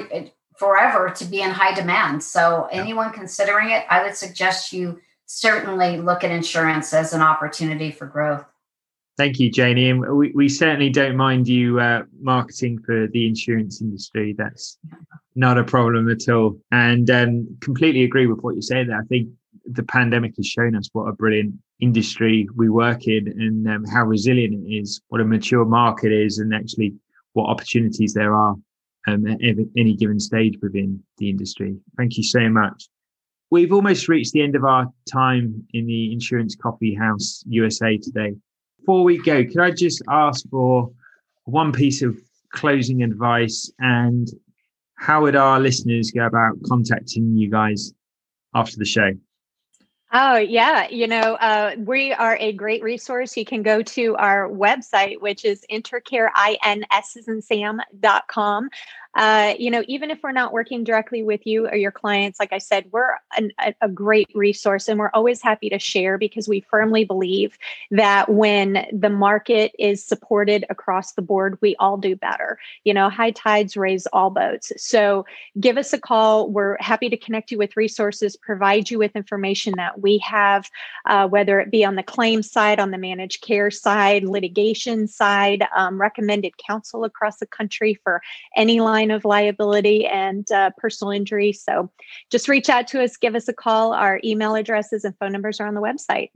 forever 0.57 1.09
to 1.09 1.25
be 1.25 1.41
in 1.41 1.51
high 1.51 1.73
demand. 1.73 2.21
So 2.21 2.67
anyone 2.71 3.11
considering 3.11 3.69
it, 3.69 3.85
I 3.89 4.03
would 4.03 4.15
suggest 4.15 4.73
you 4.73 4.99
certainly 5.25 5.97
look 5.97 6.23
at 6.23 6.31
insurance 6.31 6.93
as 6.93 7.13
an 7.13 7.21
opportunity 7.21 7.91
for 7.91 8.07
growth. 8.07 8.43
Thank 9.15 9.39
you, 9.39 9.51
Janie. 9.51 9.89
And 9.89 10.01
we, 10.17 10.31
we 10.31 10.49
certainly 10.49 10.89
don't 10.89 11.15
mind 11.15 11.47
you 11.47 11.79
uh, 11.79 12.03
marketing 12.21 12.79
for 12.85 13.07
the 13.07 13.27
insurance 13.27 13.81
industry. 13.81 14.33
That's 14.37 14.77
not 15.35 15.57
a 15.57 15.63
problem 15.63 16.09
at 16.09 16.27
all. 16.29 16.57
And 16.71 17.09
um, 17.09 17.57
completely 17.61 18.03
agree 18.03 18.27
with 18.27 18.39
what 18.41 18.55
you 18.55 18.61
say 18.61 18.83
there. 18.83 18.97
I 18.97 19.03
think 19.05 19.29
the 19.65 19.83
pandemic 19.83 20.33
has 20.37 20.47
shown 20.47 20.75
us 20.75 20.89
what 20.93 21.05
a 21.07 21.13
brilliant 21.13 21.53
industry 21.79 22.47
we 22.55 22.69
work 22.69 23.07
in 23.07 23.27
and 23.27 23.67
um, 23.67 23.85
how 23.85 24.03
resilient 24.05 24.53
it 24.53 24.69
is, 24.71 25.01
what 25.09 25.21
a 25.21 25.25
mature 25.25 25.65
market 25.65 26.11
is, 26.11 26.39
and 26.39 26.53
actually 26.53 26.93
what 27.33 27.49
opportunities 27.49 28.13
there 28.13 28.35
are 28.35 28.55
um, 29.07 29.25
at 29.27 29.39
any 29.77 29.95
given 29.95 30.19
stage 30.19 30.57
within 30.61 31.01
the 31.17 31.29
industry. 31.29 31.77
Thank 31.97 32.17
you 32.17 32.23
so 32.23 32.49
much. 32.49 32.89
we've 33.51 33.73
almost 33.73 34.07
reached 34.07 34.33
the 34.33 34.41
end 34.41 34.55
of 34.55 34.63
our 34.63 34.87
time 35.11 35.65
in 35.73 35.87
the 35.87 36.11
Insurance 36.11 36.55
Coffee 36.55 36.93
House 36.93 37.43
USA 37.47 37.97
today. 37.97 38.35
Before 38.79 39.03
we 39.03 39.17
go, 39.17 39.43
could 39.43 39.59
I 39.59 39.71
just 39.71 40.01
ask 40.09 40.47
for 40.49 40.91
one 41.45 41.71
piece 41.71 42.01
of 42.01 42.17
closing 42.53 43.03
advice 43.03 43.71
and 43.79 44.27
how 44.95 45.21
would 45.21 45.35
our 45.35 45.59
listeners 45.59 46.11
go 46.11 46.25
about 46.25 46.53
contacting 46.67 47.37
you 47.37 47.49
guys 47.49 47.93
after 48.53 48.77
the 48.77 48.85
show? 48.85 49.11
Oh, 50.11 50.37
yeah. 50.37 50.87
You 50.89 51.07
know, 51.07 51.35
uh, 51.35 51.75
we 51.77 52.11
are 52.13 52.35
a 52.37 52.51
great 52.51 52.81
resource. 52.81 53.37
You 53.37 53.45
can 53.45 53.61
go 53.61 53.83
to 53.83 54.15
our 54.15 54.49
website, 54.49 55.21
which 55.21 55.45
is 55.45 55.63
intercareinsandSam.com 55.71 58.69
uh, 59.15 59.55
you 59.57 59.71
know, 59.71 59.83
even 59.87 60.11
if 60.11 60.19
we're 60.21 60.31
not 60.31 60.53
working 60.53 60.83
directly 60.83 61.23
with 61.23 61.45
you 61.45 61.67
or 61.67 61.75
your 61.75 61.91
clients, 61.91 62.39
like 62.39 62.53
I 62.53 62.59
said, 62.59 62.85
we're 62.91 63.15
an, 63.35 63.51
a, 63.81 63.89
great 63.89 64.29
resource 64.35 64.87
and 64.87 64.99
we're 64.99 65.09
always 65.15 65.41
happy 65.41 65.67
to 65.71 65.79
share 65.79 66.19
because 66.19 66.47
we 66.47 66.63
firmly 66.69 67.05
believe 67.05 67.57
that 67.89 68.29
when 68.29 68.85
the 68.93 69.09
market 69.09 69.71
is 69.79 70.05
supported 70.05 70.63
across 70.69 71.13
the 71.13 71.23
board, 71.23 71.57
we 71.59 71.75
all 71.77 71.97
do 71.97 72.15
better. 72.15 72.59
You 72.83 72.93
know, 72.93 73.09
high 73.09 73.31
tides 73.31 73.75
raise 73.75 74.05
all 74.13 74.29
boats. 74.29 74.71
So 74.77 75.25
give 75.59 75.77
us 75.77 75.91
a 75.91 75.99
call. 75.99 76.51
We're 76.51 76.77
happy 76.79 77.09
to 77.09 77.17
connect 77.17 77.49
you 77.49 77.57
with 77.57 77.75
resources, 77.75 78.37
provide 78.37 78.91
you 78.91 78.99
with 78.99 79.15
information 79.15 79.73
that 79.77 79.99
we 79.99 80.19
have, 80.19 80.69
uh, 81.07 81.27
whether 81.27 81.59
it 81.59 81.71
be 81.71 81.83
on 81.83 81.95
the 81.95 82.03
claim 82.03 82.43
side, 82.43 82.79
on 82.79 82.91
the 82.91 82.97
managed 82.99 83.41
care 83.41 83.71
side, 83.71 84.23
litigation 84.23 85.07
side, 85.07 85.65
um, 85.75 85.99
recommended 85.99 86.53
counsel 86.57 87.03
across 87.03 87.37
the 87.37 87.47
country 87.47 87.99
for 88.03 88.21
any 88.55 88.79
line 88.79 88.98
line 88.99 89.11
of 89.11 89.25
liability 89.25 90.05
and 90.05 90.49
uh, 90.51 90.71
personal 90.77 91.11
injury. 91.11 91.53
So 91.53 91.89
just 92.29 92.47
reach 92.47 92.69
out 92.69 92.87
to 92.89 93.03
us, 93.03 93.17
give 93.17 93.35
us 93.35 93.47
a 93.47 93.53
call. 93.53 93.93
Our 93.93 94.19
email 94.23 94.55
addresses 94.55 95.03
and 95.03 95.17
phone 95.17 95.31
numbers 95.31 95.59
are 95.59 95.67
on 95.67 95.73
the 95.73 95.81
website. 95.81 96.31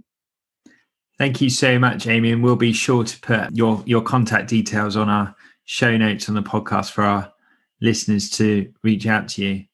Thank 1.17 1.41
you 1.41 1.49
so 1.49 1.77
much, 1.77 2.07
Amy. 2.07 2.31
And 2.31 2.43
we'll 2.43 2.55
be 2.55 2.73
sure 2.73 3.03
to 3.03 3.19
put 3.19 3.51
your, 3.51 3.83
your 3.85 4.01
contact 4.01 4.49
details 4.49 4.95
on 4.95 5.09
our 5.09 5.35
show 5.65 5.95
notes 5.95 6.27
on 6.27 6.35
the 6.35 6.41
podcast 6.41 6.91
for 6.91 7.03
our 7.03 7.31
listeners 7.81 8.29
to 8.31 8.71
reach 8.83 9.05
out 9.05 9.27
to 9.29 9.43
you. 9.43 9.65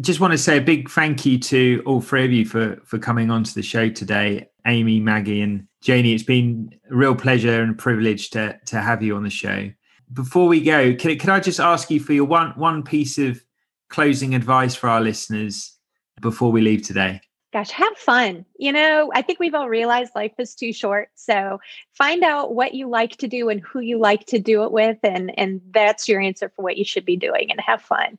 Just 0.00 0.20
want 0.20 0.32
to 0.32 0.38
say 0.38 0.58
a 0.58 0.62
big 0.62 0.90
thank 0.90 1.24
you 1.24 1.38
to 1.38 1.82
all 1.86 2.00
three 2.00 2.24
of 2.24 2.32
you 2.32 2.44
for, 2.44 2.80
for 2.84 2.98
coming 2.98 3.30
onto 3.30 3.52
the 3.52 3.62
show 3.62 3.88
today. 3.88 4.48
Amy, 4.66 5.00
Maggie, 5.00 5.40
and 5.40 5.66
Janie, 5.80 6.12
it's 6.12 6.22
been 6.22 6.74
a 6.90 6.94
real 6.94 7.14
pleasure 7.14 7.62
and 7.62 7.76
privilege 7.78 8.30
to, 8.30 8.58
to 8.66 8.80
have 8.80 9.02
you 9.02 9.16
on 9.16 9.22
the 9.22 9.30
show 9.30 9.70
before 10.12 10.48
we 10.48 10.60
go, 10.60 10.94
can, 10.94 11.18
can 11.18 11.30
I 11.30 11.40
just 11.40 11.60
ask 11.60 11.90
you 11.90 12.00
for 12.00 12.12
your 12.12 12.24
one 12.24 12.50
one 12.50 12.82
piece 12.82 13.18
of 13.18 13.42
closing 13.88 14.34
advice 14.34 14.74
for 14.74 14.88
our 14.88 15.00
listeners 15.00 15.76
before 16.20 16.52
we 16.52 16.60
leave 16.60 16.82
today? 16.82 17.20
Gosh, 17.52 17.70
have 17.70 17.96
fun. 17.98 18.46
You 18.56 18.72
know, 18.72 19.10
I 19.14 19.20
think 19.20 19.38
we've 19.38 19.54
all 19.54 19.68
realized 19.68 20.12
life 20.14 20.32
is 20.38 20.54
too 20.54 20.72
short. 20.72 21.10
So 21.16 21.60
find 21.92 22.22
out 22.22 22.54
what 22.54 22.72
you 22.72 22.88
like 22.88 23.16
to 23.18 23.28
do 23.28 23.50
and 23.50 23.60
who 23.60 23.80
you 23.80 23.98
like 23.98 24.24
to 24.26 24.38
do 24.38 24.64
it 24.64 24.72
with, 24.72 24.98
and 25.02 25.38
and 25.38 25.60
that's 25.70 26.08
your 26.08 26.20
answer 26.20 26.50
for 26.54 26.62
what 26.62 26.78
you 26.78 26.84
should 26.84 27.04
be 27.04 27.16
doing. 27.16 27.50
And 27.50 27.60
have 27.60 27.82
fun. 27.82 28.18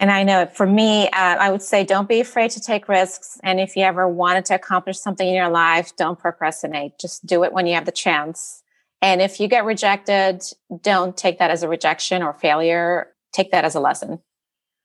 And 0.00 0.10
I 0.10 0.24
know 0.24 0.46
for 0.46 0.66
me, 0.66 1.08
uh, 1.08 1.10
I 1.12 1.50
would 1.50 1.62
say 1.62 1.84
don't 1.84 2.08
be 2.08 2.20
afraid 2.20 2.50
to 2.50 2.60
take 2.60 2.88
risks. 2.88 3.38
And 3.44 3.60
if 3.60 3.76
you 3.76 3.84
ever 3.84 4.08
wanted 4.08 4.44
to 4.46 4.54
accomplish 4.56 4.98
something 4.98 5.26
in 5.26 5.34
your 5.34 5.50
life, 5.50 5.94
don't 5.96 6.18
procrastinate. 6.18 6.98
Just 6.98 7.24
do 7.24 7.44
it 7.44 7.52
when 7.52 7.66
you 7.66 7.74
have 7.74 7.86
the 7.86 7.92
chance. 7.92 8.63
And 9.04 9.20
if 9.20 9.38
you 9.38 9.48
get 9.48 9.66
rejected, 9.66 10.42
don't 10.80 11.14
take 11.14 11.38
that 11.38 11.50
as 11.50 11.62
a 11.62 11.68
rejection 11.68 12.22
or 12.22 12.32
failure. 12.32 13.08
Take 13.34 13.50
that 13.50 13.62
as 13.62 13.74
a 13.74 13.80
lesson. 13.80 14.18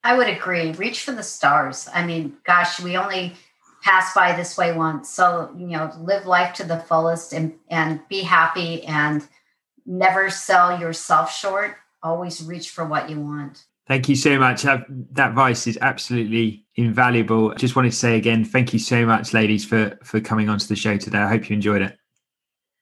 I 0.04 0.18
would 0.18 0.28
agree. 0.28 0.74
Reach 0.74 1.04
for 1.04 1.14
the 1.14 1.24
stars. 1.24 1.88
I 1.94 2.06
mean, 2.06 2.36
gosh, 2.46 2.82
we 2.82 2.98
only 2.98 3.32
pass 3.82 4.14
by 4.14 4.36
this 4.36 4.58
way 4.58 4.74
once. 4.74 5.10
So, 5.10 5.56
you 5.58 5.68
know, 5.68 5.94
live 5.98 6.26
life 6.26 6.54
to 6.56 6.66
the 6.66 6.80
fullest 6.80 7.32
and, 7.32 7.54
and 7.70 8.02
be 8.10 8.20
happy 8.20 8.84
and 8.84 9.26
never 9.86 10.30
sell 10.30 10.78
yourself 10.78 11.34
short. 11.34 11.78
Always 12.04 12.44
reach 12.44 12.72
for 12.72 12.84
what 12.84 13.10
you 13.10 13.22
want. 13.22 13.64
Thank 13.88 14.10
you 14.10 14.18
so 14.18 14.38
much. 14.38 14.64
That 14.64 14.84
advice 15.30 15.66
is 15.66 15.78
absolutely 15.82 16.66
invaluable. 16.76 17.56
Just 17.56 17.78
wanted 17.78 17.92
to 17.92 17.96
say 17.96 18.18
again, 18.18 18.44
thank 18.44 18.74
you 18.74 18.80
so 18.80 19.06
much, 19.06 19.34
ladies, 19.34 19.64
for 19.64 19.98
for 20.04 20.20
coming 20.20 20.50
onto 20.50 20.68
the 20.68 20.76
show 20.76 20.98
today. 20.98 21.20
I 21.20 21.30
hope 21.30 21.50
you 21.50 21.54
enjoyed 21.54 21.82
it. 21.82 21.99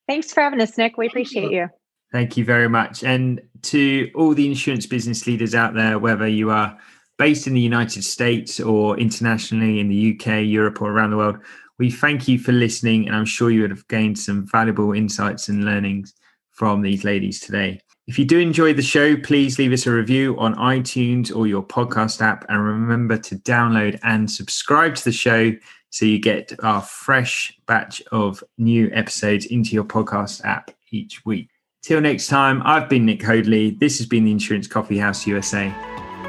Thanks 0.07 0.33
for 0.33 0.41
having 0.41 0.61
us, 0.61 0.77
Nick. 0.77 0.97
We 0.97 1.07
appreciate 1.07 1.51
you. 1.51 1.67
Thank 2.11 2.37
you 2.37 2.45
very 2.45 2.69
much. 2.69 3.03
And 3.03 3.41
to 3.63 4.09
all 4.15 4.33
the 4.33 4.47
insurance 4.47 4.85
business 4.85 5.27
leaders 5.27 5.53
out 5.53 5.73
there, 5.73 5.99
whether 5.99 6.27
you 6.27 6.49
are 6.51 6.77
based 7.17 7.47
in 7.47 7.53
the 7.53 7.61
United 7.61 8.03
States 8.03 8.59
or 8.59 8.97
internationally 8.97 9.79
in 9.79 9.89
the 9.89 10.15
UK, 10.15 10.45
Europe, 10.45 10.81
or 10.81 10.91
around 10.91 11.09
the 11.09 11.17
world, 11.17 11.37
we 11.79 11.91
thank 11.91 12.27
you 12.27 12.39
for 12.39 12.53
listening. 12.53 13.07
And 13.07 13.15
I'm 13.15 13.25
sure 13.25 13.49
you 13.49 13.61
would 13.61 13.71
have 13.71 13.87
gained 13.89 14.17
some 14.17 14.47
valuable 14.47 14.93
insights 14.93 15.49
and 15.49 15.65
learnings 15.65 16.13
from 16.51 16.81
these 16.81 17.03
ladies 17.03 17.41
today. 17.41 17.81
If 18.07 18.17
you 18.17 18.23
do 18.23 18.39
enjoy 18.39 18.73
the 18.73 18.81
show, 18.81 19.17
please 19.17 19.59
leave 19.59 19.73
us 19.73 19.85
a 19.85 19.91
review 19.91 20.37
on 20.39 20.55
iTunes 20.55 21.35
or 21.35 21.45
your 21.45 21.61
podcast 21.61 22.21
app. 22.21 22.45
And 22.47 22.63
remember 22.63 23.17
to 23.17 23.35
download 23.35 23.99
and 24.03 24.31
subscribe 24.31 24.95
to 24.95 25.03
the 25.03 25.11
show 25.11 25.51
so 25.97 26.05
you 26.05 26.19
get 26.19 26.53
our 26.61 26.81
fresh 26.83 27.57
batch 27.65 28.03
of 28.11 28.43
new 28.59 28.87
episodes 28.93 29.47
into 29.47 29.71
your 29.71 29.83
podcast 29.83 30.45
app 30.45 30.69
each 30.91 31.25
week. 31.25 31.49
Till 31.81 31.99
next 32.01 32.27
time, 32.27 32.61
I've 32.65 32.87
been 32.87 33.03
Nick 33.03 33.23
Hoadley. 33.23 33.71
This 33.71 33.97
has 33.97 34.05
been 34.05 34.23
the 34.23 34.31
Insurance 34.31 34.67
Coffee 34.67 34.99
House 34.99 35.25
USA. 35.25 35.73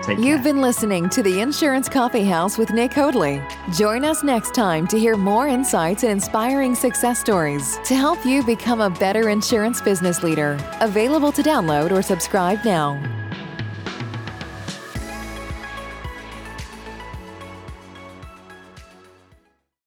Take 0.03 0.19
You've 0.21 0.43
care. 0.43 0.55
been 0.55 0.63
listening 0.63 1.11
to 1.11 1.23
the 1.23 1.41
Insurance 1.41 1.87
Coffee 1.87 2.25
House 2.25 2.57
with 2.57 2.73
Nick 2.73 2.95
Hoadley. 2.95 3.43
Join 3.75 4.07
us 4.07 4.23
next 4.23 4.55
time 4.55 4.87
to 4.87 4.99
hear 4.99 5.19
more 5.19 5.49
insights 5.49 6.03
and 6.03 6.13
inspiring 6.13 6.75
success 6.75 7.19
stories 7.19 7.79
to 7.85 7.95
help 7.95 8.25
you 8.25 8.43
become 8.43 8.81
a 8.81 8.89
better 8.89 9.29
insurance 9.29 9.83
business 9.83 10.23
leader. 10.23 10.57
Available 10.81 11.33
to 11.33 11.43
download 11.43 11.91
or 11.91 12.01
subscribe 12.01 12.65
now. 12.65 12.97